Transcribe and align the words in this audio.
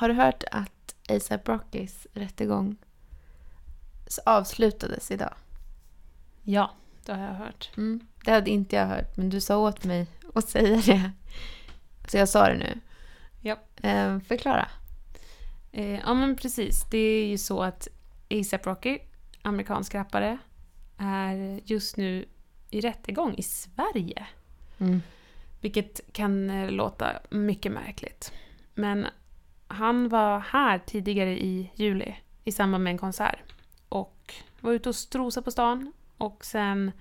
Har 0.00 0.08
du 0.08 0.14
hört 0.14 0.44
att 0.52 0.94
ASAP 1.08 1.48
Rockys 1.48 2.06
rättegång 2.12 2.76
avslutades 4.26 5.10
idag? 5.10 5.34
Ja, 6.42 6.70
det 7.04 7.12
har 7.12 7.20
jag 7.20 7.34
hört. 7.34 7.70
Mm. 7.76 8.00
Det 8.24 8.30
hade 8.30 8.50
inte 8.50 8.76
jag 8.76 8.86
hört, 8.86 9.16
men 9.16 9.30
du 9.30 9.40
sa 9.40 9.56
åt 9.56 9.84
mig 9.84 10.06
att 10.34 10.48
säga 10.48 10.82
det. 10.86 11.12
Så 12.08 12.16
jag 12.16 12.28
sa 12.28 12.48
det 12.48 12.58
nu. 12.58 12.80
Ja. 13.40 13.56
Eh, 13.88 14.20
förklara. 14.20 14.68
Eh, 15.72 15.98
ja 16.00 16.14
men 16.14 16.36
precis, 16.36 16.84
det 16.90 16.98
är 16.98 17.26
ju 17.26 17.38
så 17.38 17.62
att 17.62 17.88
ASAP 18.30 18.66
Rocky, 18.66 18.98
amerikansk 19.42 19.94
rappare, 19.94 20.38
är 20.98 21.60
just 21.64 21.96
nu 21.96 22.24
i 22.70 22.80
rättegång 22.80 23.34
i 23.34 23.42
Sverige. 23.42 24.26
Mm. 24.78 25.02
Vilket 25.60 26.12
kan 26.12 26.50
eh, 26.50 26.70
låta 26.70 27.12
mycket 27.30 27.72
märkligt. 27.72 28.32
Men 28.74 29.06
han 29.70 30.08
var 30.08 30.40
här 30.40 30.78
tidigare 30.78 31.30
i 31.42 31.70
juli 31.74 32.16
i 32.44 32.52
samband 32.52 32.84
med 32.84 32.90
en 32.90 32.98
konsert. 32.98 33.52
Och 33.88 34.34
var 34.60 34.72
ute 34.72 34.88
och 34.88 34.94
strosade 34.94 35.44
på 35.44 35.50
stan. 35.50 35.92
Och 36.18 36.44
sen, 36.44 36.92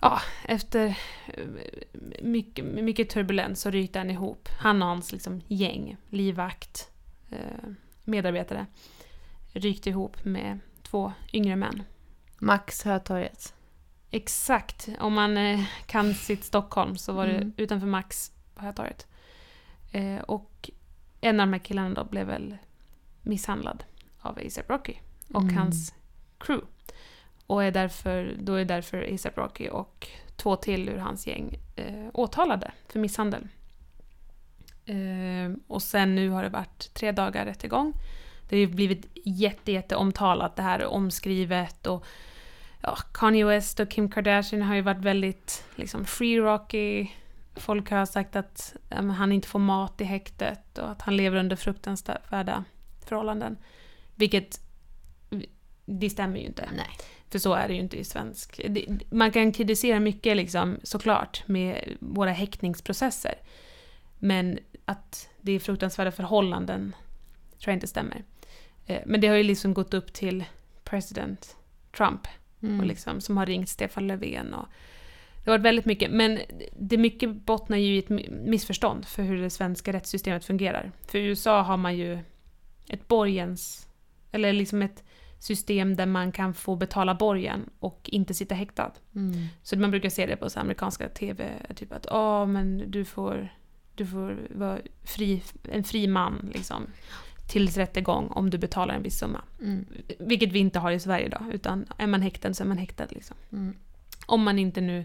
ja, 0.00 0.20
efter 0.44 0.98
eh, 1.26 1.44
mycket, 2.22 2.64
mycket 2.64 3.10
turbulens 3.10 3.60
så 3.60 3.70
ryckte 3.70 3.98
han 3.98 4.10
ihop. 4.10 4.48
Han 4.58 4.82
och 4.82 4.88
hans 4.88 5.12
liksom, 5.12 5.40
gäng, 5.48 5.96
livvakt, 6.08 6.90
eh, 7.30 7.70
medarbetare, 8.04 8.66
rykte 9.52 9.90
ihop 9.90 10.24
med 10.24 10.58
två 10.82 11.12
yngre 11.32 11.56
män. 11.56 11.82
Max 12.38 12.84
Hötorget. 12.84 13.54
Exakt. 14.10 14.88
Om 15.00 15.14
man 15.14 15.36
eh, 15.36 15.60
kan 15.86 16.14
sitt 16.14 16.44
Stockholm 16.44 16.96
så 16.96 17.12
var 17.12 17.26
det 17.26 17.36
Mm. 17.36 17.52
utanför 17.56 17.86
Max 17.86 18.32
på 18.54 18.62
Hötorget. 18.62 19.06
Och 20.26 20.70
en 21.20 21.40
av 21.40 21.46
de 21.46 21.52
här 21.52 21.60
killarna 21.60 21.94
då 21.94 22.04
blev 22.04 22.26
väl 22.26 22.56
misshandlad 23.22 23.84
av 24.20 24.38
ASAP 24.46 24.70
Rocky 24.70 24.94
och 25.32 25.42
Mm. 25.42 25.56
hans 25.56 25.94
crew. 26.38 26.66
Och 27.46 27.64
är 27.64 27.70
därför, 27.70 28.36
då 28.40 28.54
är 28.54 28.64
därför 28.64 29.14
ASAP 29.14 29.38
Rocky 29.38 29.68
och 29.68 30.08
två 30.36 30.56
till 30.56 30.88
ur 30.88 30.98
hans 30.98 31.26
gäng 31.26 31.58
eh, 31.76 32.06
åtalade 32.14 32.70
för 32.88 32.98
misshandel. 32.98 33.48
Eh, 34.86 35.56
och 35.66 35.82
sen 35.82 36.14
nu 36.14 36.28
har 36.30 36.42
det 36.42 36.48
varit 36.48 36.94
tre 36.94 37.12
dagar 37.12 37.44
rättegång. 37.44 37.92
Det 38.48 38.56
har 38.56 38.60
ju 38.60 38.66
blivit 38.66 39.06
jätte, 39.24 39.72
jätte 39.72 39.96
omtalat, 39.96 40.56
det 40.56 40.62
här 40.62 40.78
är 40.78 40.86
omskrivet 40.86 41.86
och 41.86 42.04
ja, 42.80 42.96
Kanye 43.14 43.44
West 43.44 43.80
och 43.80 43.90
Kim 43.90 44.10
Kardashian 44.10 44.62
har 44.62 44.74
ju 44.74 44.80
varit 44.80 45.04
väldigt 45.04 45.64
liksom 45.74 46.04
free 46.04 46.38
rocky. 46.38 47.08
Folk 47.56 47.90
har 47.90 48.06
sagt 48.06 48.36
att 48.36 48.76
men 48.88 49.10
han 49.10 49.32
inte 49.32 49.48
får 49.48 49.58
mat 49.58 50.00
i 50.00 50.04
häktet 50.04 50.78
och 50.78 50.90
att 50.90 51.02
han 51.02 51.16
lever 51.16 51.36
under 51.38 51.56
fruktansvärda 51.56 52.64
förhållanden. 53.06 53.56
Vilket, 54.14 54.60
det 55.86 56.10
stämmer 56.10 56.38
ju 56.38 56.46
inte. 56.46 56.68
Nej. 56.76 56.86
För 57.28 57.38
så 57.38 57.54
är 57.54 57.68
det 57.68 57.74
ju 57.74 57.80
inte 57.80 57.96
i 58.00 58.04
svensk... 58.04 58.60
det- 58.68 58.86
Man 59.10 59.30
kan 59.32 59.52
kritisera 59.52 60.00
mycket 60.00 60.36
liksom, 60.36 60.78
såklart 60.82 61.42
med 61.48 61.96
våra 62.00 62.30
häktningsprocesser. 62.32 63.34
Men 64.18 64.58
att 64.84 65.28
det 65.40 65.52
är 65.52 65.58
fruktansvärda 65.60 66.12
förhållanden 66.12 66.94
tror 67.58 67.70
jag 67.72 67.76
inte 67.76 67.86
stämmer. 67.86 68.24
Eh, 68.86 69.00
Men 69.06 69.20
det 69.20 69.28
har 69.28 69.36
ju 69.36 69.42
liksom 69.42 69.74
gått 69.74 69.94
upp 69.94 70.12
till 70.12 70.44
president 70.84 71.56
Trump 71.96 72.28
Mm. 72.62 72.80
och 72.80 72.86
liksom, 72.86 73.20
som 73.20 73.36
har 73.36 73.46
ringt 73.46 73.68
Stefan 73.68 74.06
Löfven. 74.06 74.54
Och 74.54 74.68
det 75.44 75.50
har 75.50 75.58
varit 75.58 75.66
väldigt 75.66 75.84
mycket, 75.84 76.10
men 76.10 76.38
det 76.78 76.96
mycket 76.96 77.30
bottnar 77.30 77.76
ju 77.76 77.94
i 77.94 77.98
ett 77.98 78.08
mi- 78.08 78.48
missförstånd 78.48 79.06
för 79.06 79.22
hur 79.22 79.42
det 79.42 79.50
svenska 79.50 79.92
rättssystemet 79.92 80.44
fungerar. 80.44 80.92
För 81.06 81.18
i 81.18 81.24
USA 81.24 81.62
har 81.62 81.76
man 81.76 81.96
ju 81.96 82.18
ett 82.88 83.08
borgens, 83.08 83.88
eller 84.32 84.52
liksom 84.52 84.82
ett 84.82 85.04
system 85.38 85.96
där 85.96 86.06
man 86.06 86.32
kan 86.32 86.54
få 86.54 86.76
betala 86.76 87.14
borgen 87.14 87.70
och 87.78 88.10
inte 88.12 88.34
sitta 88.34 88.54
häktad. 88.54 88.92
Mm. 89.14 89.46
Så 89.62 89.78
man 89.78 89.90
brukar 89.90 90.08
se 90.08 90.26
det 90.26 90.36
på 90.36 90.50
så 90.50 90.60
amerikanska 90.60 91.08
TV, 91.08 91.48
typ 91.74 91.92
att 91.92 92.06
ja 92.10 92.46
men 92.46 92.90
du 92.90 93.04
får, 93.04 93.48
du 93.94 94.06
får 94.06 94.38
vara 94.50 94.78
fri, 95.04 95.42
en 95.72 95.84
fri 95.84 96.06
man 96.06 96.50
liksom 96.54 96.86
tills 97.48 97.76
rättegång 97.76 98.26
om 98.28 98.50
du 98.50 98.58
betalar 98.58 98.94
en 98.94 99.02
viss 99.02 99.18
summa. 99.18 99.42
Mm. 99.60 99.86
Vilket 100.18 100.52
vi 100.52 100.58
inte 100.58 100.78
har 100.78 100.92
i 100.92 101.00
Sverige 101.00 101.28
då, 101.28 101.52
utan 101.52 101.86
är 101.98 102.06
man 102.06 102.22
häktad 102.22 102.54
så 102.54 102.62
är 102.62 102.68
man 102.68 102.78
häktad. 102.78 103.06
Liksom. 103.10 103.36
Mm. 103.52 103.74
Om 104.30 104.42
man 104.42 104.58
inte 104.58 104.80
nu, 104.80 105.04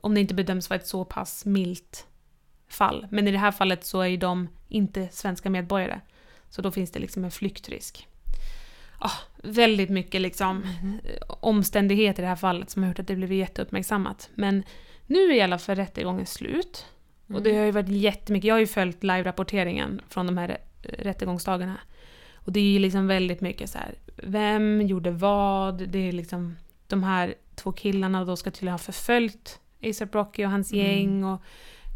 om 0.00 0.14
det 0.14 0.20
inte 0.20 0.34
bedöms 0.34 0.70
vara 0.70 0.80
ett 0.80 0.86
så 0.86 1.04
pass 1.04 1.44
milt 1.44 2.06
fall. 2.68 3.06
Men 3.10 3.28
i 3.28 3.30
det 3.30 3.38
här 3.38 3.52
fallet 3.52 3.84
så 3.84 4.00
är 4.00 4.06
ju 4.06 4.16
de 4.16 4.48
inte 4.68 5.08
svenska 5.12 5.50
medborgare. 5.50 6.00
Så 6.50 6.62
då 6.62 6.70
finns 6.70 6.90
det 6.90 7.00
liksom 7.00 7.24
en 7.24 7.30
flyktrisk. 7.30 8.08
Ah, 8.98 9.12
väldigt 9.42 9.90
mycket 9.90 10.20
liksom 10.20 10.56
Mhm. 10.58 10.98
omständigheter 11.40 12.22
i 12.22 12.24
det 12.24 12.28
här 12.28 12.36
fallet 12.36 12.70
som 12.70 12.82
har 12.82 12.90
gjort 12.90 12.98
att 12.98 13.06
det 13.06 13.16
blivit 13.16 13.38
jätteuppmärksammat. 13.38 14.30
Men 14.34 14.62
nu 15.06 15.18
är 15.18 15.34
i 15.34 15.40
alla 15.40 15.58
fall 15.58 15.76
rättegången 15.76 16.26
slut. 16.26 16.86
Och 17.26 17.42
det 17.42 17.56
har 17.56 17.64
ju 17.64 17.70
varit 17.70 17.88
jättemycket, 17.88 18.48
jag 18.48 18.54
har 18.54 18.60
ju 18.60 18.66
följt 18.66 19.02
live-rapporteringen 19.02 20.00
från 20.08 20.26
de 20.26 20.38
här 20.38 20.48
rä- 20.48 20.58
rättegångsdagarna. 21.02 21.76
Och 22.34 22.52
det 22.52 22.60
är 22.60 22.72
ju 22.72 22.78
liksom 22.78 23.06
väldigt 23.06 23.40
mycket 23.40 23.70
så 23.70 23.78
här. 23.78 23.94
vem 24.16 24.80
gjorde 24.82 25.10
vad? 25.10 25.88
Det 25.88 25.98
är 26.08 26.12
liksom 26.12 26.56
de 26.86 27.02
här 27.02 27.34
två 27.54 27.72
killarna 27.72 28.24
då 28.24 28.36
ska 28.36 28.50
tydligen 28.50 28.72
ha 28.72 28.78
förföljt 28.78 29.60
ASAP 29.82 30.14
Rocky 30.14 30.44
och 30.44 30.50
hans 30.50 30.72
Mm. 30.72 30.86
gäng. 30.86 31.24
Och 31.24 31.42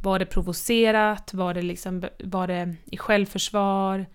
var 0.02 0.18
det 0.18 0.26
provocerat? 0.26 1.34
Var 1.34 1.54
det, 1.54 1.62
liksom, 1.62 2.04
var 2.24 2.46
det 2.46 2.74
i 2.84 2.96
självförsvar? 2.96 4.06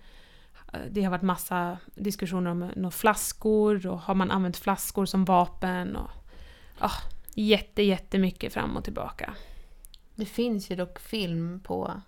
Det 0.90 1.03
har 1.03 1.12
varit 1.12 1.22
massa 1.22 1.78
diskussioner 1.96 2.52
om 2.52 2.59
några 2.75 2.91
flaskor 2.91 3.88
och 3.88 4.00
har 4.00 4.16
man 4.16 4.31
använt 4.31 4.57
flaskor 4.57 5.06
som 5.06 5.25
vapen? 5.25 5.96
Och, 5.96 6.09
ah, 6.79 7.02
jätte, 7.34 7.84
jättemycket 7.84 8.53
fram 8.53 8.78
och 8.78 8.84
tillbaka. 8.84 9.34
Det 10.16 10.25
finns 10.25 10.72
ju 10.72 10.75
dock 10.75 11.00
film 11.00 11.59
på 11.63 12.02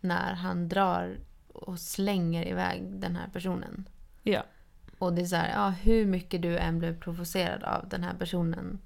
när 0.00 0.34
han 0.34 0.68
drar 0.68 1.18
och 1.52 1.78
slänger 1.78 2.48
iväg 2.48 2.82
den 3.00 3.16
här 3.16 3.28
personen. 3.32 3.88
Ja. 4.22 4.42
Och 5.00 5.12
det 5.12 5.22
är 5.22 5.26
så 5.26 5.36
här, 5.36 5.50
ja, 5.50 5.68
hur 5.68 6.06
mycket 6.06 6.42
du 6.42 6.58
än 6.58 6.78
blev 6.78 7.00
provocerad 7.00 7.62
av 7.62 7.88
den 7.88 8.04
här 8.04 8.14
personen 8.14 8.78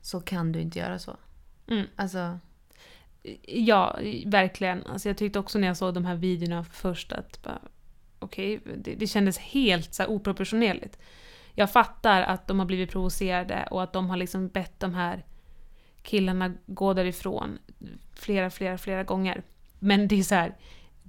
så 0.00 0.20
kan 0.20 0.52
du 0.52 0.60
inte 0.60 0.78
göra 0.78 0.98
så. 0.98 1.16
Mm. 1.66 1.86
Alltså, 1.96 2.38
Ja, 3.46 3.98
verkligen. 4.26 4.86
Alltså 4.86 5.08
jag 5.08 5.16
tyckte 5.16 5.38
också 5.38 5.58
när 5.58 5.66
jag 5.66 5.76
såg 5.76 5.94
de 5.94 6.04
här 6.04 6.14
videorna 6.14 6.64
först 6.64 7.12
att 7.12 7.42
bara, 7.42 7.60
okej, 8.18 8.60
det, 8.76 8.94
det 8.94 9.06
kändes 9.06 9.38
helt 9.38 9.94
så 9.94 10.06
oproportionerligt. 10.06 10.98
Jag 11.54 11.72
fattar 11.72 12.22
att 12.22 12.46
de 12.46 12.58
har 12.58 12.66
blivit 12.66 12.90
provocerade 12.90 13.68
och 13.70 13.82
att 13.82 13.92
de 13.92 14.10
har 14.10 14.16
liksom 14.16 14.48
bett 14.48 14.80
de 14.80 14.94
här 14.94 15.24
killarna 16.02 16.54
gå 16.66 16.94
därifrån 16.94 17.58
flera, 18.14 18.50
flera, 18.50 18.78
flera 18.78 19.04
gånger. 19.04 19.42
Men 19.78 20.08
det 20.08 20.18
är 20.18 20.22
så 20.22 20.34
här, 20.34 20.56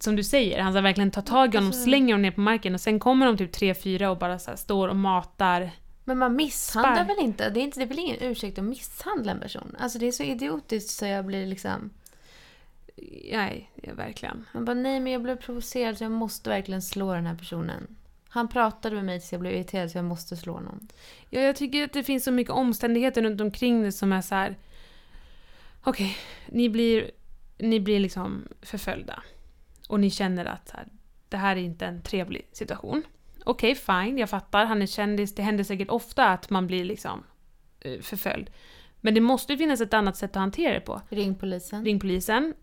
som 0.04 0.16
du 0.16 0.24
säger, 0.24 0.62
han 0.62 0.74
ska 0.74 0.82
verkligen 0.82 1.12
ta 1.12 1.22
tag 1.22 1.54
i 1.54 1.58
honom, 1.58 1.68
Alltså- 1.70 1.84
slänger 1.84 2.14
honom 2.14 2.22
ner 2.22 2.32
på 2.32 2.42
marken 2.42 2.74
och 2.74 2.82
sen 2.82 3.00
kommer 3.00 3.26
de 3.26 3.38
typ 3.38 3.52
tre, 3.52 3.74
fyra 3.74 4.12
och 4.12 4.18
bara 4.18 4.40
så 4.40 4.58
står 4.58 4.88
och 4.88 4.96
matar. 4.96 5.72
men 6.04 6.18
man 6.18 6.36
misshandlar 6.36 6.96
Spark. 6.96 7.10
väl 7.10 7.26
inte? 7.26 7.50
Det 7.50 7.60
är, 7.60 7.64
inte? 7.64 7.80
det 7.80 7.84
är 7.84 7.88
väl 7.88 8.00
ingen 8.00 8.18
ursäkt 8.22 8.60
att 8.60 8.64
misshandla 8.66 9.32
en 9.32 9.40
person? 9.40 9.76
Alltså 9.80 10.00
det 10.00 10.08
är 10.08 10.12
så 10.12 10.24
idiotiskt 10.24 10.90
så 10.90 11.06
jag 11.06 11.26
blir 11.26 11.46
liksom... 11.46 11.90
Nej, 13.32 13.72
verkligen. 13.96 14.46
Man 14.54 14.66
bara, 14.66 14.74
nej 14.74 15.00
men 15.00 15.14
jag 15.14 15.22
blev 15.22 15.36
provocerad 15.36 15.98
så 15.98 16.04
jag 16.04 16.12
måste 16.12 16.50
verkligen 16.50 16.82
slå 16.82 17.14
den 17.14 17.26
här 17.26 17.36
personen. 17.36 17.96
Han 18.30 18.48
pratade 18.48 18.96
med 18.96 19.06
mig 19.06 19.20
tills 19.20 19.32
jag 19.32 19.42
blev 19.42 19.54
irriterad 19.54 19.92
så 19.92 19.98
jag 19.98 20.06
måste 20.06 20.38
slå 20.38 20.54
honom. 20.54 20.88
Ja, 21.30 21.42
jag 21.42 21.56
tycker 21.56 21.84
att 21.84 21.94
det 21.94 22.04
finns 22.04 22.24
så 22.24 22.32
mycket 22.32 22.54
omständigheter 22.54 23.22
runt 23.22 23.42
omkring 23.42 23.82
det 23.82 23.92
som 23.92 24.12
är 24.14 24.22
så 24.22 24.36
här. 24.36 24.56
Okej, 25.84 26.18
ni 26.48 26.70
blir, 26.70 27.12
ni 27.58 27.80
blir 27.80 28.00
liksom 28.00 28.48
förföljda. 28.62 29.24
Och 29.92 30.00
ni 30.00 30.10
känner 30.10 30.46
att 30.46 30.72
här, 30.74 30.88
det 31.30 31.38
här 31.38 31.56
är 31.56 31.62
inte 31.62 31.86
en 31.86 32.02
trevlig 32.02 32.48
situation. 32.52 33.04
Okej, 33.46 33.76
fine, 33.76 34.18
jag 34.18 34.30
fattar. 34.30 34.66
Han 34.66 34.82
är 34.82 34.86
kändis. 34.86 35.36
Det 35.36 35.42
händer 35.42 35.64
säkert 35.64 35.90
ofta 35.90 36.28
att 36.28 36.50
man 36.50 36.68
blir 36.68 36.86
liksom 36.86 37.24
eh, 37.80 38.02
förföljd. 38.02 38.50
Men 39.02 39.14
det 39.14 39.22
måste 39.22 39.54
ju 39.54 39.58
finnas 39.58 39.82
ett 39.82 39.94
annat 39.94 40.18
sätt 40.18 40.30
att 40.30 40.40
hantera 40.40 40.74
det 40.74 40.80
på. 40.80 41.02
Ring 41.10 41.36
polisen. 41.36 41.86
Ring 41.86 42.00
polisen. 42.00 42.54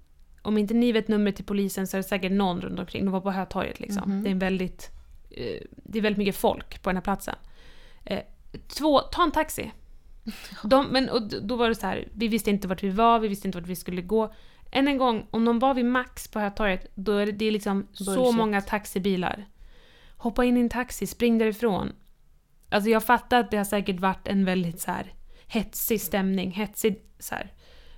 Om 0.43 0.59
inte 0.59 0.75
ni 0.75 0.93
vet 0.93 1.09
numret 1.09 1.37
till 1.37 1.45
polisen 1.45 1.87
så 1.87 1.97
är 1.97 1.99
det 1.99 2.09
säkert 2.09 2.33
någon 2.33 2.61
runt 2.61 2.79
omkring. 2.79 3.05
De 3.05 3.11
var 3.11 3.21
på 3.21 3.31
Hötorget 3.31 3.81
liksom. 3.81 4.11
Mhm. 4.11 4.23
Det 4.23 4.29
är 4.29 4.33
en 4.33 4.39
väldigt... 4.39 4.91
Eh, 5.31 5.63
det 5.71 5.99
är 5.99 6.03
väldigt 6.03 6.19
mycket 6.19 6.37
folk 6.37 6.83
på 6.83 6.91
den 6.91 6.97
här 6.97 7.03
platsen. 7.03 7.37
Eh, 8.05 8.21
två, 8.69 8.99
ta 9.01 9.23
en 9.23 9.33
taxi. 9.33 9.73
De, 10.65 10.87
men 10.87 11.09
och 11.09 11.23
då 11.23 11.57
var 11.57 11.69
det 11.69 11.75
så 11.75 11.87
här, 11.87 12.09
vi 12.13 12.29
visste 12.29 12.51
inte 12.51 12.69
vart 12.69 12.83
vi 12.83 12.91
var, 12.91 13.19
vi 13.19 13.29
visste 13.29 13.49
inte 13.49 13.59
vart 13.59 13.69
vi 13.69 13.77
skulle 13.77 14.03
gå. 14.03 14.35
Än 14.71 14.89
en 14.89 14.99
gång, 14.99 15.27
om 15.31 15.45
de 15.45 15.59
var 15.59 15.75
vid 15.75 15.85
Max 15.85 16.29
på 16.29 16.41
Hötorget, 16.41 16.87
då 16.95 17.13
är 17.13 17.27
det, 17.27 17.33
det 17.33 17.45
är 17.45 17.51
liksom 17.51 17.87
så 17.93 18.05
Bullshit. 18.15 18.35
många 18.37 18.61
taxibilar. 18.61 19.47
Hoppa 20.17 20.45
in 20.45 20.57
i 20.57 20.61
en 20.61 20.69
taxi, 20.69 21.07
spring 21.07 21.39
därifrån. 21.39 21.93
Alltså 22.71 22.91
jag 22.91 23.05
fattar 23.05 23.41
att 23.41 23.51
det 23.51 23.57
har 23.57 23.65
säkert 23.65 24.01
varit 24.01 24.29
en 24.29 24.45
väldigt 24.45 24.81
så 24.81 24.91
här 24.91 25.13
hetsig 25.47 26.01
stämning, 26.01 26.51
hetsig 26.51 27.03
så 27.19 27.35
här. 27.35 27.53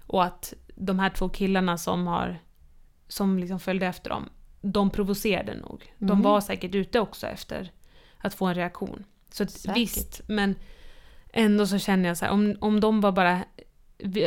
Och 0.06 0.24
att 0.24 0.54
de 0.74 0.98
här 0.98 1.10
två 1.10 1.28
killarna 1.28 1.78
som 1.78 2.06
har 2.06 2.38
som 3.08 3.38
liksom 3.38 3.60
följde 3.60 3.86
efter 3.86 4.10
dem 4.10 4.28
de 4.62 4.90
provocerade 4.90 5.54
nog. 5.56 5.94
De 5.98 6.12
Mhm. 6.12 6.22
var 6.22 6.40
säkert 6.40 6.74
ute 6.74 7.00
också 7.00 7.26
efter 7.26 7.72
att 8.18 8.34
få 8.34 8.46
en 8.46 8.54
reaktion. 8.54 9.04
Så 9.30 9.46
Säkert. 9.46 9.76
visst, 9.76 10.20
men 10.28 10.54
ändå 11.32 11.66
så 11.66 11.78
känner 11.78 12.08
jag 12.08 12.16
så 12.18 12.24
här, 12.24 12.32
om, 12.32 12.56
om 12.60 12.80
de 12.80 13.00
var 13.00 13.12
bara 13.12 13.44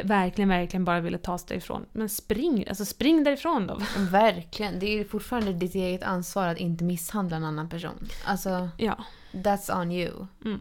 verkligen, 0.04 0.50
verkligen 0.50 0.86
bara 0.86 1.00
ville 1.00 1.18
ta 1.18 1.38
sig 1.38 1.48
därifrån. 1.48 1.86
Men 1.92 2.10
spring, 2.10 2.66
alltså 2.68 2.86
spring 2.86 3.24
därifrån 3.24 3.68
då. 3.68 3.80
Verkligen. 3.98 4.80
Det 4.80 5.00
är 5.00 5.04
fortfarande 5.04 5.54
ditt 5.54 5.76
eget 5.76 6.04
ansvar 6.04 6.48
att 6.48 6.58
inte 6.58 6.84
misshandla 6.84 7.38
en 7.38 7.44
annan 7.44 7.70
person. 7.70 8.08
Alltså, 8.26 8.70
Ja. 8.78 8.98
that's 9.32 9.82
on 9.82 9.92
you. 9.92 10.28
Mm. 10.46 10.60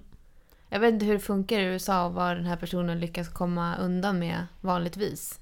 Jag 0.68 0.80
vet 0.80 0.92
inte 0.92 1.06
hur 1.06 1.12
det 1.12 1.20
funkar 1.20 1.58
i 1.60 1.64
USA 1.64 2.06
och 2.06 2.14
vad 2.14 2.36
den 2.36 2.46
här 2.46 2.56
personen 2.56 3.00
lyckas 3.00 3.28
komma 3.28 3.76
undan 3.76 4.18
med 4.18 4.46
vanligtvis. 4.60 5.40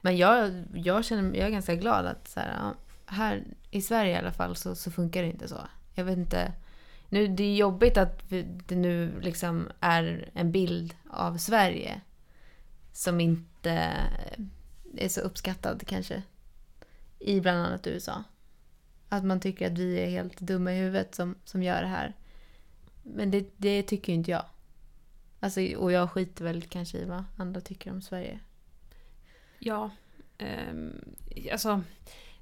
Men 0.00 0.16
jag, 0.16 0.64
jag, 0.74 1.04
känner, 1.04 1.36
jag 1.36 1.46
är 1.46 1.50
ganska 1.50 1.74
glad 1.74 2.06
att 2.06 2.28
så 2.28 2.40
här, 2.40 2.72
här 3.06 3.44
i 3.70 3.82
Sverige 3.82 4.12
i 4.12 4.18
alla 4.18 4.32
fall 4.32 4.56
så, 4.56 4.74
så 4.74 4.90
funkar 4.90 5.22
det 5.22 5.28
inte 5.28 5.48
så. 5.48 5.60
Jag 5.94 6.04
vet 6.04 6.18
inte. 6.18 6.52
Nu, 7.08 7.26
det 7.28 7.44
är 7.44 7.54
jobbigt 7.54 7.96
att 7.96 8.30
det 8.66 8.76
nu 8.76 9.20
liksom 9.20 9.68
är 9.80 10.30
en 10.34 10.52
bild 10.52 10.94
av 11.10 11.36
Sverige 11.36 12.00
som 12.94 13.20
inte 13.20 13.70
är 14.96 15.08
så 15.08 15.20
uppskattad 15.20 15.86
kanske. 15.86 16.22
I 17.18 17.40
bland 17.40 17.58
annat 17.58 17.86
USA. 17.86 18.24
Att 19.08 19.24
man 19.24 19.40
tycker 19.40 19.72
att 19.72 19.78
vi 19.78 20.00
är 20.00 20.10
helt 20.10 20.40
dumma 20.40 20.72
i 20.72 20.78
huvudet 20.78 21.14
som, 21.14 21.34
som 21.44 21.62
gör 21.62 21.82
det 21.82 21.88
här. 21.88 22.12
Men 23.02 23.30
det, 23.30 23.46
det 23.56 23.82
tycker 23.82 24.12
ju 24.12 24.18
inte 24.18 24.30
jag. 24.30 24.44
Alltså, 25.40 25.60
och 25.60 25.92
jag 25.92 26.10
skiter 26.10 26.44
väl 26.44 26.62
kanske 26.62 26.98
i 26.98 27.04
vad 27.04 27.24
andra 27.36 27.60
tycker 27.60 27.90
om 27.90 28.02
Sverige. 28.02 28.40
Ja. 29.58 29.90
Eh, 30.38 30.74
alltså, 31.52 31.82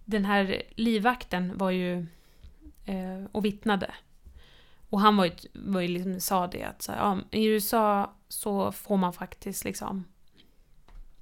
den 0.05 0.25
här 0.25 0.63
livvakten 0.71 1.59
var 1.59 1.71
ju 1.71 2.07
eh, 2.85 3.25
och 3.33 3.45
vittnade. 3.45 3.95
Och 4.91 5.01
han 5.01 5.17
var 5.17 5.25
ju, 5.25 5.33
var 5.53 5.81
ju 5.81 5.89
liksom, 5.89 6.21
sa 6.21 6.47
det 6.47 6.65
att 6.65 6.83
så 6.83 6.93
här, 6.93 6.99
ja, 6.99 7.19
i 7.31 7.45
USA 7.45 8.15
så 8.29 8.73
får 8.73 8.97
man 8.97 9.13
faktiskt 9.13 9.65
liksom 9.65 10.05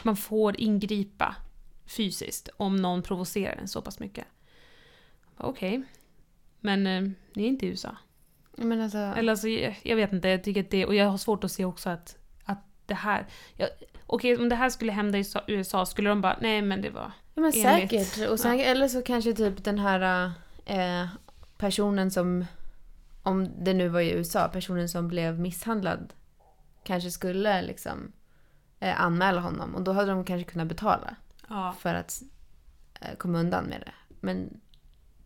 man 0.04 0.16
får 0.16 0.60
ingripa 0.60 1.36
fysiskt 1.86 2.48
om 2.56 2.76
någon 2.76 3.02
provocerar 3.02 3.56
en 3.56 3.68
så 3.68 3.82
pass 3.82 3.98
mycket. 3.98 4.24
Okej. 5.36 5.82
Men 6.60 6.86
eh, 6.86 7.02
det 7.34 7.42
är 7.42 7.46
inte 7.46 7.66
i 7.66 7.68
USA. 7.68 7.96
Men 8.56 8.80
alltså, 8.80 8.98
Eller 8.98 9.32
alltså, 9.32 9.48
jag 9.82 9.96
vet 9.96 10.12
inte, 10.12 10.28
jag 10.28 10.44
tycker 10.44 10.60
att 10.60 10.70
det, 10.70 10.86
och 10.86 10.94
jag 10.94 11.08
har 11.08 11.18
svårt 11.18 11.44
att 11.44 11.52
se 11.52 11.64
också 11.64 11.90
att, 11.90 12.16
att 12.44 12.58
det 12.86 12.94
här... 12.94 13.26
jag- 13.56 13.68
Okej, 14.06 14.36
om 14.36 14.48
det 14.48 14.54
här 14.56 14.70
skulle 14.70 14.92
hända 14.92 15.18
i 15.18 15.24
USA- 15.46 15.86
skulle 15.86 16.08
de 16.08 16.20
bara, 16.20 16.38
nej 16.40 16.62
men 16.62 16.82
det 16.82 16.90
var... 16.90 17.12
ja, 17.34 17.42
men 17.42 17.52
enligt- 17.54 17.90
säkert. 17.90 18.30
Och 18.30 18.40
sen, 18.40 18.60
Eller 18.60 18.88
så 18.88 19.02
kanske 19.02 19.32
typ 19.32 19.64
den 19.64 19.78
här 19.78 20.30
eh, 20.66 21.06
personen 21.58 22.10
som, 22.10 22.44
om 23.22 23.64
det 23.64 23.74
nu 23.74 23.88
var 23.88 24.00
i 24.00 24.10
USA, 24.12 24.48
personen 24.48 24.88
som 24.88 25.08
blev 25.08 25.40
misshandlad 25.40 26.12
kanske 26.84 27.10
skulle 27.10 27.62
liksom 27.62 28.12
eh, 28.80 29.00
anmäla 29.00 29.40
honom. 29.40 29.74
Och 29.74 29.82
då 29.82 29.92
hade 29.92 30.10
de 30.10 30.24
kanske 30.24 30.50
kunnat 30.52 30.68
betala 30.68 31.16
Ja. 31.48 31.74
för 31.78 31.94
att 31.94 32.22
eh, 33.00 33.16
komma 33.16 33.38
undan 33.38 33.64
med 33.64 33.80
det. 33.80 33.92
Men 34.20 34.60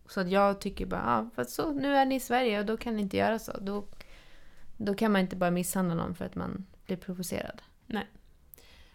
så 0.09 0.21
att 0.21 0.31
jag 0.31 0.61
tycker 0.61 0.87
bara, 0.87 1.03
ja, 1.07 1.31
för 1.35 1.45
så, 1.45 1.73
nu 1.73 1.97
är 1.97 2.05
ni 2.07 2.15
i 2.15 2.21
Sverige 2.21 2.59
och 2.61 2.67
då 2.67 2.77
kan 2.77 2.97
ni 2.97 3.03
inte 3.03 3.17
göra 3.17 3.39
så. 3.39 3.53
Då, 3.61 3.85
då 4.77 4.95
kan 4.95 5.13
man 5.13 5.21
inte 5.21 5.37
bara 5.37 5.51
misshandla 5.51 5.95
någon 5.95 6.15
för 6.15 6.25
att 6.25 6.35
man 6.35 6.67
blir 6.87 6.97
provocerad. 6.97 7.63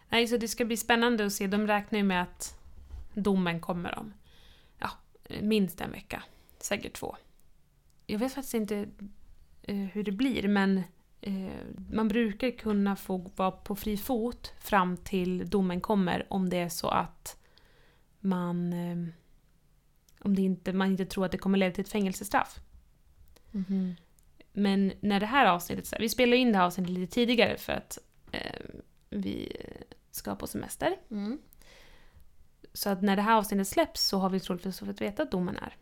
Nej, 0.08 0.26
så 0.26 0.36
det 0.36 0.48
ska 0.48 0.64
bli 0.64 0.76
spännande 0.76 1.26
att 1.26 1.32
se. 1.32 1.46
De 1.46 1.66
räknar 1.66 1.98
ju 1.98 2.04
med 2.04 2.22
att 2.22 2.58
domen 3.14 3.60
kommer 3.60 3.98
om 3.98 4.12
ja, 4.78 4.90
minst 5.40 5.80
en 5.80 5.90
vecka. 5.92 6.22
Säkert 6.58 6.92
två. 6.92 7.16
Jag 8.06 8.18
vet 8.18 8.34
faktiskt 8.34 8.54
inte 8.54 8.88
eh, 9.62 9.76
hur 9.76 10.02
det 10.02 10.12
blir, 10.12 10.48
men 10.48 10.82
man 11.90 12.08
brukar 12.08 12.50
kunna 12.50 12.96
få 12.96 13.30
vara 13.36 13.50
på 13.50 13.76
fri 13.76 13.96
fot 13.96 14.52
fram 14.60 14.96
till 14.96 15.50
domen 15.50 15.80
kommer 15.80 16.26
om 16.30 16.50
det 16.50 16.56
är 16.56 16.68
så 16.68 16.88
att 16.88 17.36
man 18.20 18.72
eh, 18.72 19.14
om 20.20 20.36
det 20.36 20.42
inte, 20.42 20.72
man 20.72 20.90
inte 20.90 21.06
tror 21.06 21.24
att 21.24 21.32
det 21.32 21.38
kommer 21.38 21.58
leda 21.58 21.74
till 21.74 21.84
ett 21.84 21.90
fängelsestraff. 21.90 22.60
Men 24.52 24.92
när 25.00 25.20
det 25.20 25.26
här 25.26 25.46
avsnittet, 25.46 25.92
vi 26.00 26.08
spelar 26.08 26.36
in 26.36 26.52
det 26.52 26.58
här 26.58 26.64
avsnittet 26.64 26.92
lite 26.92 27.14
tidigare 27.14 27.56
för 27.56 27.72
att 27.72 27.98
eh, 28.32 28.60
vi 29.10 29.56
ska 30.10 30.36
på 30.36 30.46
semester. 30.46 30.96
Mm. 31.10 31.38
Så 32.72 32.90
att 32.90 33.02
när 33.02 33.16
det 33.16 33.22
här 33.22 33.36
avsnittet 33.36 33.68
släpps 33.68 34.06
så 34.06 34.18
har 34.18 34.30
vi 34.30 34.40
troligtvis 34.40 34.78
fått 34.78 35.00
veta 35.00 35.22
att 35.22 35.30
domen 35.30 35.56
är. 35.56 35.76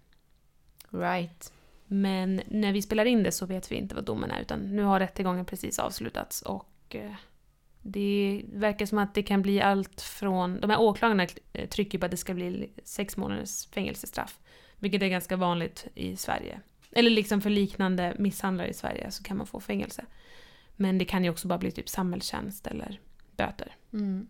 Right. 0.91 1.53
Men 1.89 2.43
när 2.47 2.73
vi 2.73 2.83
spelar 2.83 3.05
in 3.05 3.23
det 3.23 3.33
så 3.33 3.47
vet 3.47 3.73
vi 3.73 3.77
inte 3.77 3.95
vad 3.95 4.05
domen 4.05 4.31
är 4.31 4.41
utan 4.41 4.77
nu 4.77 4.83
har 4.83 5.01
rättegången 5.01 5.45
precis 5.45 5.79
avslutats 5.79 6.43
och 6.43 6.97
eh, 6.97 7.15
det 7.83 8.43
verkar 8.53 8.87
som 8.87 8.99
att 8.99 9.15
det 9.15 9.23
kan 9.23 9.43
bli 9.43 9.61
allt 9.61 10.01
från... 10.01 10.61
De 10.61 10.71
här 10.71 10.81
åklagarna 10.81 11.27
eh, 11.53 11.69
trycker 11.69 11.99
på 11.99 12.05
att 12.05 12.11
det 12.11 12.17
ska 12.17 12.35
bli 12.35 12.71
sex 12.85 13.17
månaders 13.17 13.67
fängelsestraff. 13.67 14.39
Vilket 14.77 15.03
är 15.03 15.09
ganska 15.09 15.37
vanligt 15.37 15.87
i 15.95 16.17
Sverige. 16.17 16.61
Eller 16.93 17.11
liksom 17.11 17.41
för 17.41 17.51
liknande 17.51 18.17
misshandlare 18.19 18.69
i 18.69 18.75
Sverige 18.75 19.11
så 19.11 19.23
kan 19.23 19.37
man 19.37 19.47
få 19.47 19.61
fängelse. 19.61 20.05
Men 20.77 20.99
det 20.99 21.05
kan 21.05 21.25
ju 21.25 21.31
också 21.31 21.49
bara 21.49 21.59
bli 21.59 21.71
typ 21.71 21.89
samhällstjänst 21.89 22.67
eller 22.67 23.01
böter. 23.37 23.77
Mm. 23.93 24.29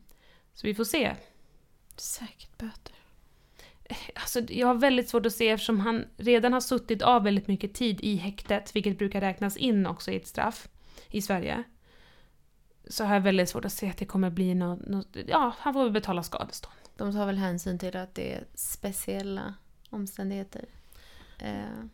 Så 0.55 0.67
vi 0.67 0.75
får 0.75 0.85
se. 0.85 1.15
Säkert 1.97 2.59
böter. 2.59 2.98
Alltså, 4.15 4.41
jag 4.41 4.67
har 4.67 4.75
väldigt 4.75 5.09
svårt 5.09 5.27
att 5.27 5.33
se 5.33 5.49
eftersom 5.49 5.81
han 5.81 6.05
redan 6.17 6.53
har 6.53 6.61
suttit 6.61 7.03
av 7.03 7.25
väldigt 7.25 7.49
mycket 7.49 7.75
tid 7.75 8.01
i 8.01 8.17
häktet, 8.17 8.77
vilket 8.77 8.99
brukar 8.99 9.21
räknas 9.21 9.57
in 9.57 9.87
också 9.87 10.11
i 10.11 10.17
ett 10.17 10.27
straff 10.27 10.69
i 11.09 11.23
Sverige. 11.23 11.65
Så 12.89 13.05
har 13.05 13.15
jag 13.15 13.21
väldigt 13.21 13.49
svårt 13.49 13.65
att 13.65 13.73
se 13.73 13.91
att 13.91 13.97
det 13.97 14.07
kommer 14.07 14.31
bli 14.31 14.55
något... 14.55 14.87
något 14.87 15.17
ja, 15.27 15.55
han 15.59 15.73
får 15.75 15.83
väl 15.83 15.93
betala 15.93 16.23
skadestånd. 16.23 16.75
De 16.97 17.13
tar 17.13 17.27
väl 17.27 17.39
hänsyn 17.39 17.79
till 17.79 17.97
att 17.97 18.15
det 18.15 18.35
är 18.35 18.45
speciella 18.55 19.55
omständigheter. 19.91 20.65
Eh, 21.39 21.85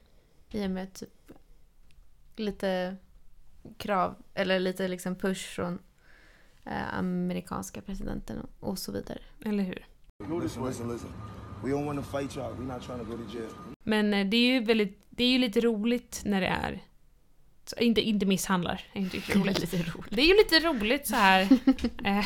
I 0.51 0.67
och 0.67 0.71
med 0.71 0.93
typ 0.93 1.31
lite 2.37 2.97
krav, 3.77 4.15
eller 4.35 4.61
lite 4.61 4.89
liksom 4.89 5.15
push 5.15 5.55
från 5.55 5.79
eh, 6.65 6.95
amerikanska 6.95 7.81
presidenten 7.81 8.41
och, 8.41 8.69
och 8.69 8.79
så 8.79 8.93
vidare. 8.93 9.19
Eller 9.45 9.65
hur? 9.65 9.87
Listen, 10.43 10.67
listen, 10.67 10.89
listen. 10.89 11.11
We 11.65 11.71
don't 11.71 11.85
want 11.87 11.99
to 11.99 12.19
fight 12.19 12.37
y'all. 12.37 12.53
We're 12.55 12.73
not 12.75 12.83
trying 12.87 12.99
to 12.99 13.05
go 13.05 13.17
to 13.17 13.39
jail. 13.39 13.49
Men 13.83 14.15
eh, 14.15 14.27
det 14.27 14.37
är 14.37 14.53
ju 14.53 14.65
väldigt... 14.65 15.07
Det 15.11 15.25
är 15.25 15.29
ju 15.29 15.39
lite 15.39 15.61
roligt 15.61 16.23
när 16.25 16.41
det 16.41 16.47
är... 16.47 16.83
Så, 17.67 17.77
inte, 17.77 18.01
inte 18.01 18.27
misshandlar. 18.27 18.81
är 18.93 19.01
inte 19.01 19.17
roligt. 19.39 19.61
lite 19.61 19.77
roligt. 19.77 20.11
Det 20.11 20.23
är 20.23 20.27
ju 20.27 20.35
lite 20.37 20.61
roligt 20.61 21.07
så 21.07 21.15
här. 21.15 21.43
Eh, 22.05 22.25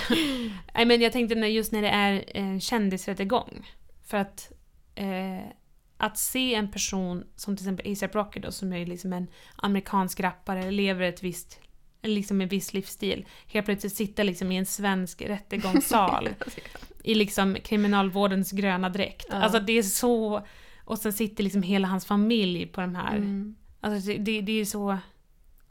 Nej 0.74 0.86
men 0.86 1.00
jag 1.00 1.12
tänkte 1.12 1.34
när, 1.34 1.48
just 1.48 1.72
när 1.72 1.82
det 1.82 1.88
är 1.88 2.24
en 2.36 2.60
kändisrättegång. 2.60 3.66
För 4.06 4.16
att 4.16 4.52
eh, 4.94 5.48
att 5.96 6.18
se 6.18 6.54
en 6.54 6.70
person 6.70 7.24
som 7.36 7.56
till 7.56 7.64
exempel 7.66 7.92
ASAP 7.92 8.14
Rocky 8.14 8.40
då, 8.40 8.52
som 8.52 8.72
är 8.72 8.86
liksom 8.86 9.12
en 9.12 9.26
amerikansk 9.56 10.20
rappare, 10.20 10.70
lever 10.70 11.02
ett 11.02 11.22
visst, 11.22 11.60
liksom 12.02 12.40
en 12.40 12.48
viss 12.48 12.74
livsstil. 12.74 13.26
Helt 13.46 13.66
plötsligt 13.66 13.92
sitta 13.92 14.22
liksom 14.22 14.52
i 14.52 14.56
en 14.56 14.66
svensk 14.66 15.22
rättegångssal 15.22 16.28
i 17.04 17.14
liksom 17.14 17.56
kriminalvårdens 17.64 18.50
gröna 18.52 18.88
dräkt. 18.88 19.26
Ja. 19.30 19.36
Alltså 19.36 19.60
det 19.60 19.72
är 19.72 19.82
så... 19.82 20.46
Och 20.84 20.98
sen 20.98 21.12
sitter 21.12 21.44
liksom 21.44 21.62
hela 21.62 21.88
hans 21.88 22.06
familj 22.06 22.66
på 22.66 22.80
de 22.80 22.94
här 22.94 23.16
Mm. 23.16 23.56
Alltså 23.80 24.12
det, 24.12 24.18
det, 24.18 24.40
det 24.40 24.52
är 24.52 24.64
så... 24.64 24.98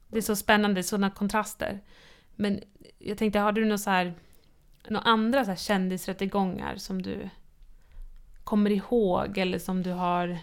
Det 0.08 0.18
är 0.18 0.22
så 0.22 0.36
spännande, 0.36 0.84
sådana 0.84 1.10
kontraster. 1.10 1.82
Men 2.36 2.60
jag 3.00 3.18
tänkte, 3.18 3.40
har 3.40 3.52
du 3.52 3.66
några 3.66 3.78
så 3.78 3.90
här... 3.90 4.14
Några 4.90 5.04
andra 5.04 5.46
så 5.46 5.52
här 5.52 5.58
kändisrättegångar 5.58 6.76
som 6.76 7.02
du 7.02 7.30
kommer 8.44 8.70
ihåg 8.70 9.38
eller 9.38 9.60
som 9.60 9.84
du 9.84 9.92
har 9.92 10.38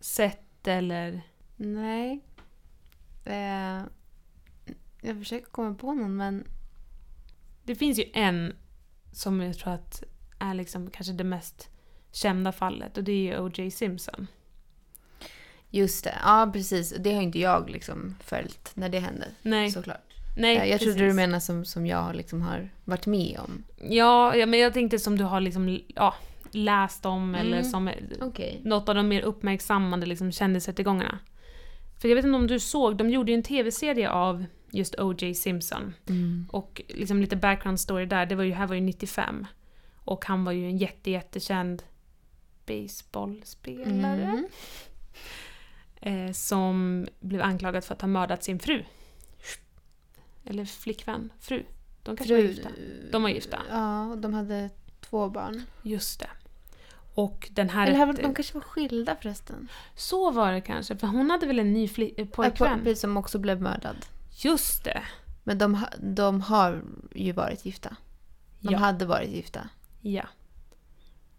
sett 0.00 0.68
eller... 0.68 1.20
Nej. 1.56 2.20
Eh, 3.24 3.82
jag 5.00 5.18
försöker 5.18 5.46
komma 5.50 5.74
på 5.74 5.94
någon 5.94 6.16
men 6.16 6.44
Det 7.64 7.74
finns 7.74 7.98
ju 7.98 8.04
en 8.12 8.52
som 9.12 9.40
jag 9.40 9.58
tror 9.58 9.72
att 9.72 10.02
är 10.38 10.54
liksom 10.54 10.90
kanske 10.90 11.12
det 11.12 11.24
mest 11.24 11.68
kända 12.12 12.52
fallet 12.52 12.96
och 12.96 13.04
det 13.04 13.12
är 13.12 13.16
ju 13.32 13.38
O.J. 13.38 13.70
Simpson. 13.70 14.26
just 15.70 16.04
det. 16.04 16.14
Ja 16.24 16.50
precis. 16.52 16.94
Det 16.98 17.14
har 17.14 17.22
inte 17.22 17.38
jag 17.38 17.70
liksom 17.70 18.16
följt 18.24 18.70
när 18.74 18.88
det 18.88 18.98
hände. 18.98 19.28
Nej, 19.42 19.70
Såklart. 19.70 20.00
nej 20.36 20.56
Eh, 20.56 20.64
jag 20.70 20.80
trodde 20.80 20.94
precis. 20.94 21.10
du 21.10 21.12
menade 21.16 21.40
som, 21.40 21.64
som 21.64 21.86
jag 21.86 22.16
liksom 22.16 22.42
har 22.42 22.70
varit 22.84 23.06
med 23.06 23.38
om. 23.44 23.64
Ja, 23.88 24.36
ja, 24.36 24.46
men 24.46 24.60
jag 24.60 24.72
tänkte 24.74 24.98
som 24.98 25.18
du 25.18 25.24
har 25.24 25.40
liksom 25.40 25.80
ja, 25.86 26.14
läst 26.50 27.06
om 27.06 27.34
eller 27.34 27.58
Mm. 27.58 27.70
som 27.70 27.90
Okej. 28.20 28.60
något 28.64 28.88
av 28.88 28.94
de 28.94 29.08
mer 29.08 29.22
uppmärksammade 29.22 30.06
liksom, 30.06 30.32
kändisrättegångarna. 30.32 31.18
För 32.00 32.08
jag 32.08 32.16
vet 32.16 32.24
inte 32.24 32.36
om 32.36 32.46
du 32.46 32.60
såg, 32.60 32.96
de 32.96 33.10
gjorde 33.10 33.32
ju 33.32 33.36
en 33.36 33.42
tv-serie 33.42 34.10
av 34.10 34.44
just 34.72 34.94
O.J. 34.98 35.34
Simpson. 35.34 35.94
Mm. 36.08 36.46
Och 36.52 36.82
liksom 36.88 37.20
lite 37.20 37.36
background 37.36 37.80
story 37.80 38.06
där, 38.06 38.26
det 38.26 38.34
var 38.34 38.44
ju, 38.44 38.52
här 38.52 38.66
var 38.66 38.74
ju 38.74 38.80
95. 38.80 39.46
Och 39.96 40.24
han 40.24 40.44
var 40.44 40.52
ju 40.52 40.64
en 40.66 40.76
jätte, 40.76 41.10
jättekänd 41.10 41.82
baseballspelare 42.66 44.44
Mm. 46.02 46.26
eh, 46.26 46.32
som 46.32 47.06
blev 47.20 47.42
anklagad 47.42 47.84
för 47.84 47.94
att 47.94 48.00
ha 48.00 48.08
mördat 48.08 48.44
sin 48.44 48.58
fru. 48.58 48.84
Eller 50.44 50.64
flickvän, 50.64 51.32
fru. 51.40 51.64
De 52.02 52.16
kanske 52.16 52.34
var 52.34 52.40
gifta. 52.42 52.68
De 53.12 53.22
var 53.22 53.30
gifta. 53.30 53.58
Ja, 53.70 54.16
de 54.18 54.34
hade 54.34 54.70
två 55.00 55.28
barn. 55.28 55.62
Just 55.82 56.20
det. 56.20 56.30
Och 57.14 57.48
den 57.52 57.70
här... 57.70 57.86
Eller 57.86 57.98
här, 57.98 58.06
rätte- 58.06 58.22
de 58.22 58.34
kanske 58.34 58.54
var 58.54 58.60
skilda 58.60 59.16
förresten. 59.16 59.68
Så 59.96 60.30
var 60.30 60.52
det 60.52 60.60
kanske, 60.60 60.96
för 60.96 61.06
hon 61.06 61.30
hade 61.30 61.46
väl 61.46 61.58
en 61.58 61.72
ny 61.72 61.86
fli- 61.86 62.14
eh, 62.16 62.26
pojkvän? 62.26 62.80
Precis, 62.82 63.00
som 63.00 63.16
också 63.16 63.38
blev 63.38 63.60
mördad. 63.62 63.96
Just 64.44 64.84
det. 64.84 65.02
Men 65.44 65.58
de, 65.58 65.86
de 66.00 66.40
har 66.40 66.82
ju 67.14 67.32
varit 67.32 67.64
gifta. 67.64 67.96
De 68.60 68.72
Ja. 68.72 68.78
hade 68.78 69.06
varit 69.06 69.30
gifta. 69.30 69.68
Ja. 70.00 70.24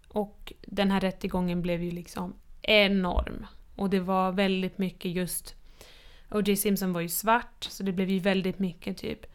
Och 0.07 0.53
den 0.61 0.91
här 0.91 0.99
rättegången 0.99 1.61
blev 1.61 1.83
ju 1.83 1.91
liksom 1.91 2.33
enorm. 2.61 3.45
Och 3.75 3.89
det 3.89 3.99
var 3.99 4.31
väldigt 4.31 4.77
mycket 4.77 5.11
just... 5.11 5.55
O.J. 6.31 6.55
Simpson 6.55 6.93
var 6.93 7.01
ju 7.01 7.09
svart, 7.09 7.63
så 7.63 7.83
det 7.83 7.91
blev 7.91 8.09
ju 8.09 8.19
väldigt 8.19 8.59
mycket 8.59 8.97
typ 8.97 9.25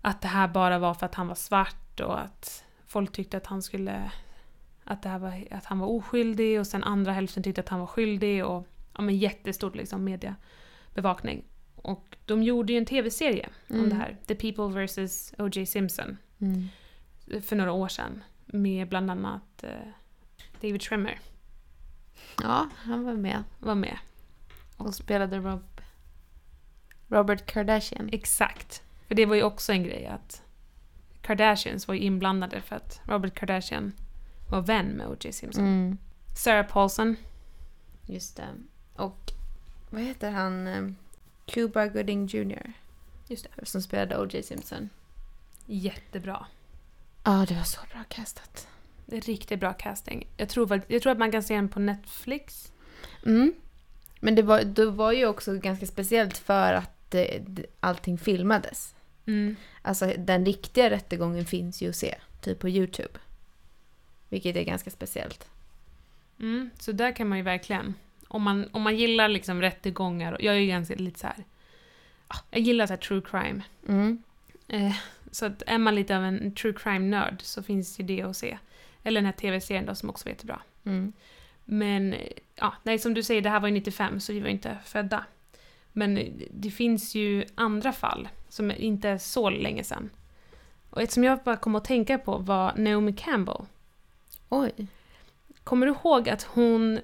att 0.00 0.20
det 0.22 0.28
här 0.28 0.48
bara 0.48 0.78
var 0.78 0.94
för 0.94 1.06
att 1.06 1.14
han 1.14 1.28
var 1.28 1.34
svart 1.34 2.00
och 2.00 2.20
att 2.20 2.64
folk 2.86 3.12
tyckte 3.12 3.36
att 3.36 3.46
han 3.46 3.62
skulle... 3.62 4.10
Att, 4.84 5.02
det 5.02 5.08
här 5.08 5.18
var, 5.18 5.44
att 5.50 5.64
han 5.64 5.78
var 5.78 5.86
oskyldig 5.86 6.60
och 6.60 6.66
sen 6.66 6.84
andra 6.84 7.12
hälften 7.12 7.42
tyckte 7.42 7.60
att 7.60 7.68
han 7.68 7.80
var 7.80 7.86
skyldig 7.86 8.44
och 8.44 8.66
ja, 8.94 9.02
men 9.02 9.18
jättestort 9.18 9.76
liksom 9.76 10.04
mediebevakning. 10.04 11.44
Och 11.82 12.16
de 12.26 12.42
gjorde 12.42 12.72
ju 12.72 12.78
en 12.78 12.86
tv-serie 12.86 13.48
om 13.68 13.76
Mm. 13.76 13.88
det 13.88 13.94
här, 13.94 14.16
The 14.26 14.34
People 14.34 14.84
vs. 14.86 15.34
O.J. 15.38 15.66
Simpson 15.66 16.16
Mm. 16.38 16.68
för 17.42 17.56
några 17.56 17.72
år 17.72 17.88
sedan 17.88 18.22
med 18.46 18.88
bland 18.88 19.10
annat 19.10 19.62
eh, 19.64 19.70
David 20.60 20.82
Schwimmer 20.82 21.20
Ja, 22.42 22.68
han 22.76 23.04
var 23.04 23.14
med. 23.14 23.44
var 23.58 23.74
med. 23.74 23.98
Och 24.76 24.94
spelade 24.94 25.38
Rob, 25.38 25.80
Robert 27.08 27.46
Kardashian. 27.46 28.08
Exakt. 28.12 28.82
För 29.08 29.14
det 29.14 29.26
var 29.26 29.34
ju 29.36 29.42
också 29.42 29.72
en 29.72 29.82
grej 29.82 30.06
att 30.06 30.42
Kardashians 31.22 31.88
var 31.88 31.94
ju 31.94 32.00
inblandade 32.00 32.60
för 32.60 32.76
att 32.76 33.00
Robert 33.04 33.34
Kardashian 33.34 33.92
var 34.50 34.60
vän 34.60 34.86
med 34.86 35.06
O.J. 35.06 35.32
Simpson. 35.32 35.64
Mm. 35.64 35.98
Sarah 36.36 36.66
Paulson. 36.66 37.16
Just 38.06 38.36
det. 38.36 38.48
Och 38.94 39.32
vad 39.90 40.02
heter 40.02 40.30
han? 40.30 40.96
Eh, 41.50 41.54
Cuba 41.54 41.86
Gooding 41.86 42.26
Jr. 42.26 42.72
Just 43.28 43.46
det. 43.56 43.66
Som 43.66 43.82
spelade 43.82 44.18
O.J. 44.18 44.42
Simpson. 44.42 44.88
Jättebra. 45.66 46.46
Ja, 47.24 47.44
det 47.48 47.54
var 47.54 47.62
så 47.62 47.80
bra 47.92 48.04
castat. 48.08 48.68
Riktigt 49.06 49.60
bra 49.60 49.72
casting. 49.72 50.26
Jag 50.36 50.48
tror, 50.48 50.66
väl- 50.66 50.80
jag 50.88 51.02
tror 51.02 51.12
att 51.12 51.18
man 51.18 51.32
kan 51.32 51.42
se 51.42 51.54
den 51.54 51.68
på 51.68 51.80
Netflix. 51.80 52.72
Mm. 53.26 53.52
Men 54.20 54.34
det 54.34 54.42
var, 54.42 54.62
det 54.62 54.86
var 54.90 55.12
ju 55.12 55.26
också 55.26 55.58
ganska 55.58 55.86
speciellt 55.86 56.38
för 56.38 56.72
att 56.72 57.10
det, 57.10 57.42
det, 57.46 57.66
allting 57.80 58.18
filmades. 58.18 58.94
Mm. 59.26 59.56
Alltså 59.82 60.12
den 60.18 60.46
riktiga 60.46 60.90
rättegången 60.90 61.44
finns 61.44 61.82
ju 61.82 61.88
att 61.88 61.96
se, 61.96 62.14
typ 62.40 62.58
på 62.58 62.68
YouTube. 62.68 63.18
Vilket 64.28 64.56
är 64.56 64.62
ganska 64.62 64.90
speciellt. 64.90 65.48
Mm. 66.40 66.70
Så 66.78 66.92
där 66.92 67.16
kan 67.16 67.28
man 67.28 67.38
ju 67.38 67.44
verkligen, 67.44 67.94
om 68.30 68.42
man, 68.42 68.68
om 68.72 68.82
man 68.82 68.96
gillar 68.96 69.28
liksom 69.28 69.60
rättegångar, 69.60 70.36
jag 70.40 70.54
är 70.54 70.58
ju 70.58 70.66
ganska 70.66 70.94
lite 70.94 71.18
så 71.18 71.26
här. 71.26 71.44
ah, 72.28 72.38
Jag 72.50 72.60
gillar 72.60 72.86
så 72.86 72.92
här 72.92 72.98
true 73.00 73.22
crime. 73.30 73.62
Mm. 73.88 74.22
Eh, 74.68 74.94
så 75.30 75.46
att 75.46 75.62
är 75.66 75.78
man 75.78 75.94
lite 75.94 76.16
av 76.16 76.24
en 76.24 76.54
true 76.54 76.72
crime-nörd 76.72 77.42
så 77.42 77.62
finns 77.62 78.00
ju 78.00 78.04
det 78.04 78.22
att 78.22 78.36
se. 78.36 78.58
Eller 79.02 79.20
den 79.20 79.26
här 79.26 79.32
tv-serien 79.32 79.86
då 79.86 79.94
som 79.94 80.10
också 80.10 80.24
var 80.24 80.30
jättebra. 80.30 80.62
Mm. 80.84 81.12
Men, 81.64 82.14
ja, 82.54 82.74
nej 82.82 82.98
som 82.98 83.14
du 83.14 83.22
säger, 83.22 83.42
det 83.42 83.50
här 83.50 83.60
var 83.60 83.68
ju 83.68 83.74
95 83.74 84.20
så 84.20 84.32
vi 84.32 84.40
var 84.40 84.48
inte 84.48 84.78
födda. 84.84 85.24
Men 85.92 86.32
det 86.50 86.70
finns 86.70 87.14
ju 87.14 87.44
andra 87.54 87.92
fall 87.92 88.28
som 88.48 88.70
inte 88.70 89.08
är 89.08 89.18
så 89.18 89.50
länge 89.50 89.84
sedan. 89.84 90.10
Och 90.90 91.02
ett 91.02 91.10
som 91.12 91.24
jag 91.24 91.38
bara 91.38 91.56
kom 91.56 91.74
att 91.74 91.84
tänka 91.84 92.18
på 92.18 92.38
var 92.38 92.72
Naomi 92.76 93.12
Campbell. 93.12 93.64
Oj. 94.48 94.72
Kommer 95.64 95.86
du 95.86 95.92
ihåg 95.92 96.28
att 96.28 96.42
hon 96.42 97.00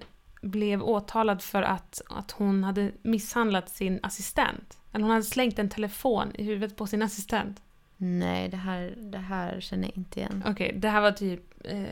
blev 0.46 0.82
åtalad 0.82 1.42
för 1.42 1.62
att, 1.62 2.02
att 2.08 2.30
hon 2.30 2.64
hade 2.64 2.92
misshandlat 3.02 3.70
sin 3.70 4.00
assistent? 4.02 4.78
Eller 4.92 5.02
hon 5.02 5.10
hade 5.10 5.24
slängt 5.24 5.58
en 5.58 5.68
telefon 5.68 6.32
i 6.34 6.44
huvudet 6.44 6.76
på 6.76 6.86
sin 6.86 7.02
assistent. 7.02 7.62
Nej, 7.96 8.48
det 8.48 8.56
här, 8.56 8.94
det 8.96 9.18
här 9.18 9.60
känner 9.60 9.84
jag 9.88 9.96
inte 9.96 10.20
igen. 10.20 10.44
Okej, 10.46 10.74
det 10.76 10.88
här 10.88 11.00
var 11.00 11.12
typ 11.12 11.40
eh, 11.64 11.84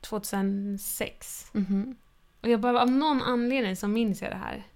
2006. 0.00 1.50
Mhm. 1.52 1.96
Och 2.40 2.48
jag 2.48 2.60
bara, 2.60 2.82
av 2.82 2.90
någon 2.90 3.22
anledning 3.22 3.76
så 3.76 3.88
minns 3.88 4.22
jag 4.22 4.30
det 4.30 4.36
här. 4.36 4.66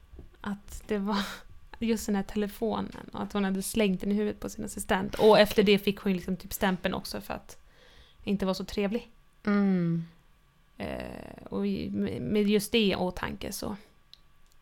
Att 0.40 0.82
det 0.86 0.98
var 0.98 1.18
just 1.78 2.06
den 2.06 2.16
här 2.16 2.22
telefonen 2.22 3.08
och 3.12 3.22
att 3.22 3.32
hon 3.32 3.44
hade 3.44 3.62
slängt 3.62 4.00
den 4.00 4.12
i 4.12 4.14
huvudet 4.14 4.40
på 4.40 4.48
sin 4.48 4.64
assistent. 4.64 5.14
Och 5.14 5.38
efter 5.38 5.62
det 5.62 5.78
fick 5.78 5.98
hon 5.98 6.12
liksom 6.12 6.36
typ 6.36 6.52
stämpeln 6.52 6.94
också 6.94 7.20
för 7.20 7.34
att 7.34 7.58
inte 8.24 8.46
vara 8.46 8.54
så 8.54 8.64
trevlig. 8.64 9.10
Mm. 9.46 10.04
Eh, 10.76 11.44
och 11.50 11.60
med 12.20 12.48
just 12.48 12.72
det 12.72 12.78
i 12.78 12.94
åtanke 12.96 13.52
så 13.52 13.76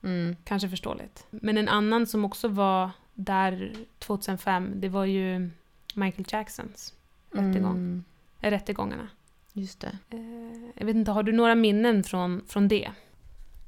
Mm. 0.04 0.37
kanske 0.45 0.69
förståeligt. 0.69 1.26
Men 1.31 1.59
en 1.59 1.69
annan 1.69 2.07
som 2.07 2.25
också 2.25 2.49
var 2.49 2.90
där 3.14 3.75
2005, 3.99 4.73
det 4.81 4.88
var 4.88 5.04
ju 5.04 5.50
Michael 5.95 6.25
Jacksons 6.28 6.95
rättegång. 7.31 7.76
Mm. 7.76 8.04
rättegångarna. 8.38 9.09
Just 9.52 9.81
det. 9.81 9.99
Eh, 10.11 10.71
jag 10.75 10.87
vet 10.87 10.97
inte, 10.97 11.11
har 11.11 11.23
du 11.23 11.33
några 11.33 11.54
minnen 11.54 12.04
från, 12.04 12.42
från 12.49 12.69
det? 12.69 12.90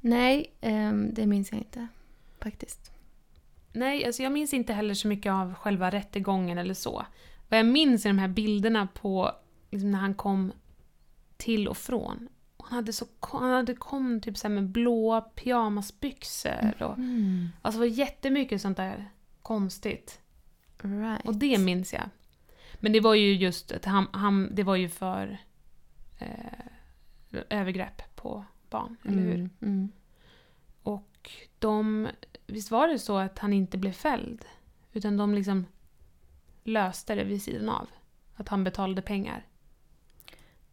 Nej, 0.01 0.51
ehm, 0.61 1.13
det 1.13 1.25
minns 1.25 1.51
jag 1.51 1.59
inte. 1.61 1.87
Faktiskt. 2.41 2.91
Nej, 3.73 4.05
alltså 4.05 4.23
jag 4.23 4.31
minns 4.31 4.53
inte 4.53 4.73
heller 4.73 4.93
så 4.93 5.07
mycket 5.07 5.31
av 5.31 5.53
själva 5.53 5.89
rättegången 5.91 6.57
eller 6.57 6.73
så. 6.73 7.05
Vad 7.49 7.59
jag 7.59 7.65
minns 7.65 8.05
är 8.05 8.09
de 8.09 8.19
här 8.19 8.27
bilderna 8.27 8.87
på 8.93 9.31
liksom 9.71 9.91
när 9.91 9.99
han 9.99 10.13
kom 10.13 10.51
till 11.37 11.67
och 11.67 11.77
från. 11.77 12.27
Han 12.57 12.73
hade, 12.75 12.93
så, 12.93 13.05
han 13.19 13.51
hade 13.51 13.73
kom 13.75 14.21
typ 14.21 14.37
så 14.37 14.49
med 14.49 14.69
blåa 14.69 15.21
pyjamasbyxor. 15.21 16.73
Och, 16.83 16.97
Mm. 16.97 17.47
alltså 17.61 17.81
det 17.81 17.87
var 17.87 17.95
jättemycket 17.95 18.61
sånt 18.61 18.77
där 18.77 19.09
konstigt. 19.41 20.21
Right. 20.77 21.25
Och 21.25 21.35
det 21.35 21.57
minns 21.57 21.93
jag. 21.93 22.09
Men 22.75 22.91
det 22.93 22.99
var 22.99 23.13
ju 23.13 23.33
just 23.33 23.71
att 23.71 23.85
han, 23.85 24.07
han 24.11 24.55
det 24.55 24.63
var 24.63 24.75
ju 24.75 24.89
för 24.89 25.37
eh, 26.19 26.65
övergrepp 27.49 28.15
på 28.15 28.45
barn, 28.69 28.97
eller 29.03 29.21
hur? 29.21 29.33
Mm. 29.35 29.49
Mm. 29.61 29.91
Och 30.83 31.31
de, 31.59 32.07
visst 32.47 32.71
var 32.71 32.87
det 32.87 32.99
så 32.99 33.17
att 33.17 33.39
han 33.39 33.53
inte 33.53 33.77
blev 33.77 33.91
fälld? 33.91 34.45
Utan 34.93 35.17
de 35.17 35.33
liksom 35.35 35.65
löste 36.63 37.15
det 37.15 37.23
vid 37.23 37.41
sidan 37.41 37.69
av. 37.69 37.87
Att 38.35 38.49
han 38.49 38.63
betalade 38.63 39.01
pengar. 39.01 39.45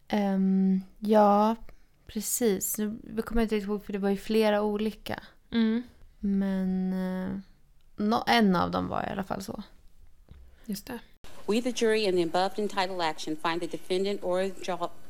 Ehm, 0.07 0.81
ja, 0.99 1.55
precis. 2.07 2.77
Nu 3.03 3.21
kommer 3.21 3.41
inte 3.41 3.55
riktigt 3.55 3.69
ihåg 3.69 3.85
för 3.85 3.93
det 3.93 3.99
var 3.99 4.09
ju 4.09 4.17
flera 4.17 4.61
olika. 4.61 5.23
Mm, 5.51 5.83
Men 6.19 6.93
eh, 6.93 7.39
nå- 7.95 8.23
en 8.27 8.55
av 8.55 8.71
dem 8.71 8.87
var 8.87 9.03
i 9.03 9.11
alla 9.11 9.23
fall 9.23 9.41
så. 9.43 9.63
just 10.65 10.85
det. 10.87 10.99
We, 11.47 11.61
the 11.61 11.69
jury, 11.85 12.03
in 12.03 12.15
the 12.15 12.23
above 12.23 12.61
entitled 12.61 13.01
action, 13.01 13.35
find 13.35 13.61
the 13.61 13.67
defendant 13.77 14.23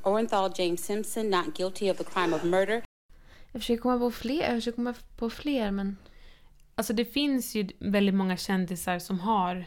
Orenthal 0.04 0.52
James 0.56 0.86
Simpson 0.86 1.30
not 1.30 1.58
guilty 1.58 1.92
of 1.92 1.98
the 1.98 2.04
crime 2.04 2.36
of 2.36 2.44
murder 2.44 2.84
Jag 3.52 3.62
försöker 3.62 3.82
komma 3.82 4.00
på 4.00 4.12
fler, 4.12 4.44
jag 4.44 4.52
försöker 4.58 4.76
komma 4.76 4.94
på 5.18 5.30
fler 5.30 5.72
men... 5.72 5.98
Alltså 6.76 6.94
det 6.94 7.06
finns 7.06 7.56
ju 7.56 7.70
väldigt 7.80 8.16
många 8.16 8.38
kändisar 8.38 9.00
som 9.00 9.20
har 9.20 9.66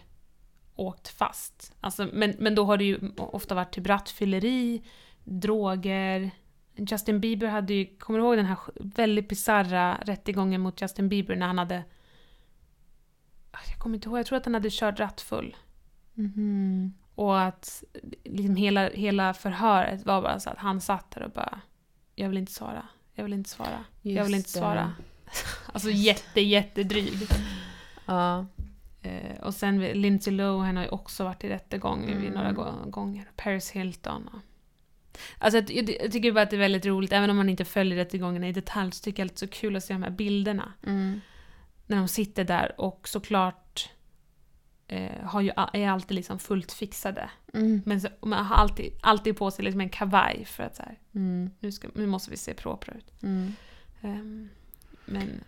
åkt 0.77 1.09
fast. 1.09 1.73
Alltså, 1.81 2.09
men, 2.13 2.35
men 2.39 2.55
då 2.55 2.65
har 2.65 2.77
det 2.77 2.85
ju 2.85 2.99
ofta 3.17 3.55
varit 3.55 3.73
typ 3.75 3.87
rattfylleri, 3.87 4.83
droger. 5.27 6.31
Justin 6.77 7.21
Bieber 7.21 7.47
hade 7.47 7.75
ju, 7.75 7.97
kommer 7.99 8.19
du 8.19 8.25
ihåg 8.25 8.37
den 8.37 8.47
här 8.47 8.59
väldigt 8.75 9.29
bisarra 9.29 9.99
rättegången 10.03 10.61
mot 10.61 10.83
Justin 10.83 11.09
Bieber 11.09 11.37
när 11.37 11.47
han 11.47 11.59
hade... 11.59 11.85
Ah, 13.51 13.59
Jag 13.71 13.79
kommer 13.79 13.95
inte 13.97 14.09
ihåg, 14.09 14.19
jag 14.19 14.27
tror 14.27 14.37
att 14.39 14.45
han 14.45 14.55
hade 14.55 14.69
kört 14.73 15.01
rattfull. 15.01 15.57
Mhm. 16.15 16.95
Och 17.15 17.41
att 17.43 17.85
liksom 18.25 18.57
hela, 18.57 18.89
hela 18.89 19.35
förhöret 19.35 20.07
var 20.07 20.23
bara 20.23 20.41
så 20.41 20.51
att 20.51 20.59
han 20.59 20.81
satt 20.81 21.11
där 21.11 21.23
och 21.23 21.31
bara 21.31 21.61
Jag 22.15 22.29
vill 22.29 22.39
inte 22.39 22.53
svara, 22.53 22.87
jag 23.15 23.25
vill 23.25 23.33
inte 23.33 23.51
svara, 23.51 23.85
jag 24.03 24.25
vill 24.25 24.33
Just 24.33 24.35
inte 24.35 24.51
svara. 24.51 24.93
Alltså 25.73 25.91
jätte, 25.91 26.41
jättedryg. 26.41 27.19
Ja. 28.07 28.47
Eh, 29.03 29.41
och 29.43 29.55
sen 29.55 29.81
Lindsay 29.81 30.35
Lohan 30.35 30.77
har 30.77 30.83
ju 30.85 30.89
också 30.91 31.25
varit 31.25 31.45
i 31.45 31.49
rättegång 31.49 32.05
Mm. 32.05 32.33
några 32.33 32.53
gå- 32.53 32.85
gånger. 32.87 33.31
Paris 33.37 33.71
Hilton. 33.71 34.29
Och... 34.29 34.39
Alltså 35.39 35.73
jag, 35.73 35.91
jag, 36.03 36.13
tycker 36.13 36.33
bara 36.33 36.43
att 36.43 36.51
det 36.51 36.57
är 36.57 36.61
väldigt 36.61 36.87
roligt, 36.87 37.13
även 37.13 37.31
om 37.31 37.37
man 37.37 37.49
inte 37.49 37.65
följer 37.65 37.97
rättegångarna 37.97 38.49
i 38.49 38.53
detalj, 38.53 38.93
så 38.93 39.03
tycker 39.03 39.23
jag 39.23 39.29
det 39.29 39.35
är 39.35 39.37
så 39.37 39.49
kul 39.49 39.77
att 39.77 39.85
se 39.85 39.93
de 39.93 40.03
här 40.03 40.11
bilderna. 40.11 40.73
Mm. 40.87 41.21
När 41.87 41.97
de 41.97 42.09
sitter 42.09 42.45
där 42.45 42.81
och 42.81 43.09
såklart 43.09 43.91
eh, 44.89 45.23
har 45.23 45.41
ju, 45.41 45.51
är 45.73 45.89
alltid 45.89 46.15
liksom 46.15 46.39
fullt 46.39 46.73
fixade. 46.73 47.31
Mm. 47.55 47.83
Men 47.87 48.01
så, 48.01 48.09
man 48.21 48.45
har 48.45 48.57
alltid, 48.57 48.93
alltid 49.03 49.37
på 49.37 49.51
sig 49.51 49.65
liksom 49.65 49.81
en 49.81 49.89
kavaj 49.89 50.45
för 50.45 50.63
att 50.63 50.77
så 50.77 50.83
här, 50.83 50.99
Mm. 51.15 51.51
nu, 51.61 51.73
ska, 51.73 51.89
nu 51.95 52.07
måste 52.07 52.31
vi 52.31 52.37
se 52.37 52.55
propra 52.55 52.95
ut. 52.95 53.13
Ehm, 54.03 54.49
men 55.05 55.45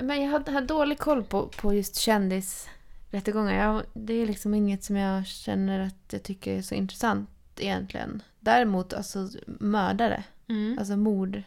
Men 0.00 0.22
jag 0.22 0.30
har, 0.30 0.52
har 0.52 0.60
dålig 0.60 0.98
koll 0.98 1.24
på, 1.24 1.46
på 1.46 1.74
just 1.74 1.96
kändisrättegångar. 1.96 3.54
Jag, 3.54 3.82
det 3.94 4.12
är 4.12 4.26
liksom 4.26 4.54
inget 4.54 4.84
som 4.84 4.96
jag 4.96 5.26
känner 5.26 5.80
att 5.80 6.12
jag 6.12 6.22
tycker 6.22 6.58
är 6.58 6.62
så 6.62 6.74
intressant 6.74 7.30
egentligen. 7.56 8.22
Däremot 8.48 8.92
alltså 8.92 9.28
mördare, 9.46 10.24
mm. 10.48 10.78
alltså 10.78 10.96
mord. 10.96 11.42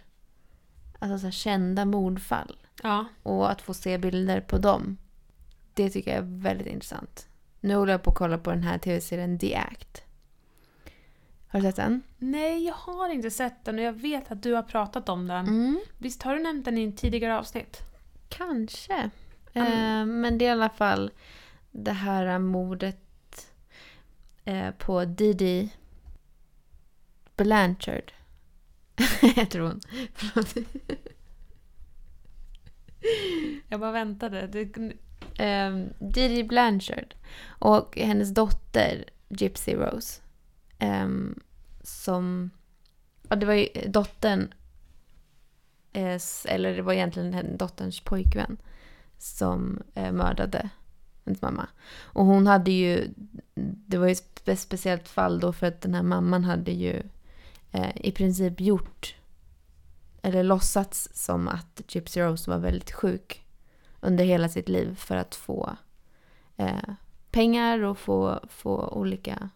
Alltså 1.00 1.20
så 1.20 1.26
här, 1.26 1.32
kända 1.32 1.86
mordfall. 1.86 2.58
ja. 2.84 3.06
Och 3.24 3.52
att 3.52 3.62
få 3.62 3.74
se 3.74 3.98
bilder 3.98 4.42
på 4.42 4.58
dem. 4.58 4.98
Det 5.74 5.90
tycker 5.90 6.12
jag 6.12 6.18
är 6.18 6.42
väldigt 6.42 6.68
intressant. 6.68 7.28
Nu 7.60 7.76
håller 7.76 7.92
jag 7.92 8.04
på 8.04 8.12
att 8.12 8.18
kolla 8.18 8.38
på 8.38 8.50
den 8.50 8.64
här 8.64 8.78
tv-serien 8.78 9.40
The 9.40 9.56
Act. 9.56 10.04
Har 11.48 11.60
du 11.60 11.66
sett 11.66 11.76
den? 11.76 12.02
Nej, 12.18 12.66
jag 12.66 12.74
har 12.74 13.10
inte 13.10 13.32
sett 13.32 13.66
den 13.66 13.80
och 13.80 13.86
jag 13.86 13.94
vet 13.94 14.32
att 14.32 14.44
du 14.44 14.54
har 14.54 14.64
pratat 14.64 15.10
om 15.10 15.28
den. 15.28 15.48
Mm. 15.48 15.80
Visst 15.98 16.24
har 16.24 16.36
du 16.36 16.44
nämnt 16.44 16.66
den 16.66 16.78
i 16.78 16.84
en 16.84 16.96
tidigare 16.96 17.38
avsnitt? 17.38 17.78
Kanske. 18.30 19.10
Eh, 19.54 20.06
men 20.06 20.38
det 20.38 20.46
är 20.46 20.50
i 20.50 20.52
alla 20.52 20.70
fall 20.70 21.12
det 21.72 21.92
här 21.92 22.40
mordet 22.40 23.54
eh, 24.46 24.72
på 24.72 25.06
Didi 25.06 25.72
Blanchard. 27.44 28.12
Heter 29.22 29.60
hon. 29.60 29.82
Jag 33.68 33.80
bara 33.80 33.92
väntade. 33.92 34.48
Det, 34.48 34.94
Eh, 35.42 35.86
Didi 36.00 36.44
Blanchard. 36.44 37.16
Och 37.48 37.98
hennes 37.98 38.34
dotter 38.34 39.06
Gypsy 39.30 39.74
Rose. 39.74 40.22
Ehm, 40.80 41.40
som... 41.82 42.50
Ja, 43.30 43.36
det 43.36 43.46
var 43.46 43.54
ju 43.54 43.68
dottern... 43.88 44.54
eh, 45.94 46.22
eller 46.46 46.76
det 46.76 46.82
var 46.82 46.94
egentligen 46.94 47.58
dotterns 47.58 48.00
pojkvän. 48.00 48.58
Som 49.18 49.82
eh, 49.94 50.12
mördade 50.12 50.70
hennes 51.26 51.42
mamma. 51.42 51.68
Och 52.02 52.26
hon 52.26 52.48
hade 52.48 52.72
ju... 52.72 53.08
Det 53.56 53.98
var 53.98 54.06
ju 54.08 54.12
ett 54.12 54.42
spe- 54.46 54.56
speciellt 54.56 55.08
fall 55.08 55.40
då 55.40 55.54
för 55.54 55.68
att 55.68 55.82
den 55.82 55.94
här 55.94 56.04
mamman 56.04 56.44
hade 56.44 56.72
ju 56.72 57.04
eh, 57.72 57.92
i 57.96 58.12
princip 58.12 58.62
gjort... 58.62 59.16
Eller 60.24 60.44
låtsats 60.44 61.10
som 61.14 61.48
att 61.48 61.82
Gypsy 61.88 62.22
Rose 62.22 62.52
var 62.52 62.58
väldigt 62.58 62.92
sjuk 62.92 63.46
under 64.00 64.26
hela 64.26 64.50
sitt 64.50 64.70
liv 64.70 64.96
för 64.96 65.16
att 65.16 65.36
få 65.36 65.76
eh, 66.58 66.90
pengar 67.32 67.80
och 67.84 67.98
få, 67.98 68.40
få 68.50 68.88
olika 68.88 69.50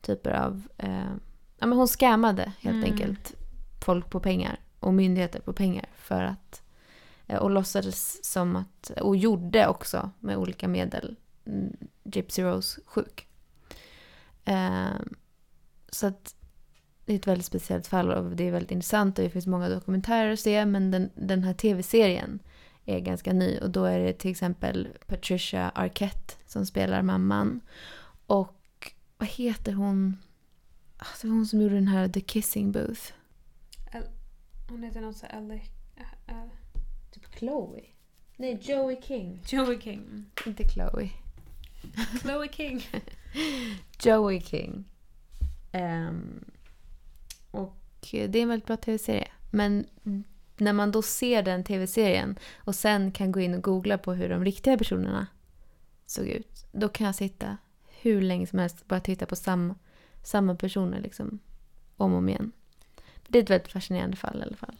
typer 0.00 0.30
av... 0.30 0.62
Eh, 0.78 1.12
ja, 1.58 1.66
men 1.66 1.72
hon 1.78 1.88
scammade 1.88 2.52
helt 2.60 2.76
Mm. 2.76 2.92
enkelt 2.92 3.34
folk 3.84 4.10
på 4.10 4.20
pengar 4.20 4.60
och 4.80 4.94
myndigheter 4.94 5.40
på 5.40 5.52
pengar 5.52 5.86
för 5.94 6.22
att... 6.22 6.62
Eh, 7.26 7.38
och 7.38 7.50
låtsades 7.50 8.24
som 8.32 8.56
att... 8.56 8.90
Och 9.00 9.16
gjorde 9.16 9.68
också 9.68 10.10
med 10.20 10.36
olika 10.36 10.68
medel 10.68 11.16
mm, 11.44 11.76
Gypsy 12.04 12.42
Rose 12.42 12.80
sjuk. 12.86 13.26
Eh, 14.44 15.00
så 15.88 16.06
att 16.06 16.34
det 17.06 17.12
är 17.12 17.16
ett 17.16 17.26
väldigt 17.26 17.46
speciellt 17.46 17.86
fall 17.86 18.10
och 18.10 18.36
det 18.36 18.44
är 18.48 18.50
väldigt 18.52 18.70
intressant 18.70 19.18
och 19.18 19.24
det 19.24 19.30
finns 19.30 19.46
många 19.46 19.68
dokumentärer 19.68 20.32
att 20.32 20.40
se 20.40 20.66
men 20.66 20.90
den, 20.90 21.10
den 21.14 21.44
här 21.44 21.54
tv-serien 21.54 22.38
är 22.84 23.00
ganska 23.00 23.32
ny 23.32 23.58
och 23.58 23.70
då 23.70 23.84
är 23.84 23.98
det 23.98 24.12
till 24.12 24.30
exempel 24.30 24.88
Patricia 25.06 25.72
Arquette 25.74 26.34
som 26.46 26.66
spelar 26.66 27.02
mamman. 27.02 27.60
Och 28.26 28.92
vad 29.18 29.28
heter 29.28 29.72
hon? 29.72 30.16
Ah, 30.98 31.06
Det 31.22 31.28
var 31.28 31.34
hon 31.34 31.46
som 31.46 31.60
gjorde 31.62 31.74
den 31.74 31.88
här 31.88 32.08
The 32.08 32.20
Kissing 32.20 32.72
Booth. 32.72 33.12
hon 34.68 34.82
heter 34.82 35.00
något 35.00 35.16
så 35.16 35.26
Ellie... 35.26 35.62
äh, 35.96 36.34
äh, 36.36 36.44
Typ 37.10 37.38
Chloe? 37.38 37.80
Nej, 38.36 38.58
Joey 38.62 39.02
King. 39.02 39.40
Joey 39.48 39.80
King. 39.80 40.26
Inte 40.46 40.68
Chloe. 40.68 41.10
Chloe 42.22 42.48
King. 42.52 42.82
Joey 44.02 44.40
King. 44.40 44.84
Ehm, 45.72 46.44
och 47.54 47.76
det 48.00 48.38
är 48.38 48.42
en 48.42 48.48
väldigt 48.48 48.66
bra 48.66 48.76
tv-serie. 48.76 49.28
Men 49.50 49.86
när 50.56 50.72
man 50.72 50.90
då 50.90 51.02
ser 51.02 51.42
den 51.42 51.64
tv-serien 51.64 52.38
och 52.56 52.74
sen 52.74 53.12
kan 53.12 53.32
gå 53.32 53.40
in 53.40 53.54
och 53.54 53.62
googla 53.62 53.98
på 53.98 54.12
hur 54.12 54.28
de 54.28 54.44
riktiga 54.44 54.78
personerna 54.78 55.26
såg 56.06 56.26
ut. 56.26 56.66
Då 56.72 56.88
kan 56.88 57.06
jag 57.06 57.14
sitta 57.14 57.56
hur 58.00 58.22
länge 58.22 58.46
som 58.46 58.58
helst 58.58 58.80
och 58.80 58.86
bara 58.86 59.00
titta 59.00 59.26
på 59.26 59.36
samma, 59.36 59.74
samma 60.22 60.54
personer 60.54 61.00
liksom 61.00 61.38
om 61.96 62.12
och 62.12 62.18
om 62.18 62.28
igen. 62.28 62.52
Det 63.28 63.38
är 63.38 63.42
ett 63.42 63.50
väldigt 63.50 63.72
fascinerande 63.72 64.16
fall 64.16 64.38
i 64.40 64.42
alla 64.42 64.56
fall. 64.56 64.76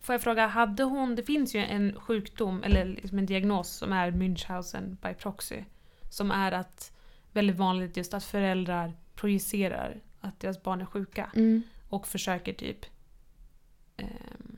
Får 0.00 0.12
jag 0.12 0.22
fråga, 0.22 0.46
hade 0.46 0.82
hon... 0.82 1.14
Det 1.14 1.22
finns 1.22 1.54
ju 1.54 1.60
en 1.60 2.00
sjukdom, 2.00 2.62
eller 2.62 2.84
liksom 2.84 3.18
en 3.18 3.26
diagnos 3.26 3.68
som 3.68 3.92
är 3.92 4.10
Münchhausen 4.10 4.96
by 5.02 5.14
proxy. 5.14 5.64
Som 6.10 6.30
är 6.30 6.52
att 6.52 6.92
väldigt 7.32 7.56
vanligt 7.56 7.96
just 7.96 8.14
att 8.14 8.24
föräldrar 8.24 8.92
projicerar 9.14 10.00
att 10.20 10.40
deras 10.40 10.62
barn 10.62 10.80
är 10.80 10.84
sjuka. 10.86 11.30
Och 11.88 12.08
försöker 12.08 12.52
typ... 12.52 12.86
ehm, 13.96 14.56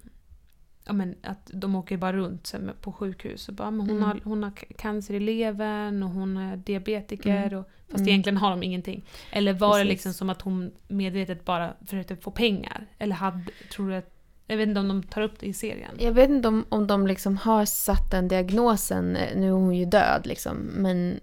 ja 0.85 0.93
men 0.93 1.15
att 1.23 1.51
de 1.55 1.75
åker 1.75 1.97
bara 1.97 2.13
runt 2.13 2.55
på 2.81 2.93
sjukhus 2.93 3.49
och 3.49 3.55
bara 3.55 3.71
men 3.71 3.81
hon, 3.81 3.91
Mm. 3.97 4.03
har, 4.03 4.21
hon 4.25 4.43
har 4.43 4.51
cancer 4.51 5.15
i 5.15 5.21
levern 5.21 6.03
och 6.03 6.11
hon 6.11 6.37
är 6.37 6.57
diabetiker. 6.57 7.47
Mm. 7.47 7.59
Och, 7.59 7.69
fast 7.89 7.99
Mm. 7.99 8.09
egentligen 8.09 8.37
har 8.37 8.51
de 8.51 8.63
ingenting. 8.63 9.05
Eller 9.33 9.53
var 9.53 9.69
det 9.79 9.85
Precis. 9.85 9.91
liksom 9.91 10.13
som 10.13 10.31
att 10.31 10.43
hon 10.43 10.71
medvetet 10.89 11.45
bara 11.45 11.75
försökte 11.87 12.17
få 12.17 12.31
pengar? 12.31 12.87
Eller 12.99 13.15
hade, 13.17 13.45
tror 13.73 13.89
du 13.91 13.95
att... 13.97 14.17
Jag 14.47 14.57
vet 14.57 14.69
inte 14.69 14.81
om 14.81 14.89
de 14.89 15.03
tar 15.03 15.23
upp 15.23 15.39
det 15.41 15.47
i 15.47 15.53
serien. 15.53 15.91
Jag 15.99 16.13
vet 16.13 16.31
inte 16.31 16.49
om, 16.49 16.65
om 16.69 16.87
de 16.87 17.07
liksom 17.07 17.37
har 17.37 17.65
satt 17.65 18.11
den 18.11 18.29
diagnosen. 18.29 19.13
Nu 19.37 19.47
är 19.49 19.53
hon 19.53 19.77
ju 19.77 19.85
död 19.85 20.21
liksom. 20.27 20.57
Men 20.57 21.21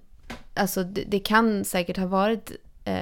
alltså 0.54 0.84
det, 0.84 1.04
det 1.08 1.20
kan 1.20 1.66
säkert 1.66 1.98
ha 1.98 2.08
varit 2.08 2.52
eh, 2.86 3.02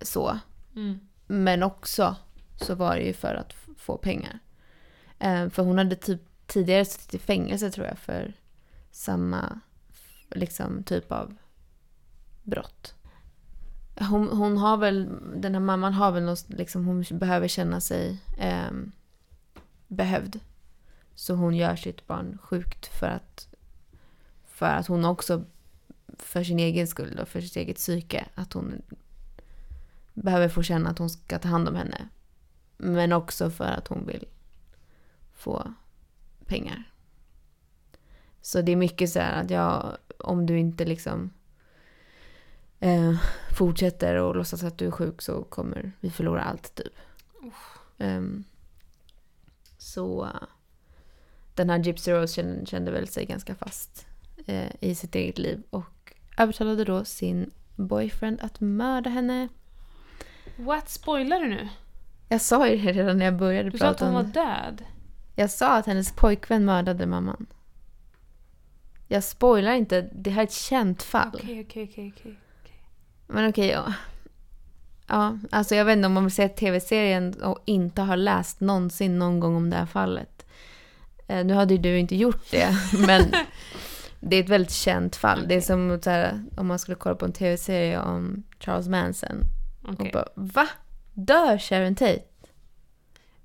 så. 0.00 0.38
Mm. 0.76 1.00
Men 1.26 1.62
också 1.62 2.16
så 2.56 2.74
var 2.74 2.96
det 2.96 3.02
ju 3.02 3.12
för 3.12 3.34
att 3.34 3.54
få 3.78 3.96
pengar. 3.98 4.38
Eh, 5.18 5.48
för 5.48 5.62
hon 5.62 5.78
hade 5.78 5.96
typ 5.96 6.20
tidigare 6.46 6.84
suttit 6.84 7.14
i 7.14 7.18
fängelse 7.18 7.70
tror 7.70 7.86
jag 7.86 7.98
för 7.98 8.32
samma 8.90 9.60
liksom 10.30 10.82
typ 10.82 11.12
av 11.12 11.36
brott. 12.42 12.94
Hon, 14.10 14.28
hon 14.28 14.58
har 14.58 14.76
väl, 14.76 15.08
den 15.36 15.54
här 15.54 15.60
mamman 15.60 15.92
har 15.92 16.12
väl 16.12 16.22
något, 16.22 16.48
liksom 16.48 16.84
hon 16.84 17.04
behöver 17.10 17.48
känna 17.48 17.80
sig 17.80 18.22
eh, 18.38 18.70
behövd. 19.88 20.40
Så 21.14 21.34
hon 21.34 21.54
gör 21.54 21.76
sitt 21.76 22.06
barn 22.06 22.38
sjukt 22.42 22.86
för 22.86 23.06
att, 23.06 23.48
för 24.46 24.66
att 24.66 24.86
hon 24.86 25.04
också, 25.04 25.44
för 26.18 26.44
sin 26.44 26.58
egen 26.58 26.86
skull 26.86 27.18
och 27.18 27.28
för 27.28 27.40
sitt 27.40 27.56
eget 27.56 27.76
psyke, 27.76 28.26
att 28.34 28.52
hon 28.52 28.82
behöver 30.14 30.48
få 30.48 30.62
känna 30.62 30.90
att 30.90 30.98
hon 30.98 31.10
ska 31.10 31.38
ta 31.38 31.48
hand 31.48 31.68
om 31.68 31.74
henne. 31.74 32.08
Men 32.76 33.12
också 33.12 33.50
för 33.50 33.64
att 33.64 33.88
hon 33.88 34.06
vill 34.06 34.26
få 35.32 35.74
pengar. 36.46 36.90
Så 38.42 38.62
det 38.62 38.72
är 38.72 38.76
mycket 38.76 39.10
så 39.10 39.18
här 39.20 39.42
att 39.42 39.50
jag, 39.50 39.96
om 40.18 40.46
du 40.46 40.58
inte 40.58 40.84
liksom 40.84 41.30
eh, 42.80 43.14
fortsätter 43.56 44.14
och 44.14 44.36
låtsas 44.36 44.64
att 44.64 44.78
du 44.78 44.86
är 44.86 44.90
sjuk 44.90 45.22
så 45.22 45.42
kommer 45.42 45.92
vi 46.00 46.10
förlora 46.10 46.42
allt 46.42 46.74
typ. 46.74 46.92
Ehm, 47.98 48.44
så 49.78 50.24
eh, 50.24 50.48
den 51.54 51.70
här 51.70 51.78
Gypsy 51.78 52.12
Rose 52.12 52.34
kände, 52.34 52.66
kände 52.66 52.90
väl 52.90 53.08
sig 53.08 53.24
ganska 53.24 53.54
fast 53.54 54.06
eh, 54.46 54.70
i 54.80 54.94
sitt 54.94 55.14
eget 55.14 55.38
liv 55.38 55.62
och 55.70 56.14
övertalade 56.38 56.84
då 56.84 57.04
sin 57.04 57.50
boyfriend 57.76 58.40
att 58.40 58.60
mörda 58.60 59.10
henne. 59.10 59.48
What? 60.56 60.88
Spoilar 60.88 61.40
du 61.40 61.48
nu? 61.48 61.68
Jag 62.28 62.40
sa 62.40 62.68
ju 62.68 62.76
det 62.76 62.92
redan 62.92 63.18
när 63.18 63.24
jag 63.24 63.36
började 63.36 63.70
Du 63.70 63.78
sa 63.78 63.86
att 63.86 63.98
prata 63.98 64.10
hon 64.10 64.16
om 64.16 64.24
var 64.24 64.32
död. 64.32 64.82
Jag 65.34 65.50
sa 65.50 65.76
att 65.76 65.86
hennes 65.86 66.12
pojkvän 66.12 66.64
mördade 66.64 67.06
mamman. 67.06 67.46
Jag 69.08 69.24
spoilar 69.24 69.72
inte, 69.72 70.10
det 70.12 70.30
här 70.30 70.42
är 70.42 70.46
ett 70.46 70.52
känt 70.52 71.02
fall. 71.02 71.30
Okej, 71.34 71.66
okej, 71.68 71.88
okej. 71.90 72.12
okej. 72.16 72.38
Men 73.26 73.48
okej, 73.48 73.68
ja. 73.68 73.92
Ja, 75.06 75.38
alltså 75.50 75.74
jag 75.74 75.84
vet 75.84 75.96
inte 75.96 76.06
om 76.06 76.12
man 76.12 76.24
vill 76.24 76.34
se 76.34 76.48
tv-serien 76.48 77.34
och 77.42 77.58
inte 77.64 78.02
har 78.02 78.16
läst 78.16 78.60
någonsin 78.60 79.18
någon 79.18 79.40
gång 79.40 79.56
om 79.56 79.70
det 79.70 79.76
här 79.76 79.86
fallet. 79.86 80.46
Eh, 81.26 81.44
nu 81.44 81.54
hade 81.54 81.74
ju 81.74 81.80
du 81.80 81.98
inte 81.98 82.16
gjort 82.16 82.50
det, 82.50 82.76
men 83.06 83.22
det 84.20 84.36
är 84.36 84.42
ett 84.42 84.48
väldigt 84.48 84.72
känt 84.72 85.16
fall. 85.16 85.48
Det 85.48 85.54
är 85.54 85.60
som 85.60 86.00
här, 86.06 86.44
om 86.56 86.66
man 86.66 86.78
skulle 86.78 86.94
kolla 86.94 87.14
på 87.14 87.24
en 87.24 87.32
tv-serie 87.32 88.00
om 88.00 88.42
Charles 88.60 88.88
Manson. 88.88 89.40
Okej, 89.82 90.06
Och 90.06 90.12
bara, 90.12 90.28
va? 90.34 90.68
Dör 91.14 91.58
Sharon 91.58 91.94
Tate? 91.94 92.22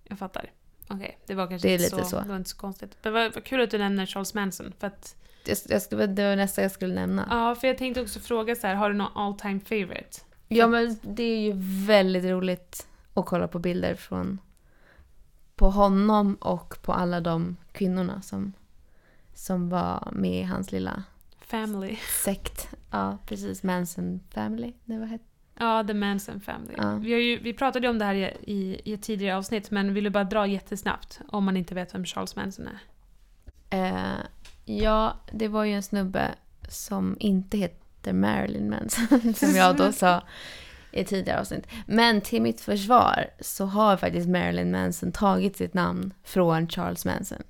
jag 0.04 0.20
fattar. 0.20 0.52
Okej, 0.88 1.18
det 1.26 1.36
var 1.36 1.48
kanske 1.48 1.68
Det 1.68 1.72
är 1.72 1.74
inte 1.84 1.96
lite 1.96 2.04
så, 2.04 2.10
så. 2.10 2.22
Det 2.22 2.30
var 2.30 2.36
inte 2.36 2.50
så 2.50 2.58
konstigt. 2.58 2.98
Men 3.02 3.14
vad, 3.14 3.34
vad 3.34 3.44
kul 3.44 3.62
att 3.62 3.72
du 3.72 3.78
nämner 3.78 4.06
Charles 4.06 4.34
Manson. 4.34 4.74
För 4.80 4.88
att 4.88 5.16
jag, 5.46 5.58
jag, 5.70 5.82
skulle- 5.82 6.08
det 6.08 6.30
var 6.30 6.36
nästa 6.36 6.62
jag 6.62 6.72
skulle 6.72 6.96
nämna. 6.96 7.28
Ja, 7.30 7.56
för 7.56 7.68
jag 7.68 7.78
tänkte 7.78 8.02
också 8.02 8.20
fråga 8.20 8.56
så 8.56 8.68
här, 8.68 8.76
har 8.76 8.90
du 8.90 8.96
någon 8.96 9.18
all 9.18 9.38
time 9.40 9.60
favorite? 9.60 10.22
Ja, 10.48 10.68
men 10.68 11.00
det 11.02 11.24
är 11.24 11.40
ju 11.40 11.54
väldigt 11.88 12.24
roligt 12.24 12.88
att 13.14 13.26
kolla 13.26 13.48
på 13.48 13.60
bilder 13.60 13.96
från 13.96 14.40
på 15.56 15.70
honom 15.70 16.36
och 16.36 16.78
på 16.82 16.94
alla 16.94 17.22
de 17.22 17.58
kvinnorna 17.72 18.22
som, 18.22 18.54
som 19.34 19.70
var 19.70 20.10
med 20.12 20.40
i 20.40 20.44
hans 20.44 20.72
lilla 20.72 21.04
Family. 21.42 21.96
sekt. 22.24 22.70
Ja, 22.92 23.18
precis. 23.26 23.64
Manson 23.64 24.20
Family. 24.30 24.74
Det 24.86 24.98
var 24.98 25.06
het. 25.06 25.22
Ja, 25.60 25.84
The 25.88 25.94
Manson 25.94 26.42
Family. 26.42 26.74
Ja. 26.78 26.96
Vi, 26.96 27.14
har 27.14 27.20
ju, 27.20 27.40
vi 27.40 27.54
pratade 27.54 27.88
ju 27.88 27.92
om 27.92 28.00
det 28.00 28.06
här 28.06 28.16
i, 28.16 28.24
i, 28.42 28.82
i 28.86 28.94
ett 28.94 29.02
tidigare 29.02 29.38
avsnitt, 29.38 29.72
men 29.72 29.94
vill 29.94 30.04
du 30.04 30.10
bara 30.10 30.24
dra 30.24 30.48
jättesnabbt 30.48 31.20
om 31.28 31.46
man 31.46 31.58
inte 31.58 31.76
vet 31.76 31.94
vem 31.94 32.06
Charles 32.06 32.36
Manson 32.36 32.68
är? 32.68 32.80
Eh, 33.70 34.26
ja, 34.66 35.14
det 35.32 35.48
var 35.48 35.64
ju 35.64 35.74
en 35.74 35.84
snubbe 35.84 36.36
som 36.70 37.18
inte 37.20 37.58
heter 37.58 38.14
Marilyn 38.14 38.70
Manson, 38.70 39.34
som 39.36 39.50
jag 39.56 39.78
då 39.78 39.92
sa 39.92 40.24
i 40.92 41.04
tidigare 41.04 41.40
avsnitt. 41.40 41.68
Men 41.86 42.22
till 42.22 42.42
mitt 42.42 42.62
försvar 42.62 43.26
så 43.40 43.66
har 43.66 43.98
faktiskt 43.98 44.28
Marilyn 44.30 44.72
Manson 44.72 45.12
tagit 45.12 45.58
sitt 45.58 45.74
namn 45.74 46.14
från 46.24 46.70
Charles 46.70 47.06
Manson. 47.06 47.44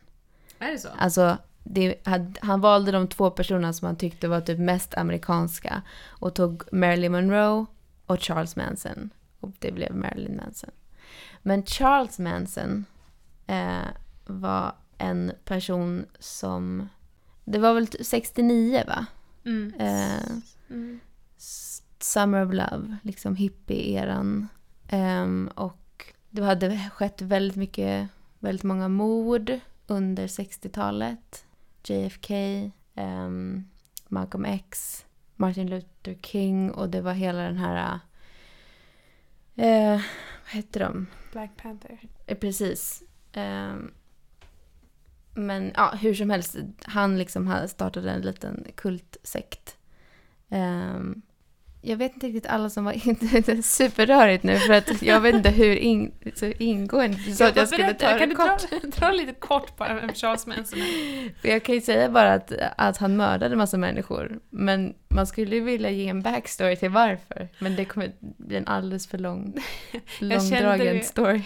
Är 0.60 0.72
det 0.72 0.78
så? 0.78 0.89
Alltså, 0.98 1.38
det, 1.63 1.95
han 2.41 2.62
valde 2.62 2.91
de 2.91 3.08
två 3.08 3.30
personerna 3.30 3.74
som 3.74 3.86
han 3.86 3.95
tyckte 3.95 4.28
var 4.28 4.41
typ 4.41 4.60
mest 4.60 4.98
amerikanska 4.98 5.82
och 6.08 6.36
tog 6.36 6.74
Marilyn 6.74 7.12
Monroe 7.12 7.65
och 8.10 8.22
Charles 8.22 8.56
Manson. 8.56 9.10
Och 9.39 9.52
det 9.60 9.72
blev 9.72 9.95
Marilyn 9.95 10.36
Manson. 10.38 10.69
Men 11.41 11.65
Charles 11.65 12.19
Manson 12.19 12.86
eh, 13.48 13.88
var 14.26 14.76
en 14.98 15.32
person 15.45 16.06
som... 16.19 16.89
Det 17.45 17.60
var 17.60 17.74
väl 17.74 17.88
t- 17.88 18.04
69 18.04 18.84
va? 18.88 19.06
Mm. 19.45 19.74
Eh, 19.80 20.24
Mm. 20.69 21.00
Summer 22.00 22.45
of 22.45 22.54
Love, 22.54 22.98
liksom 23.04 23.36
hippie-eran. 23.36 24.48
Ehm, 24.88 25.50
och 25.56 26.13
det 26.30 26.41
hade 26.43 26.89
skett 26.93 27.22
väldigt 27.22 27.58
mycket, 27.58 28.10
väldigt 28.39 28.63
många 28.63 28.88
mord 28.88 29.60
under 29.88 30.28
60-talet. 30.28 31.45
JFK, 31.84 32.34
ehm, 32.95 33.63
Malcolm 34.08 34.45
X, 34.45 35.06
Martin 35.39 35.69
Luther 35.69 36.15
King 36.21 36.71
och 36.71 36.89
det 36.89 37.02
var 37.02 37.13
hela 37.13 37.41
den 37.41 37.58
här... 37.58 37.99
Eh, 39.56 40.02
vad 40.43 40.54
heter 40.56 40.80
de? 40.80 41.08
Black 41.32 41.52
Panther. 41.58 41.99
Eh, 42.25 42.38
Precis. 42.38 43.04
Ehm, 43.34 43.91
men 45.34 45.71
ja, 45.75 45.93
hur 46.02 46.13
som 46.13 46.30
helst, 46.30 46.58
han 46.84 47.17
liksom 47.17 47.67
startade 47.67 48.12
en 48.12 48.21
liten 48.21 48.67
kultsekt. 48.75 49.78
Ehm, 50.49 51.21
jag 51.81 51.97
vet 51.97 52.13
inte 52.13 52.27
riktigt 52.27 52.45
alla 52.45 52.69
som 52.69 52.85
var 52.85 52.91
inte 53.07 53.25
det 53.25 53.49
är 53.49 53.61
superrörigt 53.61 54.43
nu 54.43 54.57
för 54.57 54.73
att 54.73 55.01
jag 55.01 55.21
vet 55.21 55.35
inte 55.35 55.49
hur 55.49 55.75
in, 55.75 56.11
så 56.35 56.45
ingående 56.45 57.17
du 57.25 57.35
sa 57.35 57.47
att 57.47 57.55
jag 57.55 57.67
skulle 57.67 57.93
ta 57.93 58.07
kan 58.07 58.19
det 58.19 58.25
du 58.25 58.35
kort. 58.35 58.69
dra, 58.69 58.77
dra 58.99 59.11
lite 59.11 59.33
kort 59.33 59.77
bara 59.77 59.93
vem 59.93 60.13
Charles 60.13 60.47
Manson 60.47 60.79
är? 60.79 61.41
För 61.41 61.49
jag 61.49 61.63
kan 61.63 61.75
ju 61.75 61.81
säga 61.81 62.09
bara 62.09 62.33
att, 62.33 62.51
att 62.77 62.97
han 62.97 63.17
mördade 63.17 63.55
massa 63.55 63.77
människor. 63.77 64.39
Men 64.49 64.93
man 65.07 65.27
skulle 65.27 65.55
ju 65.55 65.61
vilja 65.61 65.89
ge 65.89 66.07
en 66.07 66.21
backstory 66.21 66.75
till 66.75 66.89
varför. 66.89 67.47
Men 67.59 67.75
det 67.75 67.85
kommer 67.85 68.11
bli 68.19 68.55
en 68.55 68.67
alldeles 68.67 69.07
för 69.07 69.17
lång, 69.17 69.53
långdragen 70.19 71.03
story. 71.03 71.41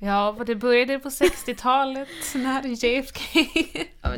Ja, 0.00 0.34
för 0.38 0.44
det 0.44 0.54
började 0.54 0.98
på 0.98 1.08
60-talet 1.08 2.08
när 2.34 2.84
JFK... 2.84 3.20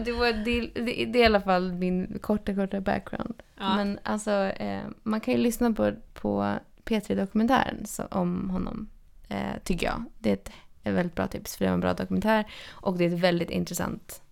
Det, 0.04 0.12
var, 0.12 0.32
det, 0.32 0.60
det, 0.60 1.04
det 1.04 1.18
är 1.18 1.22
i 1.22 1.24
alla 1.24 1.40
fall 1.40 1.72
min 1.72 2.18
korta, 2.22 2.54
korta 2.54 2.80
background. 2.80 3.42
Ja. 3.56 3.76
Men 3.76 3.98
alltså, 4.02 4.30
eh, 4.32 4.82
man 5.02 5.20
kan 5.20 5.34
ju 5.34 5.40
lyssna 5.40 5.72
på, 5.72 5.92
på 6.14 6.54
P3-dokumentären 6.84 7.86
så- 7.86 8.06
om 8.10 8.50
honom, 8.50 8.88
eh, 9.28 9.58
tycker 9.64 9.86
jag. 9.86 10.04
Det 10.18 10.30
är 10.30 10.34
ett, 10.34 10.48
ett 10.82 10.94
väldigt 10.94 11.14
bra 11.14 11.26
tips, 11.26 11.56
för 11.56 11.64
det 11.64 11.70
var 11.70 11.74
en 11.74 11.80
bra 11.80 11.94
dokumentär. 11.94 12.44
Och 12.70 12.98
det 12.98 13.04
är 13.04 13.08
ett 13.14 13.20
väldigt 13.20 13.50
intressant, 13.50 14.22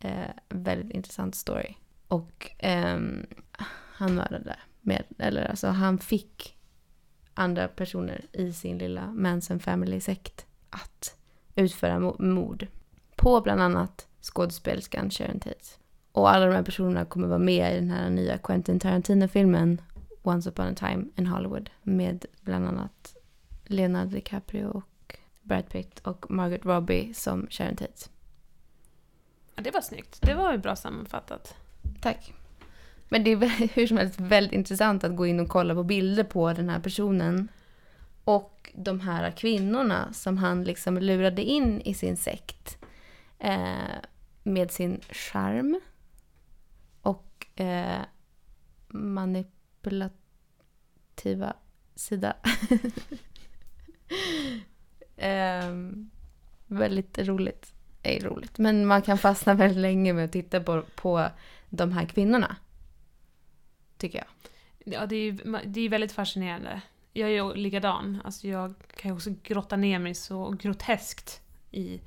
eh, 0.00 0.30
väldigt 0.48 0.90
intressant 0.90 1.34
story. 1.34 1.74
Och 2.08 2.50
ehm, 2.58 3.26
han 3.94 4.14
mördade 4.14 4.56
med, 4.80 5.02
eller 5.18 5.44
alltså 5.50 5.68
han 5.68 5.98
fick 5.98 6.56
andra 7.34 7.68
personer 7.68 8.24
i 8.32 8.52
sin 8.52 8.78
lilla 8.78 9.06
Manson 9.06 9.60
Family-sekt 9.60 10.46
att 10.70 11.16
utföra 11.54 11.98
mo- 11.98 12.22
mord 12.22 12.66
på 13.16 13.40
bland 13.40 13.60
annat 13.62 14.06
skådespelerskan 14.20 15.10
Sharon 15.10 15.40
Tate. 15.40 15.64
Och 16.12 16.30
alla 16.30 16.46
de 16.46 16.54
här 16.54 16.62
personerna 16.62 17.04
kommer 17.04 17.28
vara 17.28 17.38
med 17.38 17.72
i 17.72 17.80
den 17.80 17.90
här 17.90 18.10
nya 18.10 18.38
Quentin 18.38 18.80
Tarantino-filmen 18.80 19.80
Once 20.22 20.50
upon 20.50 20.66
a 20.66 20.74
time 20.76 21.04
in 21.16 21.26
Hollywood 21.26 21.70
med 21.82 22.24
bland 22.40 22.66
annat 22.66 23.16
Leonardo 23.64 24.10
DiCaprio 24.10 24.66
och 24.66 25.16
Brad 25.42 25.68
Pitt 25.68 26.00
och 26.00 26.30
Margaret 26.30 26.64
Robbie 26.64 27.14
som 27.14 27.46
Sharon 27.50 27.76
Tate. 27.76 28.08
Ja, 29.54 29.62
det 29.62 29.70
var 29.70 29.80
snyggt. 29.80 30.18
Det 30.22 30.34
var 30.34 30.52
ju 30.52 30.58
bra 30.58 30.76
sammanfattat. 30.76 31.54
Tack. 32.00 32.34
Men 33.08 33.24
det 33.24 33.32
är 33.32 33.36
hur 33.74 33.86
som 33.86 33.96
helst 33.96 34.20
väldigt 34.20 34.52
intressant 34.52 35.04
att 35.04 35.16
gå 35.16 35.26
in 35.26 35.40
och 35.40 35.48
kolla 35.48 35.74
på 35.74 35.82
bilder 35.82 36.24
på 36.24 36.52
den 36.52 36.68
här 36.68 36.80
personen. 36.80 37.48
Och 38.24 38.70
de 38.74 39.00
här 39.00 39.30
kvinnorna 39.30 40.12
som 40.12 40.38
han 40.38 40.64
liksom 40.64 40.98
lurade 40.98 41.42
in 41.42 41.80
i 41.80 41.94
sin 41.94 42.16
sekt. 42.16 42.78
Eh, 43.38 43.96
med 44.50 44.70
sin 44.70 45.00
charm. 45.10 45.80
Och 47.02 47.60
eh, 47.60 48.00
manipulativa 48.88 51.54
sida. 51.94 52.36
eh, 55.16 55.74
väldigt 56.66 57.18
roligt. 57.18 57.74
Är 58.02 58.20
roligt. 58.20 58.58
Men 58.58 58.86
man 58.86 59.02
kan 59.02 59.18
fastna 59.18 59.54
väldigt 59.54 59.78
länge 59.78 60.12
med 60.12 60.24
att 60.24 60.32
titta 60.32 60.60
på, 60.60 60.82
på 60.94 61.28
de 61.68 61.92
här 61.92 62.06
kvinnorna. 62.06 62.56
Tycker 63.96 64.18
jag. 64.18 64.26
Ja, 64.94 65.06
det 65.06 65.16
är 65.16 65.24
ju 65.24 65.32
det 65.64 65.80
är 65.80 65.88
väldigt 65.88 66.12
fascinerande. 66.12 66.82
Jag 67.12 67.28
är 67.28 67.32
ju 67.32 67.54
likadan. 67.54 68.22
Alltså 68.24 68.48
jag 68.48 68.74
kan 68.96 69.10
ju 69.10 69.14
också 69.14 69.30
grotta 69.42 69.76
ner 69.76 69.98
mig 69.98 70.14
så 70.14 70.50
groteskt 70.50 71.40
i 71.70 72.00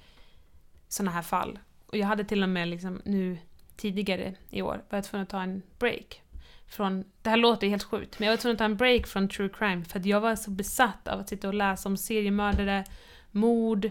sådana 0.88 1.12
här 1.12 1.22
fall. 1.22 1.60
Och 1.94 2.00
jag 2.00 2.08
hade 2.08 2.24
till 2.24 2.44
och 2.44 2.50
med 2.50 2.68
liksom 2.68 3.02
nu 3.06 3.38
tidigare 3.76 4.36
i 4.50 4.62
år 4.62 4.84
varit 4.90 5.06
tvungen 5.06 5.24
att 5.24 5.30
ta 5.30 5.42
en 5.42 5.62
break. 5.80 6.22
Från, 6.68 7.04
det 7.22 7.30
här 7.30 7.38
låter 7.38 7.68
helt 7.68 7.84
sjukt, 7.84 8.20
men 8.20 8.26
jag 8.28 8.34
var 8.34 8.42
tvungen 8.42 8.56
att 8.56 8.60
ta 8.60 8.66
en 8.66 8.78
break 8.78 9.08
från 9.08 9.30
true 9.30 9.50
crime 9.50 9.86
för 9.86 10.00
att 10.00 10.06
jag 10.06 10.22
var 10.22 10.36
så 10.36 10.52
besatt 10.52 11.08
av 11.08 11.20
att 11.20 11.30
sitta 11.30 11.48
och 11.48 11.54
läsa 11.54 11.90
om 11.90 11.98
seriemördare, 11.98 12.86
mord, 13.32 13.86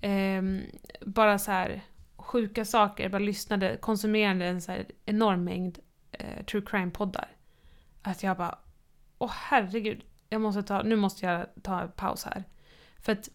eh, 0.00 0.42
bara 1.00 1.38
så 1.38 1.50
här 1.50 1.80
sjuka 2.16 2.64
saker. 2.64 3.04
Jag 3.04 3.12
bara 3.12 3.18
lyssnade, 3.18 3.76
konsumerade 3.76 4.46
en 4.46 4.62
så 4.62 4.72
här 4.72 4.86
enorm 5.04 5.44
mängd 5.44 5.78
eh, 6.12 6.44
true 6.44 6.62
crime-poddar. 6.66 7.28
Att 8.02 8.22
jag 8.22 8.36
bara, 8.36 8.58
åh 9.18 9.32
herregud, 9.34 10.04
jag 10.28 10.40
måste 10.40 10.62
ta, 10.62 10.82
nu 10.82 10.96
måste 10.96 11.26
jag 11.26 11.46
ta 11.62 11.80
en 11.80 11.92
paus 11.92 12.24
här. 12.24 12.44
För 12.98 13.12
att 13.12 13.28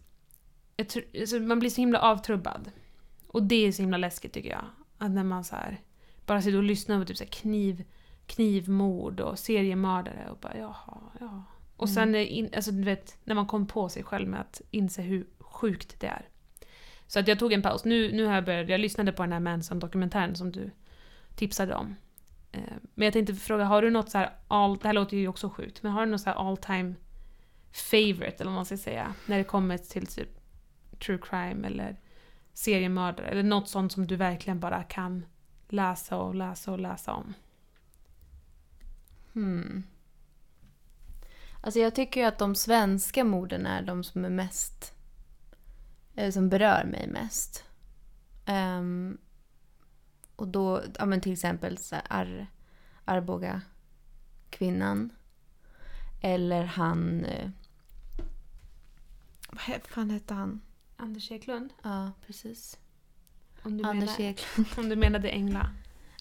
jag 0.76 0.86
alltså 1.20 1.38
man 1.38 1.58
blir 1.58 1.70
så 1.70 1.80
himla 1.80 2.00
avtrubbad. 2.00 2.70
Och 3.32 3.42
det 3.42 3.66
är 3.66 3.72
så 3.72 3.82
himla 3.82 3.96
läskigt 3.96 4.32
tycker 4.32 4.50
jag. 4.50 4.64
Att 4.98 5.10
när 5.10 5.24
man 5.24 5.44
så 5.44 5.56
här 5.56 5.80
bara 6.26 6.42
sitter 6.42 6.58
och 6.58 6.64
lyssnar 6.64 6.98
på 6.98 7.04
typ 7.04 7.16
så 7.16 7.26
kniv, 7.26 7.84
knivmord 8.26 9.20
och 9.20 9.38
seriemördare 9.38 10.30
och 10.30 10.38
bara 10.38 10.56
jaha, 10.56 10.98
ja. 11.20 11.42
Och 11.76 11.88
sen, 11.88 12.14
är 12.14 12.24
in, 12.24 12.50
alltså 12.56 12.70
du 12.70 12.82
vet, 12.82 13.18
när 13.24 13.34
man 13.34 13.46
kom 13.46 13.66
på 13.66 13.88
sig 13.88 14.02
själv 14.02 14.28
med 14.28 14.40
att 14.40 14.60
inse 14.70 15.02
hur 15.02 15.26
sjukt 15.38 16.00
det 16.00 16.06
är. 16.06 16.28
Så 17.06 17.20
att 17.20 17.28
jag 17.28 17.38
tog 17.38 17.52
en 17.52 17.62
paus. 17.62 17.84
Nu, 17.84 18.12
nu 18.12 18.24
har 18.24 18.34
jag 18.34 18.44
börjat, 18.44 18.68
jag 18.68 18.80
lyssnade 18.80 19.12
på 19.12 19.22
den 19.22 19.32
här 19.32 19.40
Manson-dokumentären 19.40 20.34
som 20.34 20.52
du 20.52 20.70
tipsade 21.34 21.74
om. 21.74 21.96
Eh, 22.52 22.60
Men 22.94 23.04
jag 23.04 23.12
tänkte 23.12 23.34
fråga, 23.34 23.64
har 23.64 23.82
du 23.82 23.90
något 23.90 24.10
så 24.10 24.18
här 24.18 24.30
all, 24.48 24.78
det 24.78 24.88
här 24.88 24.92
låter 24.92 25.16
ju 25.16 25.28
också 25.28 25.50
sjukt, 25.50 25.82
men 25.82 25.92
har 25.92 26.06
du 26.06 26.12
något 26.12 26.20
så 26.20 26.30
här 26.30 26.48
all 26.48 26.56
time 26.56 26.94
favorite 27.72 28.36
eller 28.36 28.50
vad 28.50 28.54
man 28.54 28.66
ska 28.66 28.76
säga, 28.76 29.14
när 29.26 29.38
det 29.38 29.44
kommer 29.44 29.78
till 29.78 30.06
typ 30.06 30.28
true 30.98 31.18
crime 31.22 31.66
eller 31.66 31.96
seriemördare 32.60 33.26
eller 33.26 33.42
något 33.42 33.68
sånt 33.68 33.92
som 33.92 34.06
du 34.06 34.16
verkligen 34.16 34.60
bara 34.60 34.82
kan 34.82 35.26
läsa 35.68 36.16
och 36.16 36.34
läsa 36.34 36.72
och 36.72 36.78
läsa 36.78 37.12
om? 37.12 37.34
Hmm. 39.32 39.82
Alltså 41.60 41.80
jag 41.80 41.94
tycker 41.94 42.20
ju 42.20 42.26
att 42.26 42.38
de 42.38 42.54
svenska 42.54 43.24
morden 43.24 43.66
är 43.66 43.82
de 43.82 44.04
som 44.04 44.24
är 44.24 44.30
mest... 44.30 44.94
eller 46.14 46.30
Som 46.30 46.48
berör 46.48 46.84
mig 46.84 47.08
mest. 47.08 47.64
Um, 48.48 49.18
och 50.36 50.48
då, 50.48 50.82
ja 50.98 51.06
men 51.06 51.20
till 51.20 51.32
exempel 51.32 51.78
så 51.78 51.96
Ar, 52.08 52.46
Arboga 53.04 53.60
kvinnan. 54.50 55.10
Eller 56.20 56.64
han... 56.64 57.24
Eh, 57.24 57.50
vad 59.50 59.80
fan 59.82 60.10
hette 60.10 60.34
han? 60.34 60.60
Anders 61.00 61.30
Eklund? 61.30 61.72
Ja, 61.82 62.12
precis. 62.26 62.78
Om 63.62 63.78
du, 63.78 63.84
Anders 63.84 64.18
menar, 64.18 64.30
Eklund. 64.30 64.68
om 64.76 64.88
du 64.88 64.96
menade 64.96 65.30
Engla? 65.30 65.70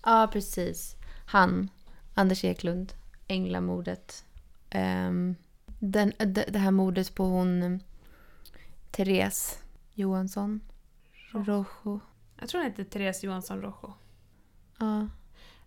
Ja, 0.04 0.30
precis. 0.34 0.96
Han, 1.26 1.70
Anders 2.14 2.44
Eklund, 2.44 2.94
Änglamordet. 3.28 4.26
Um, 4.76 5.36
den, 5.80 6.14
det, 6.18 6.46
det 6.50 6.60
här 6.60 6.72
mordet 6.72 7.16
på 7.16 7.24
hon 7.24 7.64
eh, 7.64 7.80
Therese 8.92 9.60
Johansson. 9.94 10.62
Rojo. 11.32 12.00
Jag 12.40 12.50
tror 12.50 12.62
den 12.62 12.72
heter 12.72 12.84
Therese 12.84 13.24
Johansson 13.24 13.62
Rojo. 13.62 13.94
Ja. 14.80 15.08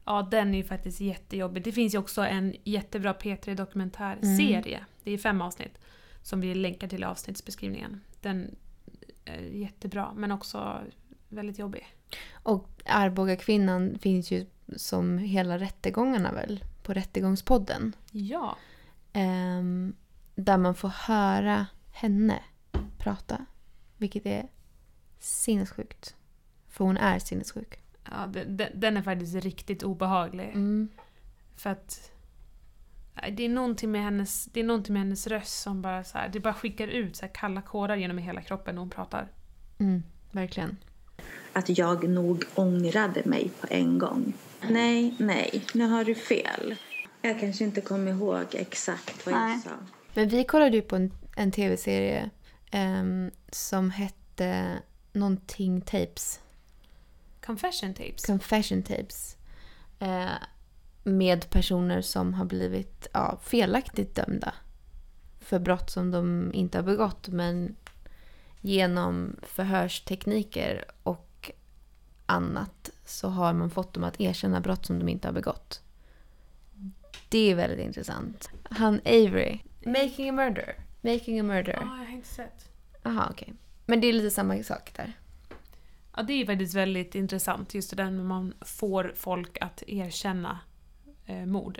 Ja, 0.04 0.28
den 0.30 0.54
är 0.54 0.58
ju 0.58 0.64
faktiskt 0.64 1.00
jättejobbig. 1.00 1.64
Det 1.64 1.72
finns 1.72 1.94
ju 1.94 1.98
också 1.98 2.22
en 2.24 2.54
jättebra 2.64 3.12
P3 3.12 3.54
dokumentärserie. 3.54 4.86
Det 5.02 5.12
är 5.12 5.18
fem 5.18 5.40
avsnitt. 5.40 5.78
Som 6.22 6.40
vi 6.40 6.54
länkar 6.54 6.88
till 6.88 7.02
i 7.02 7.04
avsnittsbeskrivningen. 7.04 8.00
Den 8.20 8.56
jättebra, 9.52 10.12
men 10.16 10.32
också 10.32 10.80
väldigt 11.28 11.58
jobbig. 11.58 11.86
Och 12.32 12.68
Arboga 12.84 13.36
kvinnan 13.36 13.98
finns 13.98 14.30
ju 14.30 14.46
som 14.76 15.18
hela 15.18 15.58
rättegångarna 15.58 16.32
väl? 16.32 16.64
På 16.82 16.92
Rättegångspodden. 16.92 17.92
Ja. 18.10 18.56
Ehm, 19.12 19.94
där 20.34 20.58
man 20.58 20.74
får 20.74 20.88
höra 20.88 21.66
henne 21.92 22.42
prata. 22.98 23.46
Vilket 23.96 24.26
är 24.26 24.48
sinnessjukt. 25.18 26.16
För 26.68 26.84
hon 26.84 26.96
är 26.96 27.18
sinnessjuk. 27.18 27.78
ja 28.10 28.26
de- 28.26 28.44
de- 28.44 28.70
den 28.74 28.96
är 28.96 29.02
faktiskt 29.02 29.34
riktigt 29.34 29.82
obehaglig. 29.82 30.48
Mm. 30.48 30.88
För 31.56 31.70
att 31.70 32.12
det 33.32 33.44
är 33.44 33.48
någonting 33.48 33.90
med 33.90 34.02
hennes, 34.02 34.44
det 34.44 34.60
är 34.60 34.64
någonting 34.64 34.92
med 34.92 35.02
hennes 35.02 35.26
röst 35.26 35.62
som 35.62 35.82
bara 35.82 36.04
så 36.04 36.18
här, 36.18 36.28
det 36.28 36.40
bara 36.40 36.54
skickar 36.54 36.88
ut 36.88 37.16
så 37.16 37.26
här 37.26 37.32
kalla 37.34 37.62
kårar 37.62 37.96
genom 37.96 38.18
hela 38.18 38.42
kroppen 38.42 38.74
när 38.74 38.80
hon 38.80 38.90
pratar. 38.90 39.28
Mm, 39.78 40.02
verkligen. 40.30 40.76
att 41.52 41.78
jag 41.78 42.08
nog 42.08 42.44
ångrade 42.54 43.22
mig 43.24 43.50
på 43.60 43.66
en 43.70 43.98
gång. 43.98 44.32
Nej, 44.70 45.14
nej, 45.18 45.64
nu 45.74 45.86
har 45.86 46.04
du 46.04 46.14
fel. 46.14 46.74
Jag 47.22 47.40
kanske 47.40 47.64
inte 47.64 47.80
kommer 47.80 48.10
ihåg 48.10 48.44
exakt 48.52 49.26
vad 49.26 49.34
Nej. 49.34 49.52
jag 49.52 49.62
sa. 49.62 49.70
Men 50.14 50.28
vi 50.28 50.44
kollade 50.44 50.76
ju 50.76 50.82
på 50.82 50.96
en, 50.96 51.12
en 51.36 51.52
tv-serie 51.52 52.30
ehm, 52.70 53.30
som 53.50 53.90
hette 53.90 54.78
någonting 55.12 55.80
tapes. 55.80 56.40
Confession 57.46 57.94
tapes. 57.94 58.24
Confession 58.26 58.82
tapes. 58.82 59.36
Eh, 59.98 60.26
med 61.02 61.50
personer 61.50 62.00
som 62.00 62.34
har 62.34 62.44
blivit 62.44 63.06
ja, 63.12 63.38
felaktigt 63.42 64.14
dömda. 64.14 64.54
För 65.40 65.58
brott 65.58 65.90
som 65.90 66.10
de 66.10 66.50
inte 66.54 66.78
har 66.78 66.82
begått 66.82 67.28
men 67.28 67.76
genom 68.60 69.36
förhörstekniker 69.42 70.84
och 71.02 71.50
annat 72.26 72.90
så 73.04 73.28
har 73.28 73.52
man 73.52 73.70
fått 73.70 73.94
dem 73.94 74.04
att 74.04 74.20
erkänna 74.20 74.60
brott 74.60 74.86
som 74.86 74.98
de 74.98 75.08
inte 75.08 75.28
har 75.28 75.32
begått. 75.32 75.82
Det 77.28 77.50
är 77.50 77.54
väldigt 77.54 77.86
intressant. 77.86 78.50
Han 78.62 79.00
Avery. 79.04 79.58
Making 79.86 80.28
a 80.28 80.32
murder. 80.32 80.74
Making 81.00 81.40
a 81.40 81.42
murder. 81.42 81.72
Ja, 81.72 81.98
jag 81.98 82.06
har 82.06 82.12
inte 82.12 82.28
sett. 82.28 82.68
Aha, 83.04 83.28
okej. 83.30 83.54
Men 83.86 84.00
det 84.00 84.06
är 84.06 84.12
lite 84.12 84.30
samma 84.30 84.62
sak 84.62 84.92
där. 84.96 85.12
Ja, 86.16 86.22
det 86.22 86.32
är 86.32 86.46
faktiskt 86.46 86.74
väldigt 86.74 87.14
intressant 87.14 87.74
just 87.74 87.90
det 87.90 87.96
där 87.96 88.10
när 88.10 88.24
man 88.24 88.54
får 88.60 89.12
folk 89.16 89.58
att 89.60 89.82
erkänna 89.86 90.58
eh, 91.26 91.46
mord. 91.46 91.78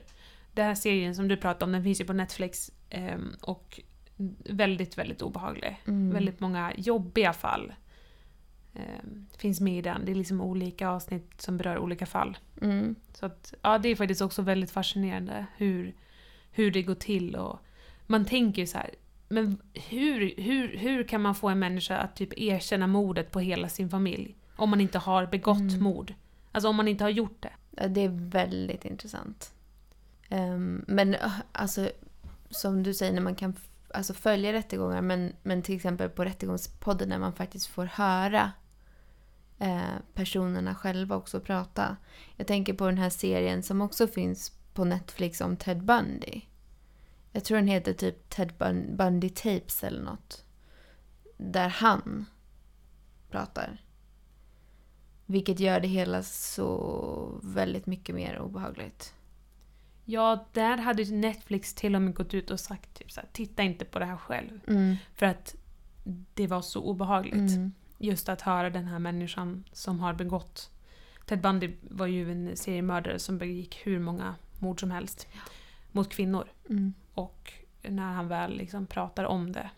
Den 0.53 0.67
här 0.67 0.75
serien 0.75 1.15
som 1.15 1.29
du 1.29 1.37
pratade 1.37 1.65
om, 1.65 1.73
den 1.73 1.85
finns 1.85 2.01
ju 2.01 2.05
på 2.05 2.13
Netflix 2.13 2.71
eh, 2.91 3.19
och 3.41 3.81
väldigt, 4.45 4.99
väldigt 4.99 5.23
obehaglig. 5.23 5.81
Väldigt 6.13 6.41
många 6.41 6.73
jobbiga 6.77 7.33
fall 7.33 7.73
eh, 8.75 8.83
finns 9.39 9.61
med 9.61 9.79
i 9.79 9.83
den. 9.83 10.05
Det 10.05 10.13
är 10.13 10.15
liksom 10.15 10.41
olika 10.41 10.89
avsnitt 10.89 11.41
som 11.41 11.57
berör 11.57 11.79
olika 11.79 12.07
fall. 12.07 12.37
Mm. 12.61 12.95
Så 13.15 13.27
att, 13.27 13.55
ja, 13.63 13.79
det 13.79 13.89
är 13.89 13.97
faktiskt 13.97 14.23
också 14.23 14.43
väldigt 14.43 14.71
fascinerande 14.71 15.47
hur, 15.57 15.95
hur 16.51 16.71
det 16.71 16.83
går 16.83 16.95
till 16.95 17.37
och 17.37 17.59
man 18.07 18.25
tänker 18.25 18.63
ju 18.63 18.67
så 18.67 18.79
här, 18.79 18.91
men 19.29 19.59
hur, 19.89 20.35
hur, 20.37 20.77
hur 20.77 21.05
kan 21.05 21.21
man 21.21 21.35
få 21.35 21.49
en 21.49 21.59
människa 21.59 21.97
att 21.97 22.17
typ 22.17 22.39
erkänna 22.39 22.87
mordet 22.87 23.31
på 23.31 23.41
hela 23.41 23.69
sin 23.69 23.91
familj? 23.91 24.37
Om 24.57 24.71
man 24.71 24.81
inte 24.81 24.99
har 24.99 25.27
begått 25.27 25.81
mord. 25.81 26.15
Alltså 26.53 26.69
om 26.69 26.77
man 26.77 26.89
inte 26.89 27.05
har 27.05 27.11
gjort 27.11 27.43
det. 27.43 27.53
Eh, 27.77 27.91
det 27.91 28.01
är 28.01 28.09
väldigt 28.09 28.85
intressant. 28.85 29.55
Ehm, 30.29 30.85
men 30.89 31.15
eh, 31.15 31.33
alltså, 31.53 31.91
som 32.51 32.83
du 32.83 32.95
säger, 32.95 33.13
när 33.13 33.21
man 33.21 33.35
kan 33.35 33.57
alltså, 33.95 34.15
följa 34.15 34.53
rättegångar 34.53 35.03
men, 35.03 35.33
men 35.43 35.63
till 35.63 35.77
exempel 35.77 36.09
på 36.09 36.25
Rättegångspodden 36.25 37.09
när 37.09 37.19
man 37.19 37.33
faktiskt 37.33 37.67
får 37.67 37.85
höra 37.85 38.53
eh, 39.59 39.97
personerna 40.15 40.75
själva 40.75 41.17
också 41.17 41.41
prata. 41.41 41.97
Jag 42.37 42.47
tänker 42.47 42.75
på 42.75 42.87
den 42.87 42.99
här 42.99 43.11
serien 43.11 43.63
som 43.63 43.81
också 43.81 44.07
finns 44.07 44.53
på 44.75 44.85
Netflix 44.85 45.41
om 45.41 45.57
Ted 45.57 45.85
Bundy. 45.85 46.41
Jag 47.33 47.45
tror 47.45 47.59
den 47.59 47.69
heter 47.69 47.93
typ 47.93 48.31
Ted 48.31 48.53
Bundy 48.97 49.29
Tapes 49.29 49.85
eller 49.85 50.03
något. 50.03 50.45
Där 51.37 51.69
han 51.69 52.27
pratar. 53.31 53.81
Vilket 55.27 55.61
gör 55.61 55.81
det 55.81 55.89
hela 55.89 56.23
så 56.23 57.41
väldigt 57.43 57.87
mycket 57.87 58.15
mer 58.15 58.39
obehagligt. 58.39 59.15
Ja, 60.05 60.47
där 60.53 60.77
hade 60.77 61.05
Netflix 61.05 61.75
till 61.75 61.95
och 61.95 62.03
med 62.03 62.15
gått 62.15 62.35
ut 62.35 62.51
och 62.51 62.61
sagt 62.61 62.95
typ 62.95 63.13
så 63.13 63.21
här, 63.21 63.29
titta 63.33 63.63
inte 63.63 63.85
på 63.85 63.99
det 63.99 64.05
här 64.05 64.17
själv. 64.17 64.61
Mm. 64.67 64.97
För 65.15 65.27
att 65.27 65.55
det 66.35 66.47
var 66.47 66.63
så 66.63 66.83
obehagligt. 66.83 67.35
Mm. 67.57 67.73
Just 67.99 68.29
att 68.29 68.41
höra 68.41 68.71
den 68.71 68.85
här 68.85 68.99
människan 68.99 69.65
som 69.73 70.01
har 70.01 70.15
begått... 70.15 70.71
Ted 71.27 71.41
Bundy 71.41 71.75
var 71.81 72.07
ju 72.07 72.33
en 72.33 72.57
seriemördare 72.57 73.19
som 73.19 73.39
begick 73.39 73.81
hur 73.85 73.99
många 73.99 74.35
mord 74.59 74.81
som 74.81 74.91
helst 74.91 75.29
mot 75.93 76.09
kvinnor. 76.09 76.49
Mm. 76.71 76.95
Och 77.15 77.53
när 77.83 78.13
han 78.13 78.29
väl 78.29 78.57
liksom 78.57 78.87
pratar 78.87 79.25
om 79.25 79.53
det 79.53 79.71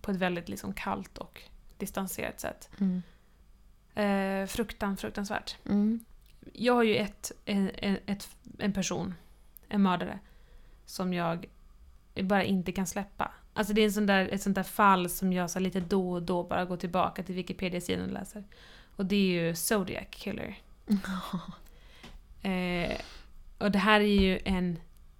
på 0.00 0.10
ett 0.10 0.16
väldigt 0.16 0.48
liksom 0.48 0.74
kallt 0.74 1.18
och 1.18 1.42
distanserat 1.78 2.40
sätt. 2.40 2.70
Mm. 2.80 3.02
Eh, 3.94 4.46
fruktan, 4.46 4.96
fruktansvärt. 4.96 5.56
Mm. 5.68 6.04
Jag 6.52 6.74
har 6.74 6.82
ju 6.82 6.96
ett, 6.96 7.32
en, 7.44 7.70
ett, 8.06 8.28
en 8.58 8.72
person, 8.72 9.14
en 9.68 9.82
mördare, 9.82 10.18
som 10.84 11.12
jag 11.12 11.46
bara 12.22 12.44
inte 12.44 12.72
kan 12.72 12.86
släppa. 12.86 13.30
Alltså 13.54 13.72
det 13.72 13.80
är 13.80 13.84
en 13.84 13.92
sån 13.92 14.06
där, 14.06 14.28
ett 14.28 14.42
sånt 14.42 14.54
där 14.54 14.62
fall 14.62 15.08
som 15.08 15.32
jag 15.32 15.50
så 15.50 15.58
lite 15.58 15.80
då 15.80 16.12
och 16.12 16.22
då 16.22 16.42
bara 16.42 16.64
går 16.64 16.76
tillbaka 16.76 17.22
till 17.22 17.34
Wikipedia-sidan 17.34 18.04
och 18.04 18.12
läser. 18.12 18.44
Och 18.96 19.06
det 19.06 19.16
är 19.16 19.46
ju 19.46 19.54
Zodiac 19.54 20.06
Killer. 20.10 20.58
Eh, 22.42 23.00
och 23.58 23.70
det 23.70 23.78
här 23.78 24.00
är 24.00 24.20
ju 24.20 24.40
en 24.44 24.78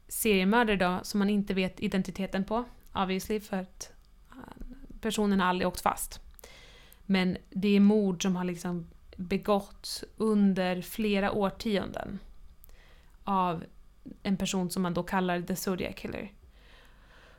seriemördare 0.08 0.76
då 0.76 1.00
som 1.02 1.18
man 1.18 1.30
inte 1.30 1.54
vet 1.54 1.80
identiteten 1.80 2.44
på, 2.44 2.64
obviously, 2.92 3.40
för 3.40 3.56
att 3.56 3.92
personen 5.00 5.40
har 5.40 5.46
aldrig 5.46 5.68
åkt 5.68 5.80
fast. 5.80 6.20
Men 7.06 7.36
det 7.50 7.68
är 7.76 7.80
mord 7.80 8.22
som 8.22 8.36
har 8.36 8.44
liksom 8.44 8.86
begåtts 9.16 10.04
under 10.16 10.82
flera 10.82 11.32
årtionden 11.32 12.18
av 13.24 13.64
en 14.22 14.36
person 14.36 14.70
som 14.70 14.82
man 14.82 14.94
då 14.94 15.02
kallar 15.02 15.42
The 15.42 15.56
Zodiac 15.56 15.94
Killer. 15.94 16.32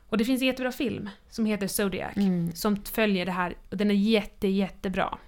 Och 0.08 0.18
det 0.18 0.24
finns 0.24 0.40
en 0.42 0.46
jättebra 0.46 0.72
film 0.72 1.08
som 1.28 1.46
heter 1.46 1.66
Zodiac 1.66 2.16
Mm. 2.16 2.52
som 2.52 2.76
följer 2.84 3.26
det 3.26 3.32
här. 3.32 3.54
Och 3.70 3.76
den 3.76 3.90
är 3.90 3.94
jätte, 3.94 4.48
jättebra. 4.48 5.18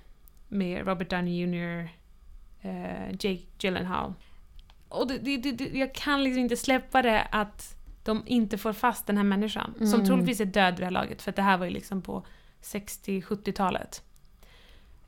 Med 0.49 0.87
Robert 0.87 1.11
Downey 1.11 1.35
Jr, 1.45 1.89
eh, 2.61 3.09
Jake 3.11 3.43
Gyllenhaal. 3.59 4.15
Och 4.89 5.09
det, 5.09 5.19
det, 5.37 5.53
det, 5.53 5.65
jag 5.79 5.95
kan 5.95 6.25
liksom 6.25 6.41
inte 6.43 6.57
släppa 6.57 7.03
det 7.03 7.23
att 7.23 7.75
de 8.05 8.23
inte 8.27 8.59
får 8.59 8.73
fast 8.73 9.07
den 9.07 9.17
här 9.17 9.25
människan. 9.25 9.75
Som 9.79 9.87
Mm. 9.95 10.07
troligtvis 10.07 10.41
är 10.41 10.45
död 10.45 10.75
vid 10.75 10.81
det 10.81 10.85
här 10.85 10.91
laget, 10.91 11.23
för 11.23 11.31
att 11.31 11.37
det 11.37 11.43
här 11.43 11.59
var 11.59 11.65
ju 11.67 11.71
liksom 11.73 12.03
på 12.03 12.27
60-70-talet. 12.63 14.03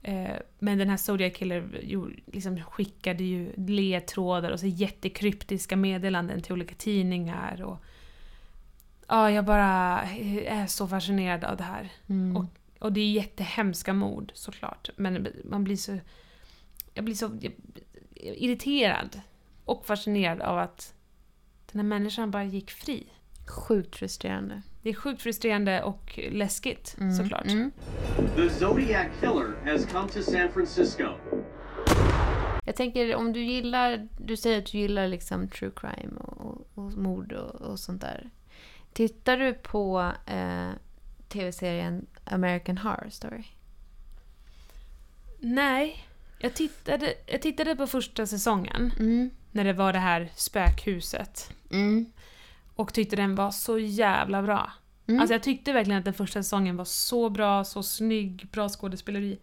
Eh, 0.03 0.37
men 0.59 0.79
den 0.79 0.89
här 0.89 0.97
Zodiac 0.97 1.37
Killer 1.37 1.83
liksom 2.27 2.63
skickade 2.63 3.25
ju 3.25 3.53
ledtrådar 3.57 4.51
och 4.51 4.61
så 4.61 4.67
jättekryptiska 4.67 5.77
meddelanden 5.77 6.43
till 6.43 6.53
olika 6.53 6.75
tidningar. 6.75 7.63
Och, 7.63 7.85
ja, 9.09 9.31
jag 9.31 9.45
bara 9.45 10.03
är 10.47 10.67
så 10.67 10.89
fascinerad 10.89 11.45
av 11.45 11.57
det 11.57 11.65
här. 11.65 11.93
Mm. 12.07 12.37
Och, 12.37 12.45
och 12.79 12.93
det 12.93 13.01
är 13.01 13.11
jättehemska 13.11 13.93
mord 13.93 14.33
såklart. 14.35 14.91
Men 14.97 15.29
man 15.45 15.65
blir 15.65 15.77
så... 15.77 15.99
Jag 16.95 17.05
blir 17.05 17.15
så 17.15 17.39
irriterad 18.15 19.21
och 19.65 19.87
fascinerad 19.87 20.41
av 20.41 20.59
att 20.59 20.95
den 21.73 21.81
här 21.81 21.89
människan 21.89 22.31
bara 22.31 22.45
gick 22.45 22.71
fri. 22.71 23.07
Sjukt 23.47 23.97
frustrerande. 23.97 24.63
Det 24.83 24.91
är 24.91 24.95
sjukt 24.95 25.23
frustrerande 25.23 25.83
och 25.83 26.21
läskigt 26.33 26.97
såklart. 27.19 27.47
Mm. 27.47 27.71
The 28.37 28.51
Zodiac 28.51 29.07
Killer 29.21 29.55
has 29.73 29.87
come 29.87 30.09
to 30.09 30.23
San 30.23 30.49
Francisco. 30.53 31.05
Jag 32.65 32.77
tänker 32.77 33.15
om 33.15 33.33
du 33.33 33.45
gillar, 33.45 34.09
du 34.19 34.37
säger 34.37 34.59
att 34.59 34.67
du 34.67 34.79
gillar 34.79 35.09
liksom 35.09 35.49
true 35.49 35.71
crime 35.77 36.13
och, 36.21 36.47
och, 36.47 36.69
och 36.75 36.93
mord 36.93 37.33
och, 37.33 37.55
och 37.61 37.79
sånt 37.79 38.01
där. 38.01 38.31
Tittar 38.93 39.37
du 39.37 39.55
på 39.55 40.13
eh, 40.27 40.69
tv-serien 41.29 42.07
American 42.25 42.79
Horror 42.79 43.11
Story? 43.11 43.45
Nej, 45.39 46.07
Jag 46.39 46.55
tittade, 46.55 47.15
jag 47.27 47.43
tittade 47.43 47.77
på 47.77 47.87
första 47.87 48.27
säsongen, 48.27 48.93
Mm. 48.99 49.31
när 49.53 49.65
det 49.65 49.73
var 49.73 49.93
det 49.93 49.99
här 49.99 50.29
spökhuset. 50.37 51.53
Mm. 51.71 52.13
Och 52.81 52.95
tyckte 52.95 53.17
den 53.17 53.35
var 53.35 53.51
så 53.51 53.79
jävla 53.79 54.43
bra. 54.43 54.73
Mm. 55.07 55.21
Alltså 55.21 55.35
jag 55.35 55.43
tyckte 55.43 55.73
verkligen 55.73 55.99
att 55.99 56.05
den 56.05 56.15
första 56.15 56.43
säsongen 56.43 56.77
var 56.77 56.85
så 56.85 57.31
bra, 57.31 57.65
så 57.65 57.83
snygg, 57.83 58.49
bra 58.53 58.69
skådespeleri. 58.69 59.39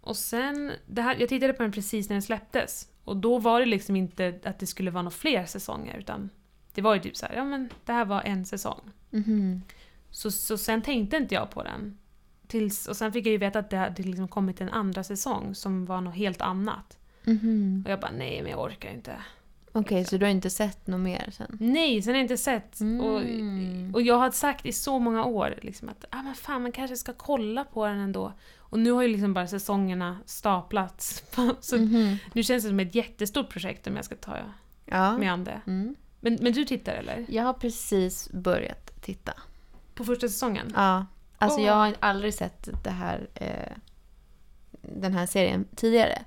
Och 0.00 0.16
sen, 0.16 0.72
det 0.86 1.02
här, 1.02 1.16
jag 1.20 1.28
tittade 1.28 1.52
på 1.52 1.62
den 1.62 1.72
precis 1.72 2.08
när 2.08 2.14
den 2.14 2.22
släpptes. 2.22 2.88
Och 3.04 3.16
då 3.16 3.38
var 3.38 3.60
det 3.60 3.66
liksom 3.66 3.96
inte 3.96 4.40
att 4.44 4.58
det 4.58 4.66
skulle 4.66 4.90
vara 4.90 5.02
några 5.02 5.16
fler 5.16 5.46
säsonger, 5.46 5.98
utan 5.98 6.30
det 6.74 6.82
var 6.82 6.94
ju 6.94 7.00
typ 7.00 7.16
så 7.16 7.26
här, 7.26 7.34
ja 7.34 7.44
men 7.44 7.70
det 7.84 7.92
här 7.92 8.04
var 8.04 8.22
en 8.22 8.46
säsong. 8.46 8.90
Mhm. 9.10 9.62
Så, 10.10 10.30
så 10.30 10.58
sen 10.58 10.82
tänkte 10.82 11.16
inte 11.16 11.34
jag 11.34 11.50
på 11.50 11.62
den. 11.62 11.98
Tills, 12.46 12.88
och 12.88 12.96
sen 12.96 13.12
fick 13.12 13.26
jag 13.26 13.32
ju 13.32 13.38
veta 13.38 13.58
att 13.58 13.70
det 13.70 13.76
hade 13.76 14.02
liksom 14.02 14.28
kommit 14.28 14.60
en 14.60 14.68
andra 14.68 15.04
säsong 15.04 15.54
som 15.54 15.86
var 15.86 16.00
något 16.00 16.14
helt 16.14 16.40
annat. 16.40 16.98
Mhm. 17.24 17.82
Och 17.86 17.92
jag 17.92 18.00
bara, 18.00 18.12
nej 18.12 18.42
men 18.42 18.50
jag 18.50 18.60
orkar 18.60 18.90
inte. 18.90 19.16
Okej, 19.72 20.04
så 20.04 20.16
du 20.16 20.24
har 20.24 20.30
inte 20.30 20.50
sett 20.50 20.86
något 20.86 21.00
mer 21.00 21.30
sen? 21.32 21.56
Nej, 21.60 22.02
sen 22.02 22.12
har 22.12 22.18
jag 22.18 22.24
inte 22.24 22.36
sett. 22.36 22.80
Mm. 22.80 23.00
Och, 23.00 23.94
och 23.94 24.02
jag 24.02 24.14
har 24.18 24.30
sagt 24.30 24.66
i 24.66 24.72
så 24.72 24.98
många 24.98 25.24
år 25.24 25.54
liksom 25.62 25.88
att 25.88 26.04
ah, 26.10 26.22
men 26.22 26.34
fan, 26.34 26.62
man 26.62 26.72
kanske 26.72 26.96
ska 26.96 27.12
kolla 27.12 27.64
på 27.64 27.86
den 27.86 27.98
ändå. 27.98 28.32
Och 28.58 28.78
nu 28.78 28.90
har 28.92 29.02
ju 29.02 29.08
liksom 29.08 29.34
bara 29.34 29.46
säsongerna 29.46 30.18
staplats. 30.26 31.22
så 31.60 31.76
Mhm. 31.78 32.16
nu 32.32 32.42
känns 32.42 32.62
det 32.64 32.68
som 32.68 32.80
ett 32.80 32.94
jättestort 32.94 33.48
projekt 33.48 33.86
om 33.86 33.96
jag 33.96 34.04
ska 34.04 34.14
ta 34.16 34.36
Ja. 34.86 35.18
mig 35.18 35.28
an 35.28 35.44
det. 35.44 35.60
Mm. 35.66 35.94
Men, 36.20 36.38
men 36.40 36.52
du 36.52 36.64
tittar 36.64 36.92
eller? 36.92 37.26
Jag 37.28 37.42
har 37.42 37.52
precis 37.52 38.30
börjat 38.32 38.92
titta. 39.02 39.32
På 39.94 40.04
första 40.04 40.28
säsongen? 40.28 40.72
Ja. 40.76 41.06
Alltså 41.38 41.58
Åh. 41.60 41.66
jag 41.66 41.74
har 41.74 41.94
aldrig 42.00 42.34
sett 42.34 42.68
det 42.84 42.90
här, 42.90 43.28
eh, 43.34 43.72
den 44.82 45.12
här 45.14 45.26
serien 45.26 45.64
tidigare. 45.76 46.22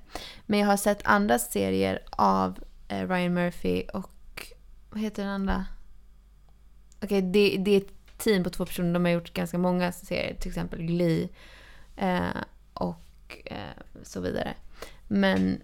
Men 0.46 0.58
jag 0.60 0.66
har 0.66 0.76
sett 0.76 1.00
andra 1.06 1.38
serier 1.38 1.98
av 2.10 2.58
Ryan 2.88 3.34
Murphy 3.34 3.82
och 3.82 4.52
vad 4.90 5.00
heter 5.00 5.22
den 5.22 5.32
andra? 5.32 5.66
Okej, 7.02 7.22
det, 7.22 7.56
det 7.56 7.70
är 7.70 7.80
ett 7.80 8.18
team 8.18 8.44
på 8.44 8.50
två 8.50 8.66
personer. 8.66 8.92
De 8.92 9.04
har 9.04 9.12
gjort 9.12 9.32
ganska 9.32 9.58
många 9.58 9.92
serier. 9.92 10.36
Till 10.40 10.48
exempel 10.48 10.82
Glee 10.82 11.28
eh, 11.96 12.36
och 12.72 13.42
eh, 13.44 13.82
så 14.02 14.20
vidare. 14.20 14.54
Men 15.08 15.62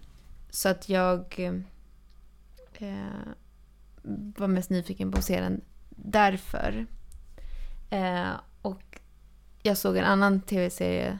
så 0.49 0.69
att 0.69 0.89
jag 0.89 1.39
eh, 2.73 3.33
var 4.35 4.47
mest 4.47 4.69
nyfiken 4.69 5.11
på 5.11 5.17
att 5.17 5.25
se 5.25 5.41
den 5.41 5.61
därför. 5.89 6.85
Eh, 7.89 8.31
och 8.61 8.99
jag 9.61 9.77
såg 9.77 9.97
en 9.97 10.05
annan 10.05 10.41
tv-serie 10.41 11.19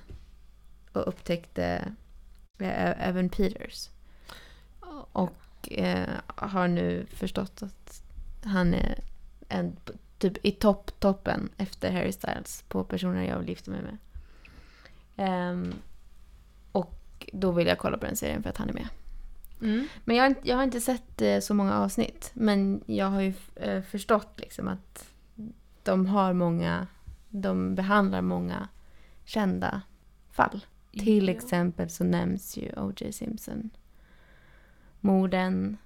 och 0.93 1.07
upptäckte 1.07 1.93
eh, 2.59 3.07
Evan 3.07 3.29
Peters. 3.29 3.89
Och 5.11 5.35
eh, 5.79 6.09
har 6.25 6.67
nu 6.67 7.05
förstått 7.13 7.63
att 7.63 8.03
han 8.43 8.73
är 8.73 8.99
en, 9.49 9.75
typ 10.17 10.45
i 10.45 10.51
topp, 10.51 10.91
toppen 10.99 11.49
efter 11.57 11.91
Harry 11.91 12.11
Styles 12.11 12.63
på 12.67 12.83
personer 12.83 13.23
jag 13.23 13.39
vill 13.39 13.49
gifta 13.49 13.71
mig 13.71 13.81
med. 13.81 13.97
Ehm, 15.15 15.73
och 16.71 17.29
då 17.33 17.51
vill 17.51 17.67
jag 17.67 17.77
kolla 17.77 17.97
på 17.97 18.05
den 18.05 18.15
serien 18.15 18.43
för 18.43 18.49
att 18.49 18.57
han 18.57 18.69
är 18.69 18.73
med. 18.73 18.87
Mm. 19.61 19.87
Men 20.05 20.15
jag, 20.15 20.35
jag 20.43 20.55
har 20.55 20.63
inte 20.63 20.81
sett 20.81 21.21
eh, 21.21 21.39
så 21.39 21.53
många 21.53 21.73
avsnitt. 21.79 22.31
Men 22.33 22.83
jag 22.85 23.05
har 23.05 23.21
ju 23.21 23.33
eh, 23.55 23.81
förstått 23.81 24.33
liksom 24.39 24.67
att 24.67 25.09
de 25.83 26.05
har 26.05 26.33
många, 26.33 26.87
de 27.29 27.75
behandlar 27.75 28.21
många 28.21 28.67
kända 29.25 29.81
fall. 30.31 30.65
Till 30.91 31.27
Ja. 31.27 31.33
exempel 31.33 31.89
så 31.89 32.03
nämns 32.03 32.57
ju 32.57 32.71
O.J. 32.77 33.11
Simpson. 33.11 33.69
Morden. 35.03 35.77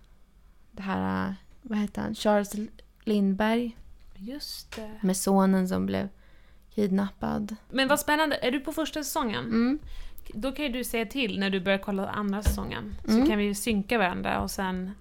Det 0.72 0.82
här, 0.82 1.36
vad 1.62 1.78
heter 1.78 2.02
han? 2.02 2.16
Charles 2.16 2.56
Lindberg. 3.04 3.78
Just 4.16 4.76
det. 4.76 5.00
Med 5.02 5.18
sonen 5.18 5.68
som 5.68 5.86
blev 5.86 6.10
kidnappad. 6.76 7.56
Men 7.70 7.88
vad 7.88 8.00
spännande, 8.00 8.36
är 8.42 8.52
du 8.52 8.60
på 8.60 8.72
första 8.74 9.04
säsongen? 9.04 9.46
Mm. 9.46 9.80
Då 10.34 10.52
kan 10.52 10.66
ju 10.66 10.72
du 10.72 10.84
säga 10.84 11.06
till 11.06 11.40
när 11.40 11.50
du 11.50 11.60
börjar 11.60 11.78
kolla 11.78 12.08
andra 12.10 12.42
säsongen. 12.44 12.96
Så 13.06 13.12
Mm. 13.12 13.28
kan 13.28 13.38
vi 13.38 13.44
ju 13.44 13.54
synka 13.54 13.98
varandra 13.98 14.42
och 14.42 14.52
sen... 14.52 14.92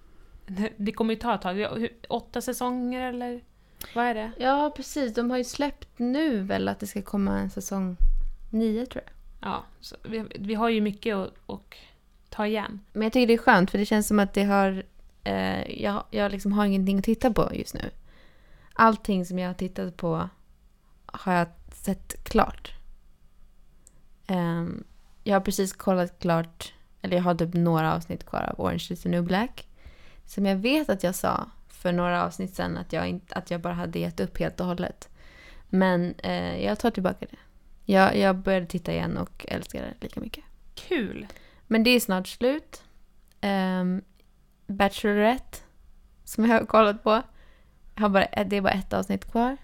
Det 0.77 0.93
kommer 0.93 1.15
ju 1.15 1.21
ta 1.21 1.35
ett 1.35 1.43
tag. 1.43 1.89
Åtta 2.09 2.41
säsonger 2.41 3.01
eller? 3.09 3.41
Vad 3.95 4.05
är 4.05 4.15
det? 4.15 4.31
Ja, 4.39 4.73
precis. 4.77 5.15
De 5.15 5.31
har 5.31 5.39
ju 5.39 5.45
släppt 5.45 5.89
nu 5.99 6.41
väl 6.41 6.69
att 6.69 6.81
det 6.81 6.87
ska 6.87 7.03
komma 7.03 7.39
en 7.39 7.51
säsong 7.51 7.97
nio 8.51 8.87
tror 8.87 9.05
jag. 9.07 9.13
Ja, 9.51 9.65
vi, 10.09 10.25
vi 10.39 10.55
har 10.55 10.69
ju 10.69 10.81
mycket 10.81 11.17
att 11.17 11.35
ta 12.37 12.47
igen. 12.47 12.81
Men 12.93 13.03
jag 13.03 13.13
tycker 13.13 13.27
det 13.27 13.35
är 13.35 13.39
skönt 13.39 13.71
för 13.71 13.79
det 13.79 13.87
känns 13.87 14.09
som 14.09 14.19
att 14.19 14.35
det 14.35 14.45
har... 14.45 14.83
Eh, 15.25 15.83
jag 15.83 16.05
jag 16.11 16.33
liksom 16.33 16.53
har 16.53 16.67
ingenting 16.67 16.99
att 16.99 17.05
titta 17.05 17.31
på 17.33 17.51
just 17.55 17.75
nu. 17.75 17.91
Allting 18.73 19.27
som 19.27 19.39
jag 19.39 19.49
har 19.49 19.55
tittat 19.55 19.97
på 19.97 20.29
har 21.07 21.33
jag 21.33 21.49
sett 21.73 22.25
klart. 22.25 22.73
Ehm, 24.27 24.85
jag 25.25 25.35
har 25.35 25.41
precis 25.41 25.73
kollat 25.73 26.19
klart, 26.19 26.75
eller 27.03 27.17
jag 27.17 27.25
har 27.25 27.35
typ 27.35 27.55
några 27.55 27.95
avsnitt 27.95 28.27
kvar 28.27 28.43
av 28.43 28.61
Orange 28.61 28.87
is 28.91 29.03
the 29.03 29.09
new 29.09 29.25
black. 29.25 29.67
Som 30.25 30.47
jag 30.47 30.57
vet 30.57 30.89
att 30.89 31.03
jag 31.03 31.15
sa 31.15 31.51
för 31.69 31.93
några 31.93 32.25
avsnitt 32.25 32.55
sen 32.55 32.77
att 32.77 32.93
jag, 32.93 33.09
inte, 33.09 33.35
att 33.35 33.51
jag 33.51 33.61
bara 33.61 33.75
hade 33.75 33.99
gett 33.99 34.21
upp 34.21 34.39
helt 34.39 34.61
och 34.61 34.67
hållet. 34.67 35.09
Men 35.69 36.15
eh, 36.19 36.65
jag 36.65 36.79
tar 36.79 36.91
tillbaka 36.91 37.27
det. 37.31 37.39
Jag, 37.93 38.17
jag 38.17 38.37
började 38.37 38.67
titta 38.67 38.93
igen 38.93 39.17
och 39.17 39.47
älskar 39.49 39.83
det 39.83 39.95
lika 40.01 40.21
mycket. 40.21 40.45
Kul! 40.75 41.27
Men 41.67 41.83
det 41.85 41.91
är 41.91 42.01
snart 42.01 42.27
slut. 42.29 42.83
Um, 43.43 44.03
Bachelorette, 44.67 45.59
som 46.25 46.45
jag 46.45 46.59
har 46.61 46.67
kollat 46.67 47.03
på. 47.03 47.23
Jag 47.95 48.03
har 48.03 48.09
bara, 48.09 48.45
det 48.45 48.57
är 48.57 48.61
bara 48.61 48.73
ett 48.73 48.93
avsnitt 48.93 49.31
kvar. 49.31 49.57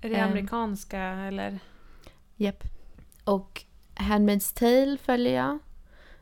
Är 0.00 0.08
det 0.10 0.16
Ehm. 0.16 0.30
amerikanska 0.30 1.00
eller? 1.02 1.58
Japp. 2.36 2.64
Och 3.24 3.64
Handmaid's 3.94 4.58
Tale 4.58 4.98
följer 4.98 5.34
jag. 5.34 5.58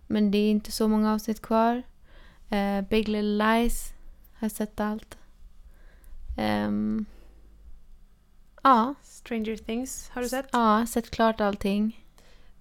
Men 0.06 0.30
det 0.30 0.38
är 0.38 0.50
inte 0.50 0.72
så 0.72 0.88
många 0.88 1.12
avsnitt 1.14 1.42
kvar. 1.42 1.82
Eh, 2.50 2.80
Big 2.80 3.08
Little 3.08 3.22
Lies 3.62 3.92
har 4.34 4.44
jag 4.44 4.52
sett 4.52 4.80
allt. 4.80 5.18
Ehm, 6.38 7.04
ja, 8.62 8.94
Stranger 9.02 9.56
Things, 9.56 10.10
har 10.14 10.22
du 10.22 10.28
sett? 10.28 10.48
ja, 10.52 10.86
sett 10.86 11.10
klart 11.10 11.40
allting. 11.40 11.99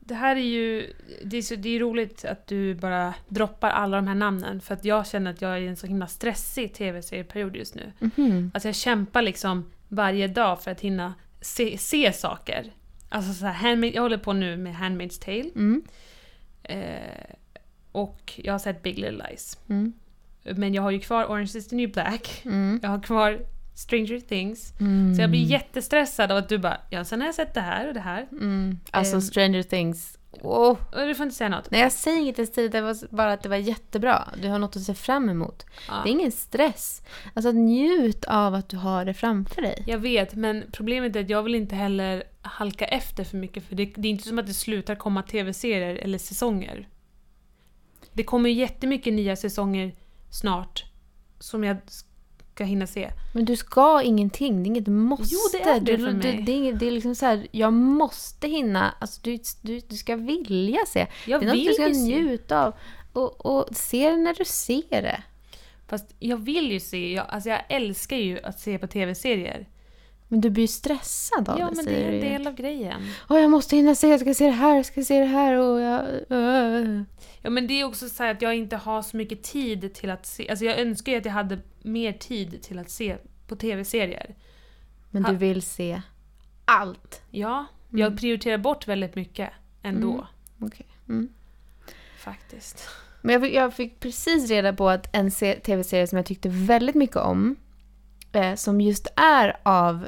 Det 0.10 0.15
här 0.15 0.36
är 0.36 0.39
ju... 0.39 0.93
Det 1.24 1.38
är, 1.38 1.41
så, 1.41 1.56
det 1.56 1.69
är 1.69 1.80
roligt 1.80 2.26
att 2.26 2.48
du 2.48 2.76
bara 2.76 3.13
droppar 3.28 3.69
alla 3.69 3.98
de 3.98 4.08
här 4.08 4.15
namnen 4.15 4.62
för 4.62 4.74
att 4.74 4.86
jag 4.86 5.08
känner 5.08 5.32
att 5.32 5.41
jag 5.41 5.52
är 5.52 5.62
i 5.62 5.67
en 5.67 5.76
så 5.76 5.88
himla 5.88 6.08
stressig 6.08 6.74
tv-serieperiod 6.74 7.56
just 7.56 7.76
nu. 7.76 7.91
Mhm. 8.00 8.52
Alltså 8.54 8.67
jag 8.67 8.76
kämpar 8.76 9.22
liksom 9.22 9.72
varje 9.88 10.28
dag 10.28 10.63
för 10.63 10.72
att 10.72 10.82
hinna 10.82 11.13
se, 11.41 11.78
se 11.78 12.13
saker. 12.13 12.72
Alltså 13.10 13.34
så 13.34 13.45
här, 13.45 13.54
handmaid, 13.54 13.95
jag 13.95 14.02
håller 14.02 14.17
på 14.17 14.34
nu 14.34 14.58
med 14.58 14.76
Handmaid's 14.76 15.22
Tale. 15.26 15.50
Mm. 15.56 15.84
Eh, 16.63 17.36
och 17.91 18.34
jag 18.36 18.54
har 18.54 18.60
sett 18.60 18.84
Big 18.84 18.98
Little 18.98 19.28
Lies. 19.30 19.58
Mm. 19.69 19.93
Men 20.43 20.74
jag 20.74 20.82
har 20.82 20.91
ju 20.91 21.00
kvar 21.00 21.26
Orange 21.26 21.52
is 21.56 21.67
the 21.67 21.76
new 21.76 21.91
black. 21.91 22.41
Mm. 22.45 22.80
Jag 22.84 22.89
har 22.89 23.02
kvar 23.02 23.39
Stranger 23.80 24.20
Things. 24.20 24.74
Mm. 24.80 25.15
Så 25.15 25.22
jag 25.22 25.30
blir 25.30 25.44
jättestressad 25.44 26.32
av 26.32 26.38
att 26.38 26.50
du 26.50 26.58
bara 26.58 26.82
ja, 26.89 27.06
sen 27.06 27.22
har 27.22 27.28
jag 27.28 27.36
sett 27.36 27.54
det 27.54 27.62
här 27.62 27.88
och 27.88 27.94
det 27.94 28.00
här. 28.00 28.28
Mm. 28.32 28.80
Alltså 28.92 29.15
Ehm. 29.15 29.22
Stranger 29.22 29.63
Things. 29.63 30.18
Oh. 30.32 30.78
Du 30.92 31.15
får 31.15 31.24
inte 31.24 31.36
säga 31.36 31.50
något. 31.50 31.72
Nej, 31.72 31.82
jag 31.82 31.92
säger 31.92 32.20
inget 32.20 32.39
ens 32.39 32.52
tid. 32.52 32.72
Det 32.72 32.82
var 32.82 33.15
bara 33.15 33.34
att 33.34 33.44
det 33.44 33.50
var 33.50 33.56
jättebra. 33.58 34.30
Du 34.42 34.50
har 34.50 34.60
något 34.60 34.76
att 34.76 34.82
se 34.84 34.94
fram 34.94 35.30
emot. 35.30 35.65
Ja. 35.88 36.02
Det 36.04 36.10
är 36.10 36.12
ingen 36.12 36.32
stress. 36.32 37.02
Alltså 37.34 37.52
njut 37.52 38.26
av 38.26 38.54
att 38.54 38.70
du 38.70 38.78
har 38.78 39.06
det 39.06 39.13
framför 39.13 39.62
dig. 39.62 39.84
Jag 39.88 39.98
vet, 40.00 40.36
men 40.36 40.63
problemet 40.72 41.15
är 41.15 41.24
att 41.24 41.30
jag 41.30 41.44
vill 41.44 41.56
inte 41.56 41.76
heller 41.76 42.24
halka 42.42 42.86
efter 42.86 43.24
för 43.24 43.38
mycket 43.38 43.63
för 43.63 43.76
det, 43.76 43.86
det 43.96 44.08
är 44.08 44.12
inte 44.12 44.28
som 44.28 44.39
att 44.39 44.48
det 44.48 44.54
slutar 44.54 44.96
komma 44.96 45.24
tv-serier 45.24 45.96
eller 45.96 46.17
säsonger. 46.17 46.88
Det 48.13 48.23
kommer 48.23 48.50
jättemycket 48.50 49.13
nya 49.13 49.36
säsonger 49.36 49.96
snart 50.30 50.86
som 51.40 51.63
jag 51.63 51.77
ska 52.60 52.66
hinna 52.66 52.88
se. 52.88 53.10
Men 53.34 53.46
du 53.46 53.56
ska 53.56 54.02
ingenting. 54.02 54.64
Det 54.64 54.68
är 54.68 54.70
inget 54.72 54.88
måste. 54.88 55.26
Jo, 55.36 55.40
det 55.52 55.70
är 55.70 55.80
det 55.80 55.98
du, 55.98 56.04
för 56.06 56.12
du, 56.12 56.28
mig. 56.28 56.44
det, 56.46 56.52
är, 56.52 56.56
inget- 56.56 56.80
det 56.80 56.88
är 56.88 56.92
liksom 56.92 57.16
så 57.16 57.26
här, 57.26 57.48
jag 57.52 57.74
måste 57.74 58.48
hinna. 58.48 58.96
Alltså 59.00 59.20
du, 59.24 59.40
du, 59.62 59.80
du 59.80 59.96
ska 59.96 60.16
vilja 60.16 60.80
se. 60.88 61.08
Jag 61.28 61.42
det 61.42 61.46
är 61.46 61.48
något 61.48 61.66
du 61.68 61.74
ska 61.74 61.88
njuta 61.88 62.66
av. 62.66 62.74
Och, 63.14 63.46
och 63.46 63.66
se 63.76 64.10
det 64.10 64.18
när 64.18 64.34
du 64.34 64.46
ser 64.46 65.02
det. 65.02 65.24
Fast 65.88 66.06
jag 66.20 66.38
vill 66.38 66.72
ju 66.72 66.80
se, 66.80 67.14
jag, 67.14 67.26
alltså 67.30 67.50
jag 67.50 67.62
älskar 67.70 68.18
ju 68.18 68.40
att 68.44 68.60
se 68.60 68.78
på 68.78 68.88
tv-serier. 68.88 69.68
Men 70.32 70.42
du 70.42 70.50
blir 70.50 70.63
ju 70.63 70.67
stressad 70.67 71.50
av 71.50 71.60
Ja, 71.60 71.69
det, 71.69 71.75
men 71.75 71.86
det 71.86 71.92
är 72.04 72.12
en 72.12 72.21
del 72.21 72.48
av 72.48 72.54
grejen. 72.56 73.02
Åh, 73.30 73.40
jag 73.40 73.52
måste 73.52 73.75
hinna 73.75 73.96
se, 73.96 74.08
jag 74.08 74.19
ska 74.19 74.34
se 74.34 74.46
det 74.46 74.52
här, 74.52 74.75
jag 74.75 74.86
ska 74.86 75.04
se 75.04 75.19
det 75.19 75.25
här 75.25 75.54
och 75.54 75.82
jag... 75.82 76.00
äh. 76.30 77.02
Ja 77.42 77.50
men 77.50 77.67
det 77.67 77.73
är 77.73 77.84
också 77.84 78.10
så 78.10 78.23
att 78.23 78.42
jag 78.42 78.56
inte 78.56 78.75
har 78.75 79.02
så 79.02 79.17
mycket 79.17 79.44
tid 79.44 79.94
till 79.94 80.10
att 80.10 80.25
se, 80.25 80.50
alltså 80.50 80.65
jag 80.65 80.80
önskar 80.80 81.12
ju 81.12 81.17
att 81.17 81.25
jag 81.25 81.32
hade 81.34 81.60
mer 81.84 82.13
tid 82.13 82.62
till 82.63 82.80
att 82.80 82.90
se 82.90 83.17
på 83.48 83.56
tv-serier. 83.56 84.36
Men 85.10 85.23
du 85.23 85.36
vill 85.36 85.62
se 85.62 86.02
allt. 86.65 87.21
Ja, 87.32 87.65
Mm. 87.90 88.02
jag 88.02 88.17
prioriterar 88.19 88.58
bort 88.58 88.88
väldigt 88.88 89.15
mycket 89.15 89.50
ändå. 89.84 90.12
Mm. 90.12 90.25
Okej. 90.60 90.86
Mm. 91.10 91.30
faktiskt. 92.17 92.88
Men 93.21 93.34
jag 93.34 93.42
fick, 93.42 93.54
jag 93.54 93.73
fick 93.73 94.00
precis 94.00 94.50
reda 94.50 94.73
på 94.73 94.90
att 94.90 95.15
en 95.15 95.32
se- 95.32 95.60
tv-serie 95.60 96.08
som 96.08 96.15
jag 96.17 96.25
tyckte 96.25 96.50
väldigt 96.50 96.96
mycket 96.96 97.15
om, 97.17 97.56
eh, 98.32 98.56
som 98.56 98.82
just 98.82 99.08
är 99.15 99.58
av 99.63 100.08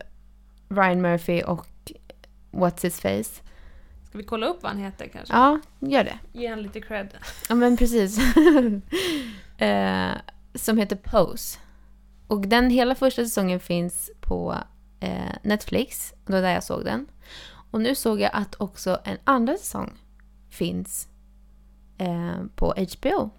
Ryan 0.72 1.02
Murphy 1.02 1.42
och 1.42 1.68
What's 2.52 2.84
His 2.84 3.00
Face. 3.00 3.42
Ska 4.10 4.18
vi 4.18 4.24
kolla 4.24 4.46
upp 4.46 4.64
vad 4.64 4.72
han 4.72 4.82
heter 4.82 5.08
kanske? 5.08 5.34
Ja, 5.34 5.60
gör 5.80 6.04
det. 6.04 6.20
Ge 6.32 6.48
han 6.48 6.62
lite 6.62 6.82
cred. 6.82 7.14
Ja, 7.50 7.56
men 7.56 7.78
precis. 7.78 8.18
eh, 9.58 10.12
som 10.56 10.78
heter 10.78 10.96
Pose. 10.96 11.60
Och 12.28 12.48
den 12.48 12.70
hela 12.70 12.96
första 12.96 13.24
säsongen 13.24 13.60
finns 13.60 14.12
på 14.22 14.58
eh, 15.00 15.36
Netflix. 15.44 16.14
Det 16.26 16.34
var 16.34 16.42
där 16.42 16.54
jag 16.54 16.64
såg 16.64 16.86
den. 16.86 17.08
Och 17.72 17.82
nu 17.82 17.96
såg 17.96 18.22
jag 18.22 18.32
att 18.34 18.56
också 18.62 19.00
en 19.04 19.18
andra 19.24 19.58
säsong 19.58 19.94
finns 20.50 21.08
eh, 21.98 22.44
på 22.56 22.74
HBO. 22.78 23.30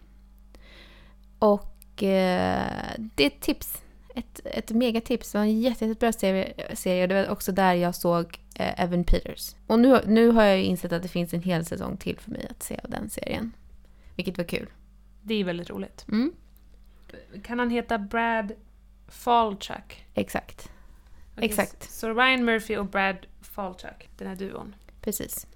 Och 1.38 2.02
eh, 2.02 2.96
det 2.98 3.22
är 3.24 3.26
ett 3.26 3.40
tips. 3.40 3.81
Ett, 4.14 4.40
ett 4.44 4.70
megatips. 4.70 5.32
Det 5.32 5.38
var 5.38 5.44
en 5.44 5.60
jätte, 5.60 5.86
jättebra 5.86 6.12
serie, 6.12 6.76
serie. 6.76 7.06
Det 7.06 7.14
var 7.14 7.28
också 7.32 7.52
där 7.52 7.74
jag 7.74 7.94
såg 7.94 8.40
eh, 8.54 8.80
Evan 8.82 9.04
Peters. 9.04 9.54
Och 9.66 9.78
nu, 9.78 10.00
nu 10.06 10.28
har 10.28 10.42
jag 10.44 10.58
ju 10.58 10.64
insett 10.64 10.92
att 10.92 11.02
det 11.02 11.08
finns 11.08 11.34
en 11.34 11.42
hel 11.42 11.64
säsong 11.64 11.96
till 11.96 12.18
för 12.18 12.30
mig 12.30 12.46
att 12.50 12.62
se 12.62 12.80
av 12.84 12.90
den 12.90 13.10
serien. 13.10 13.52
Vilket 14.16 14.38
var 14.38 14.44
kul. 14.44 14.68
Det 15.22 15.34
är 15.34 15.44
väldigt 15.44 15.70
roligt. 15.70 16.04
Mm, 16.08 16.32
Kan 17.42 17.58
han 17.58 17.70
heta 17.70 17.98
Brad 17.98 18.52
Falchuk? 19.08 20.06
exakt. 20.14 20.68
Okej, 21.36 21.44
Exakt. 21.44 21.90
Så 21.90 22.14
Ryan 22.14 22.44
Murphy 22.44 22.76
och 22.76 22.86
Brad 22.86 23.16
Falchuk, 23.40 24.08
den 24.18 24.28
här 24.28 24.36
duon. 24.36 24.74
Precis. 25.00 25.46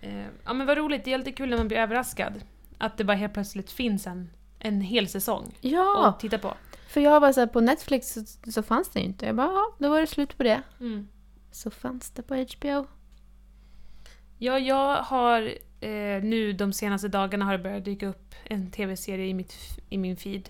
Eh, 0.00 0.24
ja 0.44 0.52
men 0.52 0.66
vad 0.66 0.78
roligt, 0.78 1.04
det 1.04 1.10
är 1.10 1.14
alltid 1.14 1.36
kul 1.36 1.50
när 1.50 1.56
man 1.56 1.68
blir 1.68 1.78
överraskad. 1.78 2.42
Att 2.78 2.96
det 2.98 3.04
bara 3.04 3.16
helt 3.16 3.32
plötsligt 3.34 3.70
finns 3.70 4.06
en, 4.06 4.30
en 4.58 4.80
hel 4.80 5.08
säsong 5.08 5.54
Ja, 5.60 6.08
att 6.08 6.20
titta 6.20 6.38
på. 6.38 6.54
För 6.92 7.00
jag 7.00 7.20
var 7.20 7.32
så 7.32 7.40
här, 7.40 7.46
på 7.46 7.60
Netflix 7.60 8.12
så, 8.12 8.50
så 8.50 8.62
fanns 8.62 8.88
det 8.88 9.00
inte. 9.00 9.26
Jag 9.26 9.36
bara, 9.36 9.46
ja, 9.46 9.76
då 9.78 9.88
var 9.88 10.00
det 10.00 10.06
slut 10.06 10.36
på 10.36 10.42
det. 10.42 10.62
Mm. 10.80 11.08
Så 11.50 11.70
fanns 11.70 12.10
det 12.10 12.22
på 12.22 12.34
HBO. 12.34 12.86
Ja, 14.38 14.58
jag 14.58 15.02
har 15.02 15.42
eh, 15.80 16.22
nu 16.22 16.52
de 16.52 16.72
senaste 16.72 17.08
dagarna 17.08 17.44
har 17.44 17.52
det 17.52 17.62
börjat 17.62 17.84
dyka 17.84 18.06
upp 18.08 18.34
en 18.44 18.70
tv-serie 18.70 19.26
i, 19.26 19.34
mitt, 19.34 19.54
i 19.88 19.98
min 19.98 20.16
feed 20.16 20.48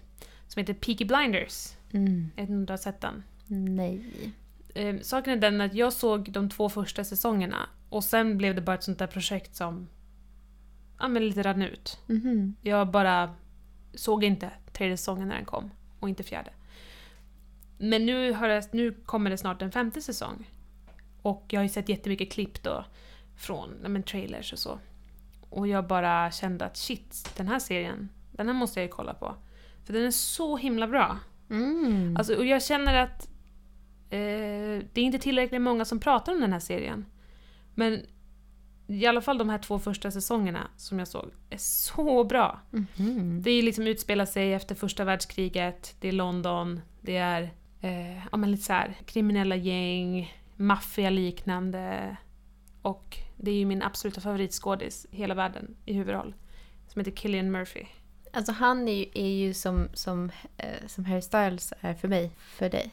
som 0.49 0.61
heter 0.61 0.74
Peaky 0.74 1.05
Blinders. 1.05 1.72
Mm. 1.93 2.30
Jag 2.36 2.43
vet 2.43 2.51
inte 2.51 2.59
om 2.59 2.66
du 2.66 2.72
har 2.72 2.78
sett 2.78 3.01
den? 3.01 3.22
Nej. 3.47 4.32
Eh, 4.74 4.97
saken 5.01 5.32
är 5.32 5.36
den 5.36 5.61
att 5.61 5.74
jag 5.74 5.93
såg 5.93 6.32
de 6.32 6.51
två 6.51 6.68
första 6.68 7.05
säsongerna 7.05 7.68
och 7.88 8.05
sen 8.05 8.38
blev 8.38 8.55
det 8.55 8.61
bara 8.61 8.76
ett 8.76 8.84
sånt 8.84 8.99
där 8.99 9.07
projekt 9.07 9.57
som 9.57 9.88
ja, 10.99 11.09
men 11.09 11.26
lite 11.26 11.43
rann 11.43 11.62
ut. 11.62 11.99
Mhm. 12.07 12.57
Jag 12.62 12.90
bara 12.90 13.34
såg 13.95 14.24
inte 14.24 14.51
tredje 14.72 14.97
säsongen 14.97 15.28
när 15.28 15.36
den 15.36 15.45
kom 15.45 15.70
och 16.03 16.09
inte 16.09 16.22
fjärde. 16.22 16.50
Men 17.78 18.07
nu, 18.07 18.32
har 18.32 18.48
det, 18.48 18.72
nu 18.72 18.92
kommer 18.92 19.30
det 19.30 19.38
snart 19.38 19.62
en 19.62 19.72
femte 19.72 20.00
säsong. 20.00 20.50
Och 21.22 21.44
jag 21.48 21.61
har 21.61 21.62
ju 21.62 21.68
sett 21.68 21.88
jättemycket 21.88 22.32
klipp 22.32 22.62
då 22.62 22.84
från 23.36 23.70
men 23.70 24.03
trailers 24.03 24.53
och 24.53 24.59
så. 24.59 24.78
Och 25.50 25.68
jag 25.68 25.86
bara 25.86 26.30
kände 26.30 26.64
att 26.64 26.76
shit, 26.76 27.32
den 27.36 27.48
här 27.48 27.59
serien, 27.59 28.09
den 28.30 28.46
här 28.46 28.55
måste 28.55 28.80
jag 28.80 28.84
ju 28.84 28.92
kolla 28.92 29.14
på. 29.14 29.34
För 29.84 29.92
den 29.92 30.05
är 30.05 30.11
så 30.11 30.57
himla 30.57 30.86
bra. 30.86 31.18
Mm. 31.50 32.16
Alltså, 32.16 32.34
och 32.34 32.46
jag 32.46 32.62
känner 32.62 32.94
att 32.94 33.26
eh, 34.11 34.86
det 34.92 35.00
är 35.00 35.05
inte 35.05 35.18
tillräckligt 35.18 35.62
många 35.62 35.84
som 35.84 36.00
pratar 36.00 36.32
om 36.32 36.40
den 36.40 36.53
här 36.53 36.61
serien. 36.61 37.07
Men 37.74 38.07
i 38.87 39.07
alla 39.07 39.20
fall 39.20 39.39
de 39.39 39.49
här 39.49 39.59
två 39.59 39.78
första 39.78 40.11
säsongerna 40.11 40.68
som 40.76 40.99
jag 40.99 41.09
såg 41.09 41.30
är 41.51 41.57
så 41.59 42.24
bra. 42.24 42.61
Mhm. 42.70 43.43
Det 43.43 43.51
är 43.51 43.62
liksom 43.62 43.87
utspelar 43.87 44.26
sig 44.26 44.55
efter 44.55 44.74
första 44.74 45.05
världskriget, 45.05 45.97
det 46.01 46.09
är 46.09 46.12
London, 46.12 46.80
det 47.01 47.16
är 47.16 47.43
eh, 47.80 48.26
ja, 48.33 48.37
men 48.37 48.51
lite 48.51 48.62
så 48.62 48.72
här, 48.72 48.95
kriminella 49.07 49.57
gäng, 49.57 50.37
maffia-liknande. 50.57 52.16
Och 52.83 53.18
det 53.37 53.51
är 53.51 53.55
ju 53.55 53.64
min 53.64 53.83
absoluta 53.83 54.20
favoritskådis 54.20 55.07
i 55.11 55.16
hela 55.16 55.35
världen 55.35 55.76
i 55.85 55.93
huvudroll. 55.93 56.35
Som 56.89 57.01
heter 57.01 57.12
Killian 57.12 57.51
Murphy. 57.51 57.87
Alltså 58.33 58.53
han 58.53 58.89
är 58.89 58.93
ju, 58.93 59.07
är 59.14 59.28
ju 59.28 59.55
som, 59.55 59.89
som, 59.95 60.30
eh, 60.57 60.87
som 60.87 61.05
Harry 61.05 61.22
Styles 61.22 61.72
är 61.80 61.95
för 61.95 62.09
mig, 62.09 62.30
för 62.39 62.68
dig. 62.70 62.91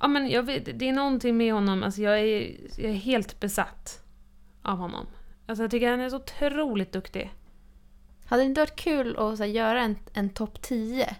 Ja 0.00 0.08
men 0.08 0.28
jag 0.28 0.42
vet, 0.42 0.78
det 0.78 0.88
är 0.88 0.92
någonting 0.92 1.36
med 1.36 1.52
honom, 1.52 1.82
alltså 1.82 2.00
jag 2.00 2.20
är, 2.20 2.56
jag 2.76 2.90
är 2.90 2.94
helt 2.94 3.40
besatt 3.40 4.02
av 4.66 4.78
honom. 4.78 5.06
Alltså 5.46 5.62
jag 5.62 5.70
tycker 5.70 5.90
han 5.90 6.00
är 6.00 6.10
så 6.10 6.16
otroligt 6.16 6.92
duktig. 6.92 7.32
Hade 8.24 8.42
det 8.42 8.46
inte 8.46 8.60
varit 8.60 8.76
kul 8.76 9.16
att 9.16 9.36
så 9.36 9.42
här, 9.42 9.50
göra 9.50 9.80
en, 9.82 9.96
en 10.12 10.28
topp 10.30 10.62
10? 10.62 11.16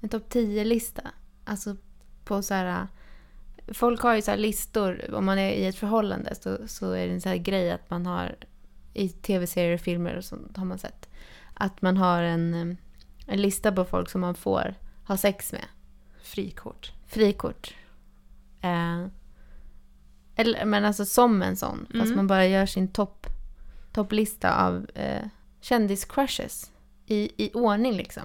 En 0.00 0.08
topp 0.08 0.32
10-lista? 0.32 1.02
Alltså 1.44 1.76
på 2.24 2.42
så 2.42 2.54
här... 2.54 2.86
Folk 3.68 4.00
har 4.00 4.14
ju 4.14 4.22
så 4.22 4.30
här 4.30 4.38
listor, 4.38 5.14
om 5.14 5.24
man 5.24 5.38
är 5.38 5.50
i 5.50 5.66
ett 5.66 5.76
förhållande 5.76 6.34
så, 6.34 6.58
så 6.68 6.92
är 6.92 7.06
det 7.06 7.12
en 7.12 7.20
så 7.20 7.28
här 7.28 7.36
grej 7.36 7.70
att 7.70 7.90
man 7.90 8.06
har 8.06 8.36
i 8.94 9.08
tv-serier 9.08 9.74
och 9.74 9.80
filmer 9.80 10.16
och 10.16 10.24
sånt 10.24 10.56
har 10.56 10.64
man 10.64 10.78
sett. 10.78 11.08
Att 11.54 11.82
man 11.82 11.96
har 11.96 12.22
en, 12.22 12.76
en 13.26 13.42
lista 13.42 13.72
på 13.72 13.84
folk 13.84 14.10
som 14.10 14.20
man 14.20 14.34
får 14.34 14.74
ha 15.06 15.16
sex 15.16 15.52
med. 15.52 15.64
Frikort. 16.22 16.92
Frikort. 17.06 17.74
Eh, 18.60 19.06
eller, 20.36 20.64
men 20.64 20.84
alltså 20.84 21.04
som 21.04 21.42
en 21.42 21.56
sån. 21.56 21.78
Fast 21.86 21.94
Mm. 22.04 22.16
man 22.16 22.26
bara 22.26 22.46
gör 22.46 22.66
sin 22.66 22.88
topp 22.88 23.26
topplista 23.92 24.66
av 24.66 24.86
eh, 24.94 25.22
kändiscrushes. 25.60 26.70
I, 27.06 27.44
I 27.44 27.50
ordning 27.54 27.92
liksom. 27.92 28.22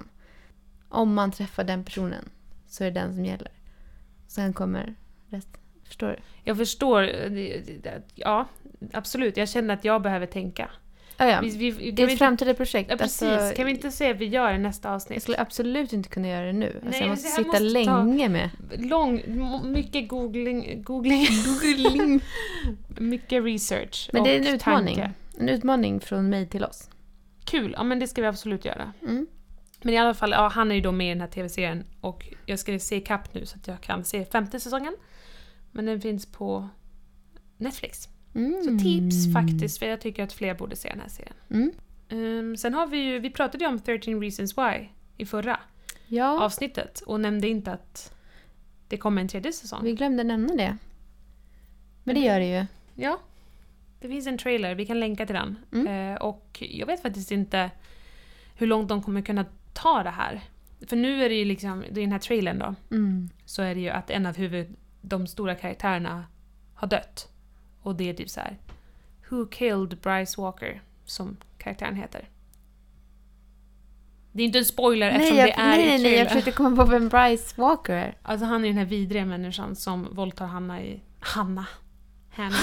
Om 0.88 1.14
man 1.14 1.32
träffar 1.32 1.64
den 1.64 1.84
personen 1.84 2.28
så 2.66 2.84
är 2.84 2.90
det 2.90 3.00
den 3.00 3.14
som 3.14 3.24
gäller. 3.24 3.50
Sen 4.26 4.52
kommer 4.52 4.94
resten. 5.28 5.60
Förstår 5.84 6.08
du? 6.08 6.16
Jag 6.44 6.56
förstår, 6.56 7.02
eh, 7.02 7.62
ja 8.14 8.46
absolut, 8.92 9.36
jag 9.36 9.48
känner 9.48 9.74
att 9.74 9.84
jag 9.84 10.02
behöver 10.02 10.26
tänka. 10.26 10.70
Ah, 11.20 11.26
ja. 11.28 11.40
Vi, 11.42 11.70
vi, 11.70 11.90
Det 11.90 12.02
är 12.02 12.06
ett 12.06 12.10
inte, 12.10 12.16
framtida 12.24 12.54
projekt. 12.54 12.90
ja, 12.90 12.96
precis, 12.96 13.22
Alltså, 13.22 13.54
kan 13.56 13.66
vi 13.66 13.70
inte 13.72 13.90
se 13.90 14.10
att 14.10 14.16
vi 14.16 14.24
gör 14.26 14.52
det 14.52 14.58
nästa 14.58 14.88
Jag 14.88 14.94
avsnitt? 14.94 15.22
skulle 15.22 15.38
absolut 15.38 15.92
inte 15.92 16.08
kunna 16.08 16.28
göra 16.28 16.46
det 16.46 16.52
nu. 16.52 16.66
Alltså, 16.66 16.90
Nej, 16.90 17.00
jag 17.00 17.08
måste 17.08 17.28
här 17.28 17.36
sitta 17.36 17.46
måste 17.48 17.60
länge 17.64 18.28
med. 18.28 18.50
Lång, 18.78 19.22
mycket 19.72 20.08
googling, 20.08 20.82
googling, 20.82 21.26
Googling. 21.44 22.20
mycket 22.98 23.44
research 23.44 24.10
Men 24.12 24.24
det 24.24 24.30
är 24.30 24.36
en 24.40 24.46
utmaning. 24.54 24.96
tanke. 24.96 25.12
En 25.38 25.48
utmaning 25.48 26.00
från 26.00 26.28
mig 26.30 26.46
till 26.46 26.64
oss. 26.64 26.90
Kul, 27.44 27.72
ja 27.76 27.82
men 27.82 27.98
det 27.98 28.06
ska 28.08 28.20
vi 28.22 28.26
absolut 28.28 28.64
göra. 28.64 28.92
Mm. 29.02 29.26
Men 29.82 29.94
i 29.94 29.98
alla 29.98 30.14
fall, 30.14 30.30
ja, 30.30 30.48
han 30.48 30.70
är 30.70 30.74
ju 30.74 30.80
då 30.80 30.92
med 30.92 31.06
i 31.06 31.10
den 31.10 31.20
här 31.20 31.28
tv-serien 31.28 31.84
och 32.00 32.28
jag 32.46 32.58
ska 32.58 32.78
se 32.78 33.00
kapp 33.00 33.34
nu 33.34 33.46
så 33.46 33.56
att 33.56 33.66
jag 33.66 33.80
kan 33.80 34.04
se 34.04 34.24
femte 34.24 34.60
säsongen. 34.60 34.96
Men 35.72 35.86
den 35.86 36.00
finns 36.00 36.26
på 36.26 36.68
Netflix. 37.56 38.08
Mm. 38.34 38.62
Så 38.62 38.84
tips 38.84 39.32
faktiskt, 39.32 39.78
för 39.78 39.86
jag 39.86 40.00
tycker 40.00 40.22
att 40.24 40.32
fler 40.32 40.54
borde 40.54 40.76
se 40.76 40.88
den 40.88 41.00
här 41.00 41.08
serien. 41.08 41.34
Mm. 41.50 41.72
Ehm, 42.08 42.56
sen 42.56 42.74
har 42.74 42.86
vi 42.86 42.98
ju, 42.98 43.18
vi 43.18 43.30
pratade 43.30 43.64
ju 43.64 43.68
om 43.70 43.78
13 43.80 44.20
reasons 44.20 44.58
why 44.58 44.88
i 45.16 45.26
förra 45.26 45.60
Ja, 46.06 46.44
avsnittet 46.44 47.00
och 47.00 47.20
nämnde 47.20 47.48
inte 47.48 47.72
att 47.72 48.12
det 48.88 48.96
kommer 48.96 49.22
en 49.22 49.28
tredje 49.28 49.52
säsong. 49.52 49.80
vi 49.84 49.92
glömde 49.92 50.24
nämna 50.24 50.54
det. 50.54 50.76
Men 52.04 52.14
det 52.14 52.20
gör 52.20 52.40
det 52.40 52.58
ju. 52.60 52.66
Ja. 52.94 53.18
Det 54.00 54.08
finns 54.08 54.26
en 54.26 54.38
trailer, 54.38 54.74
vi 54.74 54.86
kan 54.86 55.00
länka 55.00 55.26
till 55.26 55.34
den. 55.34 55.56
Mm. 55.72 55.86
Eh, 56.14 56.16
och 56.22 56.58
jag 56.70 56.86
vet 56.86 57.02
faktiskt 57.02 57.30
inte 57.30 57.70
hur 58.56 58.66
långt 58.66 58.88
de 58.88 59.02
kommer 59.02 59.22
kunna 59.22 59.46
ta 59.72 60.02
det 60.02 60.10
här. 60.10 60.40
För 60.86 60.96
nu 60.96 61.24
är 61.24 61.28
det 61.28 61.34
ju 61.34 61.44
liksom, 61.44 61.84
i 61.84 61.90
den 61.90 62.12
här 62.12 62.18
trailern 62.18 62.58
då, 62.58 62.74
Mm. 62.96 63.30
så 63.44 63.62
är 63.62 63.74
det 63.74 63.80
ju 63.80 63.88
att 63.88 64.10
en 64.10 64.26
av 64.26 64.36
huvud, 64.36 64.76
de 65.00 65.26
stora 65.26 65.54
karaktärerna 65.54 66.24
har 66.74 66.88
dött. 66.88 67.28
Och 67.82 67.94
det 67.94 68.10
är 68.10 68.14
typ 68.14 68.30
så 68.30 68.40
här. 68.40 68.58
Who 69.28 69.46
killed 69.46 69.98
Bryce 69.98 70.40
Walker? 70.40 70.82
Som 71.04 71.36
karaktären 71.58 71.96
heter. 71.96 72.28
Det 74.32 74.42
är 74.42 74.46
inte 74.46 74.58
en 74.58 74.64
spoiler 74.64 75.10
eftersom 75.10 75.36
Nej, 75.36 75.46
det 75.46 75.50
jag, 75.50 75.58
är 75.58 75.68
nej, 75.68 75.86
nej, 75.86 76.02
nej, 76.02 76.14
jag 76.14 76.28
försökte 76.28 76.52
komma 76.52 76.84
på 76.84 76.90
vem 76.90 77.08
Bryce 77.08 77.60
Walker 77.60 77.94
är. 77.94 78.16
Alltså 78.22 78.46
han 78.46 78.64
är 78.64 78.68
den 78.68 78.78
här 78.78 78.84
vidriga 78.84 79.24
människan 79.24 79.76
som 79.76 80.14
våldtar 80.14 80.46
Hanna 80.46 80.82
i... 80.82 81.00
Hanna? 81.20 81.66
Hanna. 82.30 82.56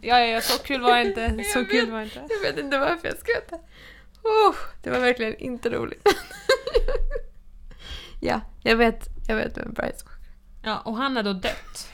ja, 0.00 0.20
ja, 0.20 0.26
ja, 0.26 0.40
så 0.40 0.62
kul 0.62 0.80
var 0.80 0.96
det 0.96 1.06
inte. 1.06 1.44
Så 1.44 1.64
kul 1.64 1.90
var 1.90 1.98
det 1.98 2.04
inte. 2.04 2.26
Jag 2.28 2.40
vet 2.40 2.58
inte 2.64 2.78
varför 2.78 3.08
jag 3.08 3.18
skrattade. 3.18 3.62
Oh, 4.22 4.56
det 4.82 4.90
var 4.90 5.00
verkligen 5.00 5.36
inte 5.36 5.70
roligt. 5.70 6.08
ja, 8.20 8.40
jag 8.62 8.76
vet, 8.76 9.08
jag 9.28 9.36
vet 9.36 9.58
vem 9.58 9.72
Bryce 9.72 10.04
Walker 10.04 10.19
Ja, 10.62 10.80
och 10.80 10.96
han 10.96 11.16
har 11.16 11.22
då 11.22 11.32
dött. 11.32 11.92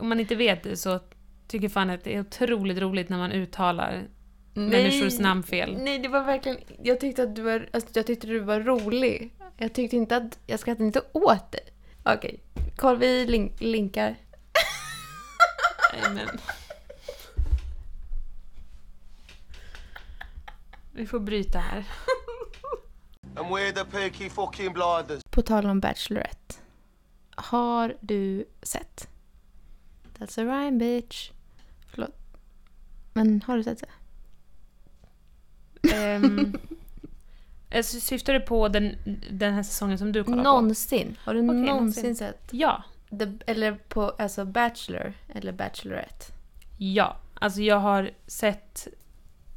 Om 0.00 0.08
man 0.08 0.20
inte 0.20 0.34
vet 0.34 0.62
det 0.62 0.76
så 0.76 1.00
tycker 1.48 1.68
fan 1.68 1.90
att 1.90 2.04
det 2.04 2.14
är 2.14 2.20
otroligt 2.20 2.78
roligt 2.78 3.08
när 3.08 3.18
man 3.18 3.32
uttalar 3.32 4.08
människors 4.54 5.18
namn 5.18 5.42
fel. 5.42 5.76
Nej, 5.78 5.98
det 5.98 6.08
var 6.08 6.24
verkligen... 6.24 6.58
Jag 6.82 7.00
tyckte 7.00 7.22
att 7.22 7.36
du 7.36 7.42
var, 7.42 7.68
alltså, 7.72 7.90
jag 7.92 8.06
tyckte 8.06 8.26
du 8.26 8.38
var 8.38 8.60
rolig. 8.60 9.34
Jag 9.56 9.72
tyckte 9.72 9.96
inte 9.96 10.16
att... 10.16 10.38
Jag 10.46 10.60
skrattade 10.60 10.84
inte 10.84 11.02
åt 11.12 11.52
dig. 11.52 11.60
Okej, 12.02 12.40
Carl, 12.76 12.96
vi 12.96 13.26
link, 13.26 13.60
linkar. 13.60 14.16
Nej. 16.14 16.26
Vi 20.92 21.06
får 21.06 21.20
bryta 21.20 21.58
här. 21.58 21.84
And 23.38 23.48
we're 23.50 23.72
the 23.72 23.84
Peaky 23.84 24.30
fucking 24.30 24.72
blinders. 24.72 25.22
På 25.30 25.42
tal 25.42 25.66
om 25.66 25.80
Bachelorette. 25.80 26.54
Har 27.30 27.96
du 28.00 28.44
sett? 28.62 29.08
That's 30.18 30.40
a 30.40 30.44
rhyme 30.44 30.78
bitch. 30.78 31.30
Förlåt. 31.86 32.14
Men 33.12 33.42
har 33.46 33.56
du 33.56 33.62
sett 33.64 33.82
det? 35.82 36.16
Um, 36.16 36.58
syftar 37.82 38.32
du 38.32 38.40
på 38.40 38.68
den, 38.68 38.96
den 39.30 39.54
här 39.54 39.62
säsongen 39.62 39.98
som 39.98 40.12
du 40.12 40.24
kollar 40.24 40.36
på? 40.36 40.42
Någonsin. 40.42 41.16
Har 41.20 41.34
du 41.34 41.42
någonsin, 41.42 41.66
någonsin. 41.66 42.16
sett? 42.16 42.48
Ja. 42.50 42.82
The, 43.10 43.32
eller 43.46 43.72
på 43.88 44.02
alltså 44.02 44.44
Bachelor 44.44 45.14
eller 45.34 45.52
Bachelorette? 45.52 46.24
Ja. 46.78 47.16
Alltså 47.34 47.60
jag 47.60 47.78
har 47.78 48.10
sett... 48.26 48.88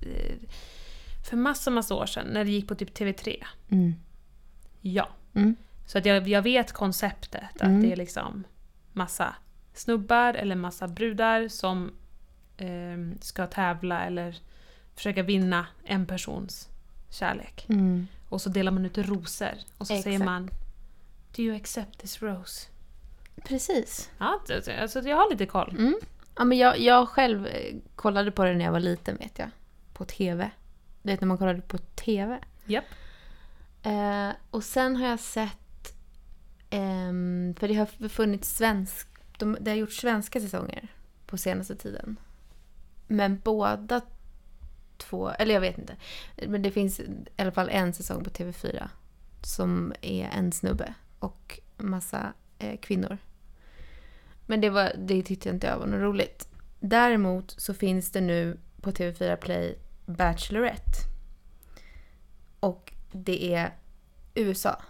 eh, 0.01 0.35
För 1.31 1.37
massa, 1.37 1.71
massa 1.71 1.95
år 1.95 2.05
sedan, 2.05 2.27
när 2.27 2.45
det 2.45 2.51
gick 2.51 2.67
på 2.67 2.75
typ 2.75 2.97
TV3. 2.97 3.43
Mm. 3.69 3.93
Ja. 4.81 5.09
Mm. 5.33 5.55
Så 5.85 5.97
att 5.97 6.05
jag, 6.05 6.27
jag 6.27 6.41
vet 6.41 6.71
konceptet. 6.71 7.43
Att 7.55 7.61
Mm. 7.61 7.81
det 7.81 7.91
är 7.91 7.95
liksom 7.95 8.43
massa 8.93 9.35
snubbar 9.73 10.33
eller 10.33 10.55
massa 10.55 10.87
brudar 10.87 11.47
som 11.47 11.91
ehm, 12.57 13.17
ska 13.21 13.47
tävla 13.47 14.05
eller 14.05 14.37
försöka 14.95 15.23
vinna 15.23 15.67
en 15.83 16.05
persons 16.05 16.69
kärlek. 17.09 17.65
Mm. 17.69 18.07
Och 18.29 18.41
så 18.41 18.49
delar 18.49 18.71
man 18.71 18.85
ut 18.85 18.97
rosor. 18.97 19.53
Och 19.77 19.87
så 19.87 19.93
säger 20.01 20.09
Exakt. 20.09 20.25
man 20.25 20.49
Do 21.35 21.41
you 21.41 21.55
accept 21.55 21.99
this 21.99 22.21
rose? 22.21 22.67
Precis. 23.43 24.09
Ja, 24.17 24.39
alltså 24.81 24.99
jag 25.01 25.17
har 25.17 25.29
lite 25.31 25.45
koll. 25.45 25.75
Mm. 25.79 25.95
Ja, 26.37 26.43
men 26.43 26.57
jag, 26.57 26.79
jag 26.79 27.09
själv 27.09 27.45
eh, 27.47 27.75
kollade 27.95 28.31
på 28.31 28.43
det 28.43 28.53
när 28.53 28.65
jag 28.65 28.71
var 28.71 28.79
liten 28.79 29.17
vet 29.17 29.39
jag. 29.39 29.49
På 29.93 30.05
TV. 30.05 30.51
Du 31.01 31.11
vet 31.11 31.21
när 31.21 31.27
man 31.27 31.37
kollade 31.37 31.61
på 31.61 31.77
TV. 31.77 32.39
Japp. 32.65 32.85
Eh, 33.83 34.29
och 34.51 34.63
sen 34.63 34.95
har 34.95 35.07
jag 35.07 35.19
sett... 35.19 35.97
ehm, 36.69 37.55
för 37.59 37.67
det 37.67 37.73
har 37.73 38.09
funnits 38.09 38.55
svensk... 38.57 39.07
De, 39.37 39.57
det 39.61 39.71
har 39.71 39.75
gjort 39.77 39.91
svenska 39.91 40.39
säsonger 40.39 40.87
på 41.25 41.37
senaste 41.37 41.75
tiden. 41.75 42.19
Men 43.07 43.39
båda 43.43 44.01
två... 44.97 45.29
Eller 45.29 45.53
jag 45.53 45.61
vet 45.61 45.77
inte. 45.77 45.95
Men 46.47 46.61
det 46.61 46.71
finns 46.71 46.99
i 46.99 47.25
alla 47.37 47.51
fall 47.51 47.69
en 47.69 47.93
säsong 47.93 48.23
på 48.23 48.29
TV4. 48.29 48.89
Som 49.43 49.93
är 50.01 50.29
en 50.37 50.51
snubbe 50.51 50.93
och 51.19 51.59
massa 51.77 52.33
eh, 52.59 52.79
kvinnor. 52.79 53.17
Men 54.45 54.61
det, 54.61 54.69
var, 54.69 54.91
det 54.97 55.23
tyckte 55.23 55.49
jag 55.49 55.55
inte 55.55 55.67
jag 55.67 55.79
var 55.79 55.87
något 55.87 56.01
roligt. 56.01 56.47
Däremot 56.79 57.51
så 57.57 57.73
finns 57.73 58.11
det 58.11 58.21
nu 58.21 58.57
på 58.81 58.91
TV4 58.91 59.35
Play 59.35 59.77
Bachelorette. 60.05 60.97
Och 62.59 62.93
det 63.11 63.53
är 63.53 63.71
USA. 64.35 64.81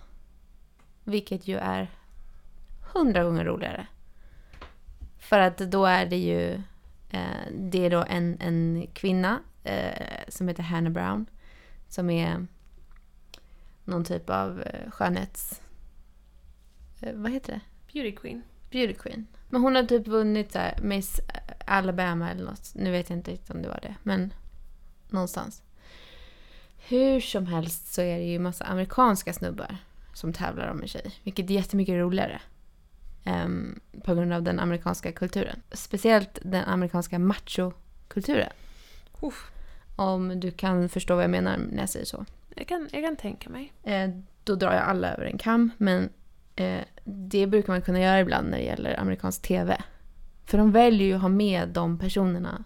Vilket 1.03 1.47
ju 1.47 1.57
är 1.57 1.91
hundra 2.93 3.23
gånger 3.23 3.45
roligare. 3.45 3.87
För 5.19 5.39
att 5.39 5.57
då 5.57 5.85
är 5.85 6.05
det 6.05 6.17
ju... 6.17 6.61
Eh, 7.09 7.51
det 7.51 7.85
är 7.85 7.89
då 7.89 8.05
en, 8.09 8.37
en 8.39 8.87
kvinna 8.93 9.39
eh, 9.63 10.23
som 10.27 10.47
heter 10.47 10.63
Hannah 10.63 10.91
Brown. 10.91 11.25
Som 11.87 12.09
är 12.09 12.47
någon 13.83 14.05
typ 14.05 14.29
av 14.29 14.61
eh, 14.61 14.91
skönhets... 14.91 15.61
Eh, 17.01 17.13
vad 17.13 17.31
heter 17.31 17.53
det? 17.53 17.61
Beauty 17.93 18.15
Queen. 18.15 18.41
Beauty 18.71 18.93
Queen. 18.93 19.27
Men 19.49 19.61
hon 19.61 19.75
har 19.75 19.83
typ 19.83 20.07
vunnit 20.07 20.51
så 20.51 20.59
här, 20.59 20.79
Miss 20.81 21.19
Alabama 21.65 22.31
eller 22.31 22.45
något. 22.45 22.71
Nu 22.75 22.91
vet 22.91 23.09
jag 23.09 23.19
inte 23.19 23.31
riktigt 23.31 23.49
om 23.49 23.61
det 23.61 23.67
var 23.67 23.79
det. 23.81 23.95
Men 24.03 24.33
någonstans. 25.11 25.63
Hur 26.77 27.19
som 27.19 27.47
helst 27.47 27.93
så 27.93 28.01
är 28.01 28.17
det 28.17 28.25
ju 28.25 28.39
massa 28.39 28.65
amerikanska 28.65 29.33
snubbar 29.33 29.77
som 30.13 30.33
tävlar 30.33 30.67
om 30.67 30.81
en 30.81 30.87
tjej. 30.87 31.11
Vilket 31.23 31.49
är 31.49 31.53
jättemycket 31.53 31.95
roligare. 31.95 32.41
Ehm, 33.23 33.79
på 34.03 34.15
grund 34.15 34.33
av 34.33 34.43
den 34.43 34.59
amerikanska 34.59 35.11
kulturen. 35.11 35.61
Speciellt 35.71 36.39
den 36.41 36.65
amerikanska 36.65 37.19
machokulturen. 37.19 38.49
Uff. 39.21 39.51
Om 39.95 40.39
du 40.39 40.51
kan 40.51 40.89
förstå 40.89 41.15
vad 41.15 41.23
jag 41.23 41.31
menar 41.31 41.57
när 41.57 41.79
jag 41.79 41.89
säger 41.89 42.05
så. 42.05 42.25
Jag, 42.55 42.67
kan, 42.67 42.89
jag 42.91 43.03
kan 43.03 43.15
tänka 43.15 43.49
mig. 43.49 43.73
Eh, 43.83 44.09
då 44.43 44.55
drar 44.55 44.73
jag 44.73 44.83
alla 44.83 45.13
över 45.13 45.25
en 45.25 45.37
kam. 45.37 45.71
Men 45.77 46.09
eh, 46.55 46.81
det 47.03 47.47
brukar 47.47 47.73
man 47.73 47.81
kunna 47.81 47.99
göra 47.99 48.19
ibland 48.19 48.49
när 48.49 48.57
det 48.57 48.63
gäller 48.63 48.99
amerikansk 48.99 49.41
tv. 49.41 49.81
För 50.45 50.57
de 50.57 50.71
väljer 50.71 51.07
ju 51.07 51.13
att 51.13 51.21
ha 51.21 51.29
med 51.29 51.69
de 51.69 51.99
personerna 51.99 52.63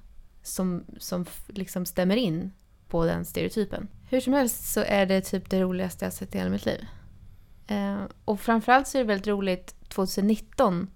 som, 0.48 0.86
som 0.98 1.26
liksom 1.48 1.86
stämmer 1.86 2.16
in 2.16 2.52
på 2.88 3.06
den 3.06 3.26
stereotypen. 3.26 3.88
Hur 4.10 4.20
som 4.20 4.34
helst 4.34 4.74
så 4.74 4.84
är 4.88 5.06
det 5.06 5.22
typ 5.22 5.50
det 5.50 5.62
roligaste 5.62 6.06
jag 6.06 6.14
sett 6.14 6.36
i 6.36 6.38
hela 6.38 6.50
mitt 6.50 6.66
liv. 6.66 6.86
Eh, 7.68 8.04
och 8.26 8.40
framförallt 8.40 8.88
så 8.88 8.98
är 8.98 9.02
det 9.02 9.08
väldigt 9.08 9.28
roligt 9.28 9.76
2019. 9.90 10.88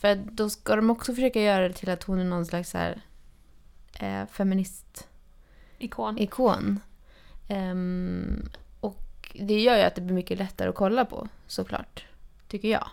För 0.00 0.14
då 0.14 0.50
ska 0.50 0.76
de 0.76 0.90
också 0.90 1.14
försöka 1.14 1.42
göra 1.42 1.68
det 1.68 1.74
till 1.74 1.90
att 1.90 2.02
hon 2.02 2.18
är 2.18 2.24
någon 2.24 2.46
slags 2.46 2.70
så 2.70 2.78
här, 2.78 3.02
eh, 3.98 4.26
feminist 4.26 5.08
Ikon. 5.78 6.18
ikon. 6.18 6.80
Ehm, 7.48 8.48
och 8.80 9.36
det 9.40 9.60
gör 9.60 9.76
ju 9.76 9.82
att 9.82 9.94
det 9.94 10.00
blir 10.00 10.14
mycket 10.14 10.38
lättare 10.38 10.68
att 10.68 10.74
kolla 10.74 11.04
på, 11.04 11.28
såklart. 11.46 12.06
Tycker 12.48 12.68
jag. 12.68 12.88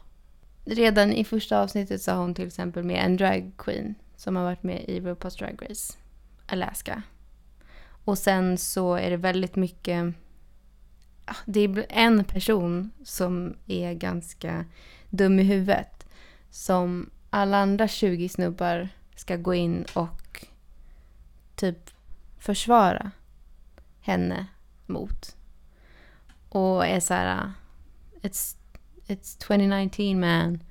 Redan 0.65 1.11
i 1.11 1.23
första 1.23 1.59
avsnittet 1.61 2.01
så 2.01 2.11
har 2.11 2.17
hon 2.17 2.33
till 2.35 2.47
exempel 2.47 2.83
med 2.83 3.05
en 3.05 3.17
drag 3.17 3.51
queen 3.57 3.95
som 4.25 4.35
har 4.35 4.43
varit 4.43 4.63
med 4.63 4.85
i 4.87 4.99
RuPaul's 4.99 5.39
Drag 5.39 5.69
Race, 5.69 5.93
Alaska. 6.45 7.01
Och 8.05 8.17
sen 8.17 8.57
så 8.57 8.95
är 8.95 9.09
det 9.09 9.17
väldigt 9.17 9.55
mycket... 9.55 10.13
Det 11.45 11.59
är 11.59 11.85
en 11.89 12.23
person 12.23 12.91
som 13.03 13.55
är 13.67 13.93
ganska 13.93 14.65
dum 15.09 15.39
i 15.39 15.43
huvudet. 15.43 16.07
Som 16.49 17.09
alla 17.29 17.57
andra 17.57 17.87
20 17.87 18.29
snubbar 18.29 18.89
ska 19.15 19.35
gå 19.35 19.53
in 19.53 19.85
och 19.93 20.45
typ 21.55 21.89
försvara 22.37 23.11
henne 23.99 24.45
mot. 24.85 25.35
Och 26.49 26.85
är 26.85 26.99
så 26.99 27.13
här... 27.13 27.51
It's, 28.21 28.57
it's 29.07 29.47
2019 29.47 30.19
man. 30.19 30.63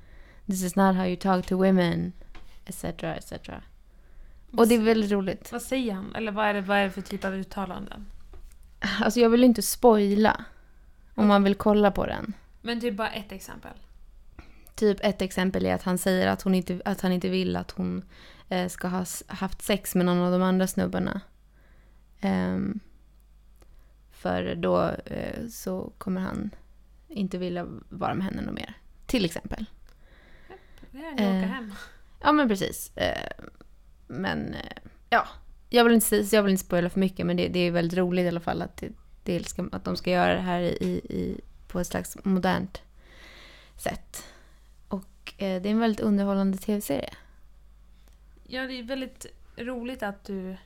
This 0.46 0.62
is 0.62 0.76
not 0.76 0.96
how 0.96 1.06
you 1.06 1.16
talk 1.16 1.46
to 1.46 1.56
women. 1.56 2.12
Etc. 2.66 2.84
etc. 2.84 3.32
Och 4.56 4.68
det 4.68 4.74
är 4.74 4.80
väldigt 4.80 5.10
roligt. 5.10 5.52
Vad 5.52 5.62
säger 5.62 5.92
han? 5.94 6.14
Eller 6.14 6.32
vad 6.32 6.46
är, 6.46 6.54
det, 6.54 6.60
vad 6.60 6.78
är 6.78 6.84
det 6.84 6.90
för 6.90 7.00
typ 7.02 7.24
av 7.24 7.34
uttalanden? 7.34 8.06
Alltså 9.00 9.20
jag 9.20 9.30
vill 9.30 9.44
inte 9.44 9.62
spoila. 9.62 10.44
Om 11.14 11.26
man 11.26 11.44
vill 11.44 11.54
kolla 11.54 11.90
på 11.90 12.06
den. 12.06 12.32
Men 12.62 12.80
typ 12.80 12.94
bara 12.96 13.10
ett 13.10 13.32
exempel. 13.32 13.72
Typ 14.74 14.98
ett 15.00 15.22
exempel 15.22 15.66
är 15.66 15.74
att 15.74 15.82
han 15.82 15.98
säger 15.98 16.26
att, 16.26 16.42
hon 16.42 16.54
inte, 16.54 16.80
att 16.84 17.00
han 17.00 17.12
inte 17.12 17.28
vill 17.28 17.56
att 17.56 17.70
hon 17.70 18.02
eh, 18.48 18.68
ska 18.68 18.88
ha 18.88 19.04
haft 19.26 19.62
sex 19.62 19.94
med 19.94 20.06
någon 20.06 20.18
av 20.18 20.32
de 20.32 20.42
andra 20.42 20.66
snubbarna. 20.66 21.20
Ehm, 22.20 22.80
för 24.10 24.54
då 24.54 24.82
eh, 25.04 25.46
så 25.48 25.92
kommer 25.98 26.20
han 26.20 26.50
inte 27.08 27.38
vilja 27.38 27.66
vara 27.88 28.14
med 28.14 28.24
henne 28.24 28.42
något 28.42 28.54
mer. 28.54 28.74
Till 29.06 29.24
exempel. 29.24 29.64
Ja, 30.90 31.00
jag 31.00 31.12
åker 31.12 31.22
Eh. 31.42 31.48
hem. 31.48 31.72
Ja 32.24 32.32
men 32.32 32.48
precis. 32.48 32.96
Eh, 32.96 33.30
men 34.06 34.54
eh, 34.54 34.76
ja, 35.10 35.26
jag 35.68 35.84
vill 35.84 35.94
inte, 35.94 36.16
jag 36.16 36.42
vill 36.42 36.52
inte 36.52 36.64
spoila 36.64 36.90
för 36.90 37.00
mycket 37.00 37.26
men 37.26 37.36
det, 37.36 37.48
det 37.48 37.58
är 37.58 37.70
väldigt 37.70 37.98
roligt 37.98 38.24
i 38.24 38.28
alla 38.28 38.40
fall 38.40 38.62
att, 38.62 38.76
det, 38.76 38.88
det 39.22 39.32
ska, 39.32 39.38
liksom 39.38 39.68
att 39.72 39.84
de 39.84 39.96
ska 39.96 40.10
göra 40.10 40.34
det 40.34 40.40
här 40.40 40.60
i, 40.60 41.00
i, 41.08 41.40
på 41.68 41.80
ett 41.80 41.86
slags 41.86 42.16
modernt 42.24 42.82
sätt. 43.76 44.24
Och 44.88 45.34
eh, 45.36 45.62
det 45.62 45.68
är 45.68 45.72
en 45.72 45.78
väldigt 45.78 46.00
underhållande 46.00 46.58
tv-serie. 46.58 47.14
Ja, 48.46 48.62
det 48.62 48.78
är 48.78 48.82
väldigt 48.82 49.26
roligt 49.56 50.02
att 50.02 50.24
du, 50.24 50.56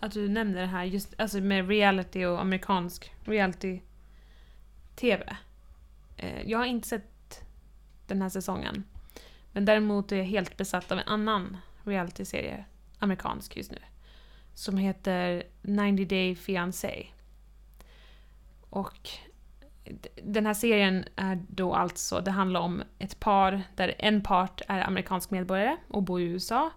att 0.00 0.12
du 0.12 0.28
nämner 0.28 0.60
det 0.60 0.66
här 0.66 0.84
just 0.84 1.14
alltså 1.18 1.40
med 1.40 1.68
reality 1.68 2.24
och 2.24 2.40
amerikansk 2.40 3.12
reality-tv. 3.24 5.36
Jag 6.44 6.58
har 6.58 6.66
inte 6.66 6.88
sett 6.88 7.44
den 8.06 8.22
här 8.22 8.28
säsongen. 8.28 8.84
Men 9.52 9.64
däremot 9.64 10.12
är 10.12 10.16
jag 10.16 10.24
helt 10.24 10.56
besatt 10.56 10.92
av 10.92 10.98
en 10.98 11.08
annan 11.08 11.56
realityserie, 11.84 12.64
amerikansk 12.98 13.56
just 13.56 13.70
nu. 13.70 13.78
Som 14.54 14.76
heter 14.76 15.42
90 15.62 16.06
Day 16.06 16.34
Fiancé. 16.34 17.06
Och 18.70 19.10
den 20.22 20.46
här 20.46 20.54
serien 20.54 21.04
är 21.16 21.42
då 21.48 21.74
alltså, 21.74 22.20
det 22.20 22.30
handlar 22.30 22.60
om 22.60 22.82
ett 22.98 23.20
par 23.20 23.62
där 23.76 23.94
en 23.98 24.22
part 24.22 24.60
är 24.68 24.86
amerikansk 24.86 25.30
medborgare 25.30 25.76
och 25.88 26.02
bor 26.02 26.20
i 26.20 26.24
USA. 26.24 26.70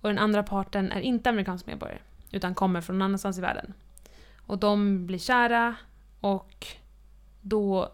Och 0.00 0.08
den 0.08 0.18
andra 0.18 0.42
parten 0.42 0.92
är 0.92 1.00
inte 1.00 1.30
amerikansk 1.30 1.66
medborgare, 1.66 1.98
utan 2.30 2.54
kommer 2.54 2.80
från 2.80 2.98
någon 2.98 3.04
annanstans 3.04 3.38
i 3.38 3.40
världen. 3.40 3.74
Och 4.46 4.58
de 4.58 5.06
blir 5.06 5.18
kära 5.18 5.74
och 6.20 6.66
då 7.40 7.92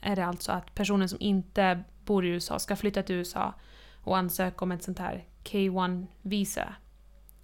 är 0.00 0.16
det 0.16 0.26
alltså 0.26 0.52
att 0.52 0.74
personen 0.74 1.08
som 1.08 1.20
inte 1.20 1.84
bor 2.04 2.24
i 2.24 2.28
USA 2.28 2.58
ska 2.58 2.76
flytta 2.76 3.02
till 3.02 3.16
USA 3.16 3.54
och 4.02 4.16
ansöka 4.16 4.64
om 4.64 4.72
ett 4.72 4.82
sånt 4.82 4.98
här 4.98 5.24
K1-visa. 5.44 6.74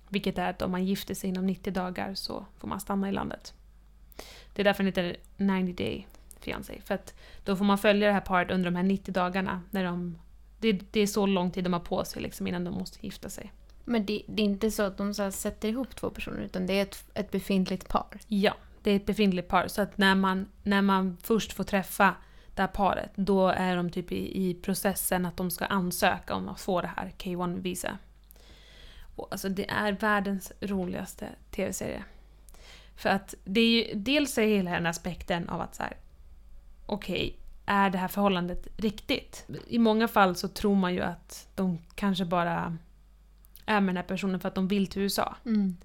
Vilket 0.09 0.39
är 0.39 0.51
att 0.51 0.63
om 0.63 0.71
man 0.71 0.85
gifter 0.85 1.15
sig 1.15 1.31
inom 1.31 1.47
90 1.47 1.73
dagar 1.73 2.15
så 2.15 2.47
får 2.59 2.69
man 2.69 2.81
stanna 2.81 3.09
i 3.09 3.13
landet. 3.13 3.55
Det 4.53 4.63
är 4.63 4.65
därför 4.65 4.85
den 4.85 4.87
heter 4.87 5.17
90 5.37 5.75
day 5.75 6.07
fiancé. 6.41 6.81
För 6.85 6.95
att 6.95 7.15
då 7.45 7.57
får 7.57 7.65
man 7.65 7.79
följa 7.79 8.09
det 8.09 8.15
här 8.15 8.21
paret 8.21 8.51
under 8.51 8.71
de 8.71 8.77
här 8.77 8.83
90 8.83 9.13
dagarna. 9.13 9.63
När 9.71 9.85
de, 9.85 10.19
det, 10.59 10.73
det 10.73 11.01
är 11.01 11.07
så 11.07 11.27
lång 11.27 11.51
tid 11.51 11.65
de 11.65 11.73
har 11.73 11.81
på 11.81 12.05
sig 12.05 12.23
liksom, 12.23 12.47
innan 12.47 12.65
de 12.65 12.75
måste 12.75 13.07
gifta 13.07 13.29
sig. 13.31 13.53
Men 13.85 14.07
det, 14.07 14.23
det 14.27 14.43
är 14.43 14.45
inte 14.45 14.71
så 14.71 14.83
att 14.83 14.97
de 14.97 15.15
så 15.15 15.31
sätter 15.31 15.69
ihop 15.69 15.97
två 15.97 16.11
personer, 16.11 16.41
utan 16.41 16.67
det 16.67 16.79
är 16.79 16.83
ett, 16.83 17.05
ett 17.15 17.31
befintligt 17.31 17.89
par. 17.89 18.19
Ja, 18.27 18.55
det 18.83 18.91
är 18.91 18.97
ett 18.97 19.07
befintligt 19.07 19.49
par. 19.49 19.69
Så 19.69 19.83
att 19.83 19.99
när 19.99 20.15
man, 20.15 20.47
när 20.63 20.83
man 20.83 21.17
först 21.23 21.53
får 21.53 21.65
träffa 21.65 22.15
det 22.59 22.63
här 22.63 22.69
paret, 22.69 23.11
då 23.15 23.49
är 23.49 23.77
de 23.77 23.91
typ 23.91 24.13
i, 24.13 24.49
i 24.49 24.55
processen 24.55 25.27
att 25.27 25.37
de 25.37 25.51
ska 25.51 25.65
ansöka 25.65 26.35
om 26.35 26.49
att 26.49 26.61
få 26.61 26.81
det 26.81 26.91
här 26.97 27.13
K1-visa. 27.19 27.99
Och 29.17 29.29
alltså 29.31 29.49
det 29.49 29.71
är 29.71 29.93
världens 29.93 30.53
roligaste 30.61 31.29
tv-serie. 31.51 32.05
För 32.97 33.09
att 33.09 33.35
det 33.45 33.61
är 33.61 33.71
ju, 33.71 33.95
dels 33.95 34.39
är 34.39 34.47
hela 34.47 34.71
den 34.71 34.87
aspekten 34.87 35.49
av 35.49 35.61
att 35.61 35.75
så 35.75 35.83
här, 35.83 35.97
okej, 36.87 37.37
är 37.67 37.91
det 37.91 37.99
här 37.99 38.09
förhållandet 38.09 38.67
riktigt? 38.77 39.47
I 39.67 39.79
många 39.79 40.09
fall 40.09 40.37
så 40.37 40.49
tror 40.49 40.75
man 40.75 40.95
ju 40.95 41.01
att 41.01 41.49
de 41.55 41.79
kanske 41.95 42.25
bara 42.25 42.77
är 43.67 43.81
med 43.81 43.89
den 43.89 43.97
här 43.97 44.05
personen 44.05 44.41
för 44.41 44.49
att 44.49 44.55
de 44.55 44.69
vill 44.69 44.87
till 44.87 45.03
USA. 45.03 45.37
Mm. 45.45 45.77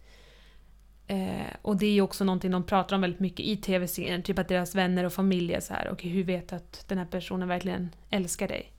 Eh, 1.13 1.55
och 1.61 1.77
det 1.77 1.85
är 1.85 1.93
ju 1.93 2.01
också 2.01 2.23
någonting 2.23 2.51
de 2.51 2.63
pratar 2.63 2.95
om 2.95 3.01
väldigt 3.01 3.19
mycket 3.19 3.45
i 3.45 3.57
tv-serien. 3.57 4.23
Typ 4.23 4.39
att 4.39 4.47
deras 4.47 4.75
vänner 4.75 5.03
och 5.03 5.13
familj 5.13 5.53
är 5.53 5.59
så 5.59 5.73
här, 5.73 5.89
okej 5.91 6.11
hur 6.11 6.23
vet 6.23 6.49
du 6.49 6.55
att 6.55 6.85
den 6.87 6.97
här 6.97 7.05
personen 7.05 7.47
verkligen 7.47 7.89
älskar 8.09 8.47
dig? 8.47 8.71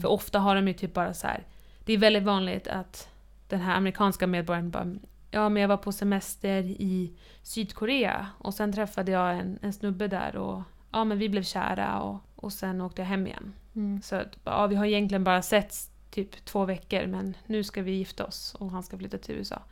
För 0.00 0.08
ofta 0.08 0.38
har 0.38 0.54
de 0.54 0.68
ju 0.68 0.74
typ 0.74 0.94
bara 0.94 1.14
så 1.14 1.26
här. 1.26 1.46
det 1.84 1.92
är 1.92 1.98
väldigt 1.98 2.22
vanligt 2.22 2.68
att 2.68 3.08
den 3.48 3.60
här 3.60 3.76
amerikanska 3.76 4.26
medborgaren 4.26 4.70
bara 4.70 4.94
Ja 5.30 5.48
men 5.48 5.62
jag 5.62 5.68
var 5.68 5.76
på 5.76 5.92
semester 5.92 6.62
i 6.62 7.12
Sydkorea 7.42 8.26
och 8.38 8.54
sen 8.54 8.72
träffade 8.72 9.12
jag 9.12 9.38
en, 9.38 9.58
en 9.62 9.72
snubbe 9.72 10.08
där 10.08 10.36
och 10.36 10.62
ja 10.92 11.04
men 11.04 11.18
vi 11.18 11.28
blev 11.28 11.42
kära 11.42 12.00
och, 12.00 12.18
och 12.36 12.52
sen 12.52 12.80
åkte 12.80 13.02
jag 13.02 13.06
hem 13.06 13.26
igen. 13.26 13.52
Mm. 13.74 14.02
Så 14.02 14.22
ja, 14.44 14.66
vi 14.66 14.76
har 14.76 14.86
egentligen 14.86 15.24
bara 15.24 15.42
setts 15.42 15.90
typ 16.10 16.44
två 16.44 16.64
veckor 16.64 17.06
men 17.06 17.36
nu 17.46 17.64
ska 17.64 17.82
vi 17.82 17.90
gifta 17.90 18.24
oss 18.24 18.54
och 18.58 18.70
han 18.70 18.82
ska 18.82 18.98
flytta 18.98 19.18
till 19.18 19.34
USA. 19.34 19.62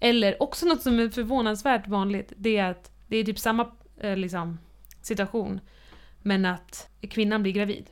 Eller 0.00 0.42
också 0.42 0.66
något 0.66 0.82
som 0.82 0.98
är 0.98 1.08
förvånansvärt 1.08 1.88
vanligt, 1.88 2.32
det 2.36 2.56
är 2.56 2.70
att 2.70 2.90
det 3.06 3.16
är 3.16 3.24
typ 3.24 3.38
samma 3.38 3.70
eh, 4.00 4.16
liksom, 4.16 4.58
situation 5.02 5.60
men 6.22 6.44
att 6.44 6.88
kvinnan 7.00 7.42
blir 7.42 7.52
gravid. 7.52 7.90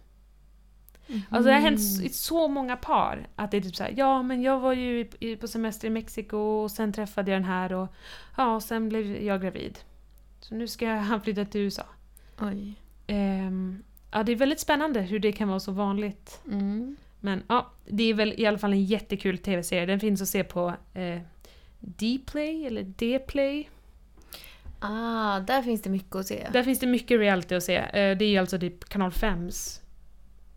Alltså 1.30 1.48
det 1.48 1.54
har 1.54 1.60
hänt 1.60 1.80
i 2.02 2.08
så 2.08 2.48
många 2.48 2.76
par 2.76 3.28
att 3.36 3.50
det 3.50 3.56
är 3.56 3.60
typ 3.60 3.76
såhär, 3.76 3.94
ja 3.96 4.22
men 4.22 4.42
jag 4.42 4.60
var 4.60 4.72
ju 4.72 5.04
på 5.40 5.48
semester 5.48 5.86
i 5.86 5.90
Mexiko 5.90 6.36
och 6.36 6.70
sen 6.70 6.92
träffade 6.92 7.30
jag 7.30 7.40
den 7.40 7.48
här 7.48 7.72
och 7.72 7.94
ja, 8.36 8.54
och 8.54 8.62
sen 8.62 8.88
blev 8.88 9.22
jag 9.22 9.42
gravid. 9.42 9.78
Så 10.40 10.54
nu 10.54 10.68
ska 10.68 10.88
han 10.94 11.22
flytta 11.22 11.44
till 11.44 11.60
USA. 11.60 11.84
Oj. 12.40 12.74
Ehm, 13.06 13.82
ja, 14.10 14.22
det 14.22 14.32
är 14.32 14.36
väldigt 14.36 14.60
spännande 14.60 15.00
hur 15.00 15.18
det 15.18 15.32
kan 15.32 15.48
vara 15.48 15.60
så 15.60 15.72
vanligt. 15.72 16.40
Mm. 16.46 16.96
Men 17.20 17.42
ja, 17.48 17.70
det 17.86 18.02
är 18.02 18.14
väl 18.14 18.34
i 18.36 18.46
alla 18.46 18.58
fall 18.58 18.72
en 18.72 18.84
jättekul 18.84 19.38
tv-serie. 19.38 19.86
Den 19.86 20.00
finns 20.00 20.22
att 20.22 20.28
se 20.28 20.44
på 20.44 20.74
eh, 20.94 21.20
Dplay 21.82 22.66
eller 22.66 22.82
Dplay. 22.82 23.70
Ah, 24.78 25.40
där 25.40 25.62
finns 25.62 25.82
det 25.82 25.90
mycket 25.90 26.16
att 26.16 26.26
se. 26.26 26.48
Där 26.52 26.62
finns 26.62 26.78
det 26.80 26.86
mycket 26.86 27.18
reality 27.20 27.54
att 27.54 27.62
se. 27.62 27.76
Eh, 27.76 28.16
det 28.18 28.24
är 28.24 28.28
ju 28.28 28.38
alltså 28.38 28.58
typ 28.58 28.84
kanal 28.84 29.10
5s 29.10 29.80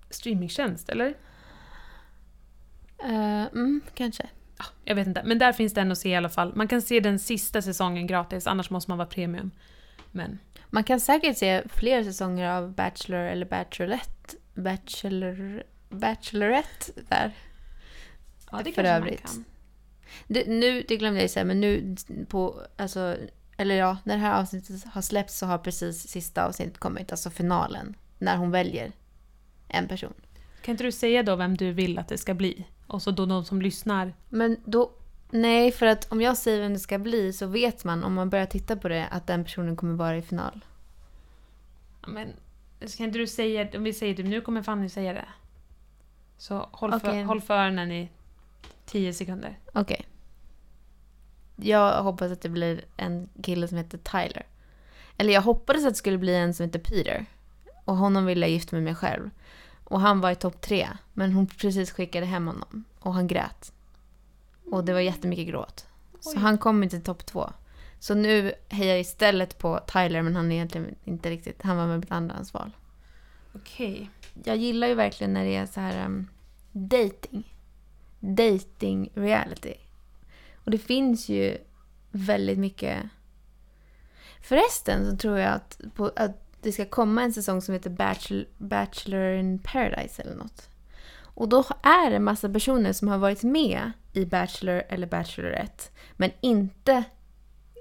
streamingtjänst, 0.09 0.89
eller? 0.89 1.13
Eh, 3.03 3.43
mm, 3.43 3.81
kanske. 3.93 4.23
Ja, 4.57 4.65
jag 4.85 4.95
vet 4.95 5.07
inte. 5.07 5.23
Men 5.25 5.39
där 5.39 5.53
finns 5.53 5.73
den 5.73 5.91
att 5.91 5.97
se 5.97 6.09
i 6.09 6.15
alla 6.15 6.29
fall. 6.29 6.55
Man 6.55 6.67
kan 6.67 6.81
se 6.81 6.99
den 6.99 7.19
sista 7.19 7.61
säsongen 7.61 8.07
gratis, 8.07 8.47
annars 8.47 8.69
måste 8.69 8.91
man 8.91 8.97
vara 8.97 9.07
premium. 9.07 9.51
Men 10.11 10.39
Man 10.69 10.83
kan 10.83 10.99
säkert 10.99 11.37
se 11.37 11.63
fler 11.67 12.03
säsonger 12.03 12.49
av 12.49 12.73
Bachelor 12.73 13.19
eller 13.19 13.45
Bachelorette. 13.45 14.37
Bachelor... 14.53 15.63
Bachelorette 15.89 16.91
där. 17.09 17.31
ja, 18.51 18.57
det 18.57 18.63
För 18.63 18.71
kanske 18.71 18.89
övrigt. 18.91 19.23
man 19.23 19.33
kan. 19.33 19.45
Det, 20.27 20.47
nu, 20.47 20.85
det 20.87 20.97
glömde 20.97 21.21
jag 21.21 21.29
säga, 21.29 21.45
men 21.45 21.61
nu 21.61 21.95
på, 22.29 22.61
alltså, 22.77 23.17
eller 23.57 23.75
ja, 23.75 23.97
när 24.03 24.15
det 24.15 24.21
här 24.21 24.39
avsnittet 24.41 24.83
har 24.85 25.01
släppts 25.01 25.37
så 25.37 25.45
har 25.45 25.57
precis 25.57 26.07
sista 26.07 26.45
avsnittet 26.45 26.77
kommit, 26.77 27.11
alltså 27.11 27.29
finalen. 27.29 27.95
När 28.19 28.37
hon 28.37 28.51
väljer 28.51 28.91
en 29.67 29.87
person. 29.87 30.13
Kan 30.61 30.71
inte 30.71 30.83
du 30.83 30.91
säga 30.91 31.23
då 31.23 31.35
vem 31.35 31.57
du 31.57 31.71
vill 31.71 31.99
att 31.99 32.07
det 32.07 32.17
ska 32.17 32.33
bli? 32.33 32.67
Och 32.87 33.01
så 33.01 33.11
då 33.11 33.25
de 33.25 33.45
som 33.45 33.61
lyssnar. 33.61 34.13
Men 34.29 34.57
då, 34.65 34.91
nej, 35.29 35.71
för 35.71 35.85
att 35.85 36.11
om 36.11 36.21
jag 36.21 36.37
säger 36.37 36.61
vem 36.61 36.73
det 36.73 36.79
ska 36.79 36.99
bli 36.99 37.33
så 37.33 37.47
vet 37.47 37.83
man 37.83 38.03
om 38.03 38.13
man 38.13 38.29
börjar 38.29 38.45
titta 38.45 38.75
på 38.75 38.87
det 38.87 39.07
att 39.11 39.27
den 39.27 39.43
personen 39.43 39.75
kommer 39.75 39.93
vara 39.93 40.17
i 40.17 40.21
final. 40.21 40.65
Men 42.07 42.33
kan 42.97 43.05
inte 43.05 43.19
du 43.19 43.27
säga, 43.27 43.67
om 43.75 43.83
vi 43.83 43.93
säger 43.93 44.15
typ 44.15 44.25
nu 44.25 44.41
kommer 44.41 44.61
Fanny 44.61 44.89
säga 44.89 45.13
det. 45.13 45.27
Så 46.37 46.69
håll, 46.71 46.91
för, 46.91 47.09
Okej. 47.09 47.23
håll 47.23 47.41
för 47.41 47.53
öronen 47.53 47.91
i 47.91 48.09
10 48.85 49.13
sekunder. 49.13 49.59
Okej. 49.73 50.05
Jag 51.55 52.03
hoppas 52.03 52.31
att 52.31 52.41
det 52.41 52.49
blir 52.49 52.85
en 52.97 53.29
kille 53.43 53.67
som 53.67 53.77
heter 53.77 53.97
Tyler. 53.97 54.45
Eller 55.17 55.33
jag 55.33 55.41
hoppades 55.41 55.85
att 55.85 55.93
det 55.93 55.97
skulle 55.97 56.17
bli 56.17 56.35
en 56.35 56.53
som 56.53 56.65
heter 56.65 56.79
Peter. 56.79 57.25
Och 57.85 57.97
honom 57.97 58.25
ville 58.25 58.45
jag 58.45 58.51
gifta 58.51 58.75
mig 58.75 58.85
med 58.85 58.97
själv. 58.97 59.29
Och 59.83 59.99
han 59.99 60.21
var 60.21 60.31
i 60.31 60.35
topp 60.35 60.61
tre. 60.61 60.87
Men 61.13 61.33
hon 61.33 61.47
precis 61.47 61.91
skickade 61.91 62.25
hem 62.25 62.47
honom. 62.47 62.83
Och 62.99 63.13
han 63.13 63.27
grät. 63.27 63.73
Och 64.71 64.85
det 64.85 64.93
var 64.93 64.99
jättemycket 64.99 65.47
gråt. 65.47 65.85
Så 66.19 66.31
Oj. 66.31 66.37
han 66.37 66.57
kom 66.57 66.83
inte 66.83 66.95
till 66.95 67.05
topp 67.05 67.25
två. 67.25 67.49
Så 67.99 68.15
nu 68.15 68.53
hejar 68.69 68.91
jag 68.91 68.99
istället 68.99 69.57
på 69.57 69.79
Tyler 69.87 70.21
men 70.21 70.35
han 70.35 70.51
är 70.51 70.55
egentligen 70.55 70.95
inte 71.03 71.29
riktigt, 71.29 71.61
han 71.61 71.77
var 71.77 71.87
med 71.87 71.99
mitt 71.99 72.11
andrahandsval. 72.11 72.71
Okej. 73.55 74.09
Jag 74.43 74.57
gillar 74.57 74.87
ju 74.87 74.93
verkligen 74.93 75.33
när 75.33 75.45
det 75.45 75.55
är 75.55 75.65
så 75.65 75.79
här 75.79 76.05
um, 76.05 76.27
dating. 76.71 77.54
Dating 78.25 79.11
reality. 79.13 79.73
Och 80.55 80.71
det 80.71 80.77
finns 80.77 81.29
ju 81.29 81.57
väldigt 82.11 82.59
mycket. 82.59 83.03
Förresten 84.41 85.11
så 85.11 85.17
tror 85.17 85.39
jag 85.39 85.53
att, 85.53 85.81
på, 85.95 86.11
att 86.15 86.61
det 86.61 86.71
ska 86.71 86.85
komma 86.85 87.23
en 87.23 87.33
säsong 87.33 87.61
som 87.61 87.73
heter 87.73 87.89
Bachelor, 87.89 88.45
Bachelor 88.57 89.33
in 89.33 89.59
paradise 89.59 90.21
eller 90.21 90.35
något. 90.35 90.69
Och 91.17 91.49
då 91.49 91.63
är 91.81 92.09
det 92.09 92.15
en 92.15 92.23
massa 92.23 92.49
personer 92.49 92.93
som 92.93 93.07
har 93.07 93.17
varit 93.17 93.43
med 93.43 93.91
i 94.13 94.25
Bachelor 94.25 94.83
eller 94.89 95.07
Bachelorette 95.07 95.83
men 96.13 96.31
inte 96.41 97.03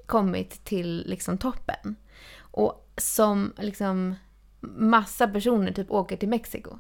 kommit 0.07 0.65
till 0.65 1.05
liksom 1.07 1.39
toppen. 1.39 1.97
Och 2.39 2.93
som 2.97 3.53
liksom 3.59 4.15
massa 4.61 5.29
personer 5.29 5.73
typ 5.73 5.91
åker 5.91 6.17
till 6.17 6.29
Mexiko. 6.29 6.79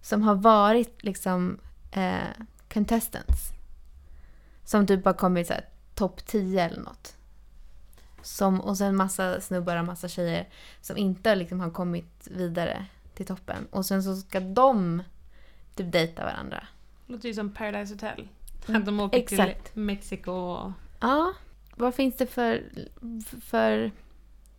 Som 0.00 0.22
har 0.22 0.34
varit 0.34 1.04
liksom 1.04 1.60
eh, 1.92 2.44
contestants. 2.74 3.52
Som 4.64 4.86
typ 4.86 5.04
har 5.04 5.12
kommit 5.12 5.46
så 5.46 5.52
här 5.52 5.68
topp 5.94 6.26
10 6.26 6.64
eller 6.64 6.82
något. 6.82 7.16
Som, 8.22 8.60
och 8.60 8.78
sen 8.78 8.96
massa 8.96 9.40
snubbar 9.40 9.76
och 9.76 9.84
massa 9.84 10.08
tjejer 10.08 10.48
som 10.80 10.96
inte 10.96 11.34
liksom 11.34 11.60
har 11.60 11.70
kommit 11.70 12.28
vidare 12.30 12.86
till 13.14 13.26
toppen. 13.26 13.66
Och 13.70 13.86
sen 13.86 14.02
så 14.02 14.16
ska 14.16 14.40
de 14.40 15.02
typ 15.74 15.92
dejta 15.92 16.24
varandra. 16.24 16.66
Låter 17.06 17.28
ju 17.28 17.34
som 17.34 17.50
Paradise 17.50 17.94
Hotel. 17.94 18.28
Att 18.66 18.86
de 18.86 19.00
åker 19.00 19.18
exakt. 19.18 19.72
till 19.72 19.82
Mexiko 19.82 20.32
och... 20.32 20.72
Ja, 21.00 21.34
vad 21.76 21.94
finns 21.94 22.16
det 22.16 22.26
för, 22.26 22.64
för 23.40 23.90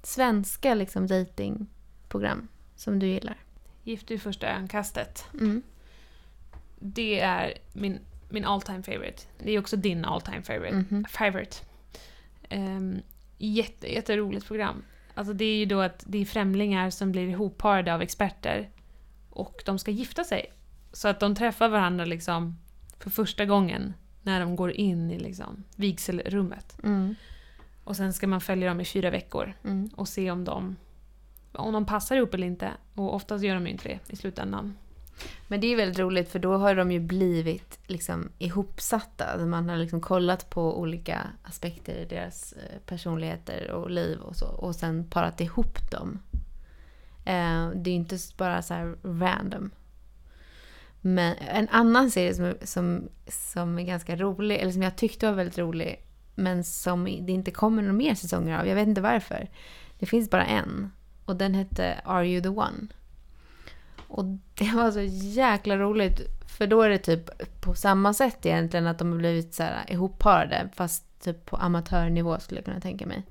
svenska 0.03 0.73
liksom 0.73 1.07
datingprogram 1.07 2.47
som 2.75 2.99
du 2.99 3.07
gillar? 3.07 3.37
Gift 3.83 4.11
vid 4.11 4.21
första 4.21 4.47
ögonkastet. 4.47 5.25
Mm. 5.33 5.61
Det 6.79 7.19
är 7.19 7.53
min, 7.73 7.99
min 8.29 8.45
all 8.45 8.61
time 8.61 8.83
favorite. 8.83 9.23
Det 9.39 9.51
är 9.51 9.59
också 9.59 9.77
din 9.77 10.05
all 10.05 10.21
time 10.21 10.41
favorite. 10.41 10.75
Mhm. 10.75 11.05
favorite. 11.09 11.57
Um, 12.51 13.01
jätte, 13.37 13.93
jätteroligt 13.93 14.45
program. 14.47 14.83
Alltså 15.13 15.33
det 15.33 15.45
är 15.45 15.55
ju 15.57 15.65
då 15.65 15.79
att 15.81 16.03
det 16.07 16.17
är 16.17 16.25
främlingar 16.25 16.89
som 16.89 17.11
blir 17.11 17.27
ihopparade 17.27 17.93
av 17.93 18.01
experter 18.01 18.69
och 19.29 19.61
de 19.65 19.79
ska 19.79 19.91
gifta 19.91 20.23
sig. 20.23 20.45
Så 20.91 21.07
att 21.07 21.19
de 21.19 21.35
träffar 21.35 21.69
varandra 21.69 22.05
liksom 22.05 22.57
för 22.99 23.09
första 23.09 23.45
gången 23.45 23.93
när 24.21 24.39
de 24.39 24.55
går 24.55 24.71
in 24.71 25.11
i 25.11 25.19
liksom 25.19 25.63
vigselrummet. 25.75 26.77
Mm. 26.83 27.15
Och 27.83 27.95
sen 27.95 28.13
ska 28.13 28.27
man 28.27 28.41
följa 28.41 28.67
dem 28.69 28.81
i 28.81 28.85
fyra 28.85 29.09
veckor 29.09 29.53
Mm. 29.63 29.89
och 29.95 30.07
se 30.07 30.31
om 30.31 30.43
de, 30.43 30.75
om 31.51 31.73
de 31.73 31.85
passar 31.85 32.15
ihop 32.15 32.33
eller 32.33 32.47
inte. 32.47 32.71
Och 32.93 33.15
oftast 33.15 33.43
gör 33.43 33.53
de 33.55 33.65
ju 33.65 33.71
inte 33.71 33.87
det 33.87 33.99
i 34.13 34.15
slutändan. 34.15 34.77
Men 35.47 35.61
det 35.61 35.67
är 35.67 35.75
väldigt 35.75 35.99
roligt 35.99 36.29
för 36.29 36.39
då 36.39 36.57
har 36.57 36.75
de 36.75 36.91
ju 36.91 36.99
blivit 36.99 37.79
liksom 37.87 38.29
ihopsatta. 38.37 39.25
Alltså 39.25 39.47
man 39.47 39.69
har 39.69 39.77
liksom 39.77 40.01
kollat 40.01 40.49
på 40.49 40.79
olika 40.79 41.21
aspekter 41.43 41.93
i 41.93 42.05
deras 42.05 42.53
eh, 42.53 42.79
personligheter 42.85 43.71
och 43.71 43.89
liv 43.89 44.19
och 44.19 44.35
så. 44.35 44.47
Och 44.47 44.75
sen 44.75 45.09
parat 45.09 45.41
ihop 45.41 45.91
dem. 45.91 46.19
Eh, 47.25 47.69
det 47.75 47.89
är 47.89 47.93
ju 47.93 47.95
inte 47.95 48.17
bara 48.37 48.61
så 48.61 48.73
här 48.73 48.95
random. 49.03 49.71
Men 51.01 51.35
en 51.37 51.69
annan 51.69 52.11
serie 52.11 52.33
som, 52.33 52.53
som, 52.63 53.09
som 53.27 53.79
är 53.79 53.83
ganska 53.83 54.15
rolig, 54.15 54.55
eller 54.55 54.71
som 54.71 54.81
jag 54.81 54.95
tyckte 54.95 55.25
var 55.25 55.33
väldigt 55.33 55.57
rolig, 55.57 56.05
men 56.35 56.63
som 56.63 57.03
det 57.03 57.31
inte 57.31 57.51
kommer 57.51 57.81
några 57.81 57.93
mer 57.93 58.15
säsonger 58.15 58.59
av. 58.59 58.67
Jag 58.67 58.75
vet 58.75 58.87
inte 58.87 59.01
varför. 59.01 59.49
Det 59.99 60.05
finns 60.05 60.29
bara 60.29 60.45
en. 60.45 60.91
Och 61.25 61.35
den 61.35 61.53
hette 61.53 62.01
Are 62.05 62.27
You 62.27 62.41
The 62.41 62.49
One? 62.49 62.87
Och 64.15 64.25
det 64.53 64.71
var 64.71 64.91
så 64.91 65.01
jäkla 65.01 65.77
roligt. 65.77 66.21
För 66.47 66.67
då 66.67 66.81
är 66.81 66.89
det 66.89 66.97
typ 66.97 67.29
på 67.61 67.75
samma 67.75 68.13
sätt 68.13 68.45
egentligen 68.45 68.87
att 68.87 68.99
de 68.99 69.11
har 69.11 69.17
blivit 69.17 69.53
så 69.53 69.63
här 69.63 69.91
ihopparade. 69.91 70.69
Fast 70.75 71.23
typ 71.23 71.45
på 71.45 71.57
amatörnivå 71.57 72.39
skulle 72.39 72.57
jag 72.57 72.65
kunna 72.65 72.79
tänka 72.79 73.05
mig. 73.05 73.23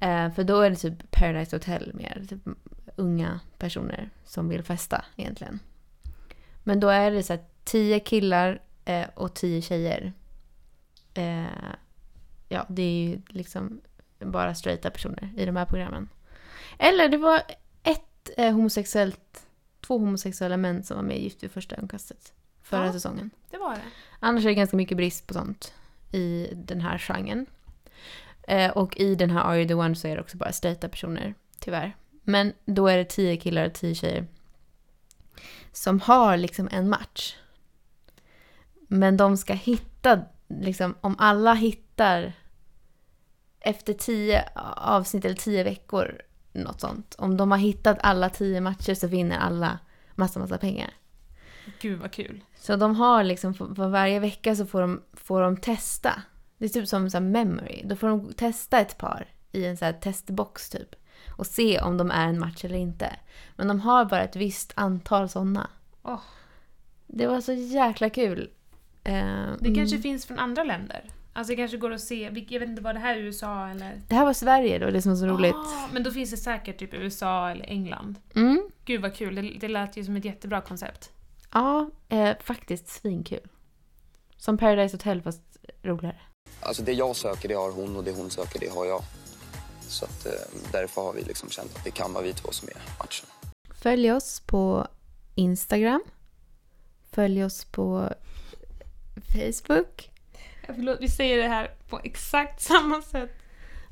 Eh, 0.00 0.32
för 0.32 0.44
då 0.44 0.60
är 0.60 0.70
det 0.70 0.76
typ 0.76 1.10
Paradise 1.10 1.56
Hotel 1.56 1.90
mer. 1.94 2.22
Typ 2.28 2.40
unga 2.96 3.40
personer 3.58 4.10
som 4.24 4.48
vill 4.48 4.62
festa 4.62 5.04
egentligen. 5.16 5.58
Men 6.62 6.80
då 6.80 6.88
är 6.88 7.10
det 7.10 7.22
så 7.22 7.32
här 7.32 7.44
tio 7.64 8.00
killar 8.00 8.62
eh, 8.84 9.06
och 9.14 9.34
tio 9.34 9.62
tjejer. 9.62 10.12
Eh, 11.14 11.44
ja, 12.48 12.66
det 12.68 12.82
är 12.82 13.08
ju 13.08 13.20
liksom 13.28 13.80
bara 14.18 14.54
straighta 14.54 14.90
personer 14.90 15.32
i 15.36 15.46
de 15.46 15.56
här 15.56 15.66
programmen. 15.66 16.08
Eller 16.78 17.08
det 17.08 17.16
var 17.16 17.42
ett 17.82 18.30
eh, 18.36 18.52
homosexuellt, 18.52 19.43
två 19.86 19.98
homosexuella 19.98 20.56
män 20.56 20.82
som 20.82 20.96
var 20.96 21.04
med 21.04 21.16
i 21.18 21.22
Gift 21.22 21.42
vid 21.42 21.50
första 21.50 21.76
ögonkastet 21.76 22.32
förra 22.62 22.86
Ja. 22.86 22.92
säsongen. 22.92 23.30
Det 23.50 23.56
var 23.58 23.74
det. 23.74 23.80
Annars 24.20 24.44
är 24.44 24.48
det 24.48 24.54
ganska 24.54 24.76
mycket 24.76 24.96
brist 24.96 25.26
på 25.26 25.34
sånt 25.34 25.74
i 26.12 26.48
den 26.54 26.80
här 26.80 26.98
genren. 26.98 27.46
Eh, 28.48 28.70
och 28.70 28.96
i 29.00 29.14
den 29.14 29.30
här 29.30 29.40
Are 29.40 29.58
You 29.58 29.68
The 29.68 29.74
One 29.74 29.94
så 29.96 30.08
är 30.08 30.14
det 30.16 30.22
också 30.22 30.36
bara 30.36 30.52
straighta 30.52 30.88
personer, 30.88 31.34
tyvärr. 31.58 31.96
Men 32.22 32.52
då 32.64 32.88
är 32.88 32.96
det 32.98 33.04
tio 33.04 33.36
killar 33.36 33.66
och 33.66 33.72
tio 33.74 33.94
tjejer 33.94 34.26
som 35.72 36.00
har 36.00 36.36
liksom 36.36 36.68
en 36.72 36.88
match. 36.88 37.36
Men 38.88 39.16
de 39.16 39.36
ska 39.36 39.52
hitta, 39.54 40.22
liksom, 40.48 40.94
om 41.00 41.16
alla 41.18 41.54
hittar 41.54 42.32
efter 43.60 43.92
tio 43.94 44.48
avsnitt 44.76 45.24
eller 45.24 45.36
tio 45.36 45.64
veckor, 45.64 46.20
något 46.62 46.80
sånt. 46.80 47.14
Om 47.18 47.36
de 47.36 47.50
har 47.50 47.58
hittat 47.58 47.98
alla 48.00 48.30
tio 48.30 48.60
matcher 48.60 48.94
så 48.94 49.06
vinner 49.06 49.38
alla 49.38 49.78
massa, 50.14 50.40
massa 50.40 50.58
pengar. 50.58 50.90
Gud 51.80 52.00
vad 52.00 52.12
kul. 52.12 52.44
Så 52.56 52.76
de 52.76 52.96
har 52.96 53.24
liksom, 53.24 53.54
för 53.54 53.88
varje 53.88 54.20
vecka 54.20 54.56
så 54.56 54.66
får 54.66 54.80
de, 54.80 55.02
får 55.12 55.42
de 55.42 55.56
testa. 55.56 56.22
Det 56.58 56.64
är 56.64 56.68
typ 56.68 56.88
som 56.88 57.10
så 57.10 57.20
memory. 57.20 57.82
Då 57.84 57.96
får 57.96 58.08
de 58.08 58.32
testa 58.32 58.78
ett 58.78 58.98
par 58.98 59.28
i 59.52 59.64
en 59.64 59.76
så 59.76 59.92
testbox 60.00 60.70
typ. 60.70 60.94
Och 61.36 61.46
se 61.46 61.80
om 61.80 61.96
de 61.96 62.10
är 62.10 62.28
en 62.28 62.38
match 62.38 62.64
eller 62.64 62.78
inte. 62.78 63.16
Men 63.56 63.68
de 63.68 63.80
har 63.80 64.04
bara 64.04 64.22
ett 64.22 64.36
visst 64.36 64.72
antal 64.76 65.28
sådana. 65.28 65.70
Åh. 66.02 66.20
Det 67.06 67.26
var 67.26 67.40
så 67.40 67.52
jäkla 67.52 68.10
kul. 68.10 68.50
Eh, 69.04 69.46
Det 69.58 69.74
kanske 69.74 69.96
mm. 69.96 70.02
finns 70.02 70.26
från 70.26 70.38
andra 70.38 70.64
länder. 70.64 71.10
Alltså 71.36 71.50
det 71.50 71.56
kanske 71.56 71.76
går 71.76 71.92
att 71.92 72.00
se, 72.00 72.22
jag 72.48 72.60
vet 72.60 72.68
inte, 72.68 72.82
var 72.82 72.94
det 72.94 73.00
här 73.00 73.16
USA 73.16 73.68
eller? 73.68 74.00
Det 74.08 74.14
här 74.14 74.24
var 74.24 74.32
Sverige 74.32 74.78
då, 74.78 74.90
det 74.90 75.02
som 75.02 75.12
var 75.12 75.16
så 75.16 75.26
roligt. 75.26 75.54
Ah, 75.54 75.88
men 75.92 76.02
då 76.02 76.10
finns 76.10 76.30
det 76.30 76.36
säkert 76.36 76.78
typ 76.78 76.94
USA 76.94 77.50
eller 77.50 77.64
England. 77.64 78.16
Mm. 78.34 78.70
Gud 78.84 79.00
vad 79.02 79.14
kul, 79.14 79.34
det, 79.34 79.42
det 79.42 79.68
lät 79.68 79.96
ju 79.96 80.04
som 80.04 80.16
ett 80.16 80.24
jättebra 80.24 80.60
koncept. 80.60 81.10
Ja, 81.52 81.90
eh, 82.08 82.36
faktiskt 82.40 82.88
svinkul. 82.88 83.40
Som 84.36 84.58
Paradise 84.58 84.96
Hotel 84.96 85.22
fast 85.22 85.42
roligare. 85.82 86.20
Alltså 86.60 86.82
det 86.82 86.92
jag 86.92 87.16
söker 87.16 87.48
det 87.48 87.54
har 87.54 87.70
hon 87.72 87.96
och 87.96 88.04
det 88.04 88.12
hon 88.12 88.30
söker 88.30 88.60
det 88.60 88.68
har 88.68 88.84
jag. 88.84 89.02
Så 89.80 90.04
att, 90.04 90.26
eh, 90.26 90.32
därför 90.72 91.02
har 91.02 91.12
vi 91.12 91.22
liksom 91.22 91.50
känt 91.50 91.76
att 91.76 91.84
det 91.84 91.90
kan 91.90 92.12
vara 92.12 92.24
vi 92.24 92.32
två 92.32 92.52
som 92.52 92.68
är 92.68 92.74
matchen. 92.98 93.26
Följ 93.82 94.12
oss 94.12 94.40
på 94.40 94.86
Instagram. 95.34 96.02
Följ 97.12 97.44
oss 97.44 97.64
på 97.64 98.10
Facebook. 99.34 100.10
Förlåt, 100.66 100.98
vi 101.00 101.08
säger 101.08 101.36
det 101.42 101.48
här 101.48 101.70
på 101.88 102.00
exakt 102.04 102.60
samma 102.62 103.02
sätt. 103.02 103.30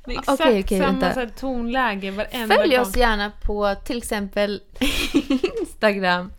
Med 0.07 0.19
exakt 0.19 0.41
Okej, 0.41 0.61
okej, 0.65 0.79
samma 0.79 0.91
vänta. 1.01 1.21
här 1.21 1.27
tonläge 1.37 2.11
varenda 2.11 2.55
Följ 2.57 2.77
gång. 2.77 2.81
oss 2.87 2.97
gärna 2.97 3.33
på 3.43 3.75
till 3.85 3.99
exempel 3.99 4.63
Instagram. 5.61 6.33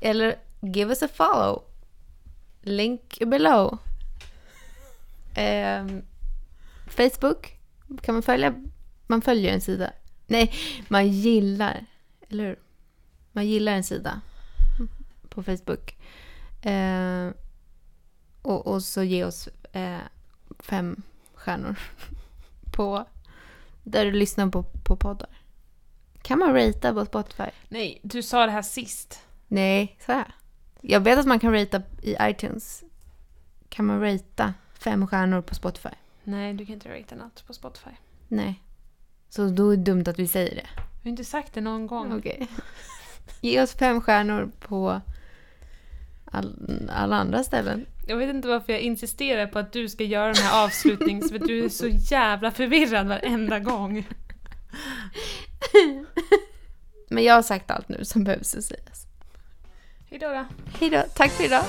Eller 0.00 0.36
give 0.60 0.90
us 0.90 1.02
a 1.02 1.08
follow. 1.14 1.62
Link 2.62 3.18
below. 3.26 3.78
Ehm, 5.34 6.02
Facebook 6.86 7.58
kan 8.02 8.14
man 8.14 8.22
följa. 8.22 8.54
Man 9.06 9.22
följer 9.22 9.52
en 9.52 9.60
sida. 9.60 9.92
Nej, 10.26 10.52
man 10.88 11.08
gillar. 11.08 11.86
Eller 12.30 12.44
hur? 12.44 12.56
Man 13.32 13.46
gillar 13.46 13.72
en 13.72 13.84
sida 13.84 14.20
på 15.28 15.42
Facebook. 15.42 15.96
Ehm, 16.62 17.32
och, 18.46 18.66
och 18.66 18.82
så 18.82 19.02
ge 19.02 19.24
oss 19.24 19.48
eh, 19.72 19.98
fem 20.58 21.02
stjärnor 21.34 21.78
på 22.72 23.04
där 23.82 24.04
du 24.04 24.12
lyssnar 24.12 24.50
på, 24.50 24.62
på 24.62 24.96
poddar. 24.96 25.28
Kan 26.22 26.38
man 26.38 26.54
ratea 26.54 26.94
på 26.94 27.04
Spotify? 27.04 27.50
Nej, 27.68 28.00
du 28.02 28.22
sa 28.22 28.46
det 28.46 28.52
här 28.52 28.62
sist. 28.62 29.20
Nej, 29.48 29.96
så 30.06 30.12
här. 30.12 30.34
Jag 30.80 31.00
vet 31.00 31.18
att 31.18 31.26
man 31.26 31.40
kan 31.40 31.52
ratea 31.52 31.82
i 32.02 32.16
iTunes. 32.20 32.84
Kan 33.68 33.84
man 33.84 34.00
ratea 34.00 34.54
fem 34.74 35.06
stjärnor 35.06 35.42
på 35.42 35.54
Spotify? 35.54 35.94
Nej, 36.24 36.54
du 36.54 36.66
kan 36.66 36.74
inte 36.74 36.88
ratea 36.88 37.18
något 37.18 37.46
på 37.46 37.54
Spotify. 37.54 37.90
Nej. 38.28 38.62
Så 39.28 39.48
då 39.48 39.72
är 39.72 39.76
det 39.76 39.82
dumt 39.82 40.04
att 40.06 40.18
vi 40.18 40.28
säger 40.28 40.54
det. 40.54 40.66
Jag 40.76 41.02
har 41.02 41.10
inte 41.10 41.24
sagt 41.24 41.54
det 41.54 41.60
någon 41.60 41.86
gång. 41.86 42.18
Okej. 42.18 42.48
Ge 43.40 43.62
oss 43.62 43.72
fem 43.72 44.00
stjärnor 44.00 44.50
på 44.60 45.00
all, 46.24 46.88
alla 46.92 47.16
andra 47.16 47.44
ställen. 47.44 47.86
Jag 48.08 48.16
vet 48.16 48.30
inte 48.30 48.48
varför 48.48 48.72
jag 48.72 48.82
insisterar 48.82 49.46
på 49.46 49.58
att 49.58 49.72
du 49.72 49.88
ska 49.88 50.04
göra 50.04 50.26
den 50.26 50.42
här 50.42 50.64
avslutnings... 50.64 51.30
för 51.30 51.38
du 51.38 51.64
är 51.64 51.68
så 51.68 51.88
jävla 51.88 52.50
förvirrad 52.50 53.06
varenda 53.06 53.58
gång. 53.58 54.08
Men 57.08 57.24
jag 57.24 57.34
har 57.34 57.42
sagt 57.42 57.70
allt 57.70 57.88
nu 57.88 58.04
som 58.04 58.24
behövs 58.24 58.54
att 58.54 58.64
sägas. 58.64 59.06
Hejdå 60.10 60.28
då. 60.28 60.44
Hej 60.80 60.90
då. 60.90 61.04
Tack 61.14 61.30
för 61.30 61.44
idag. 61.44 61.64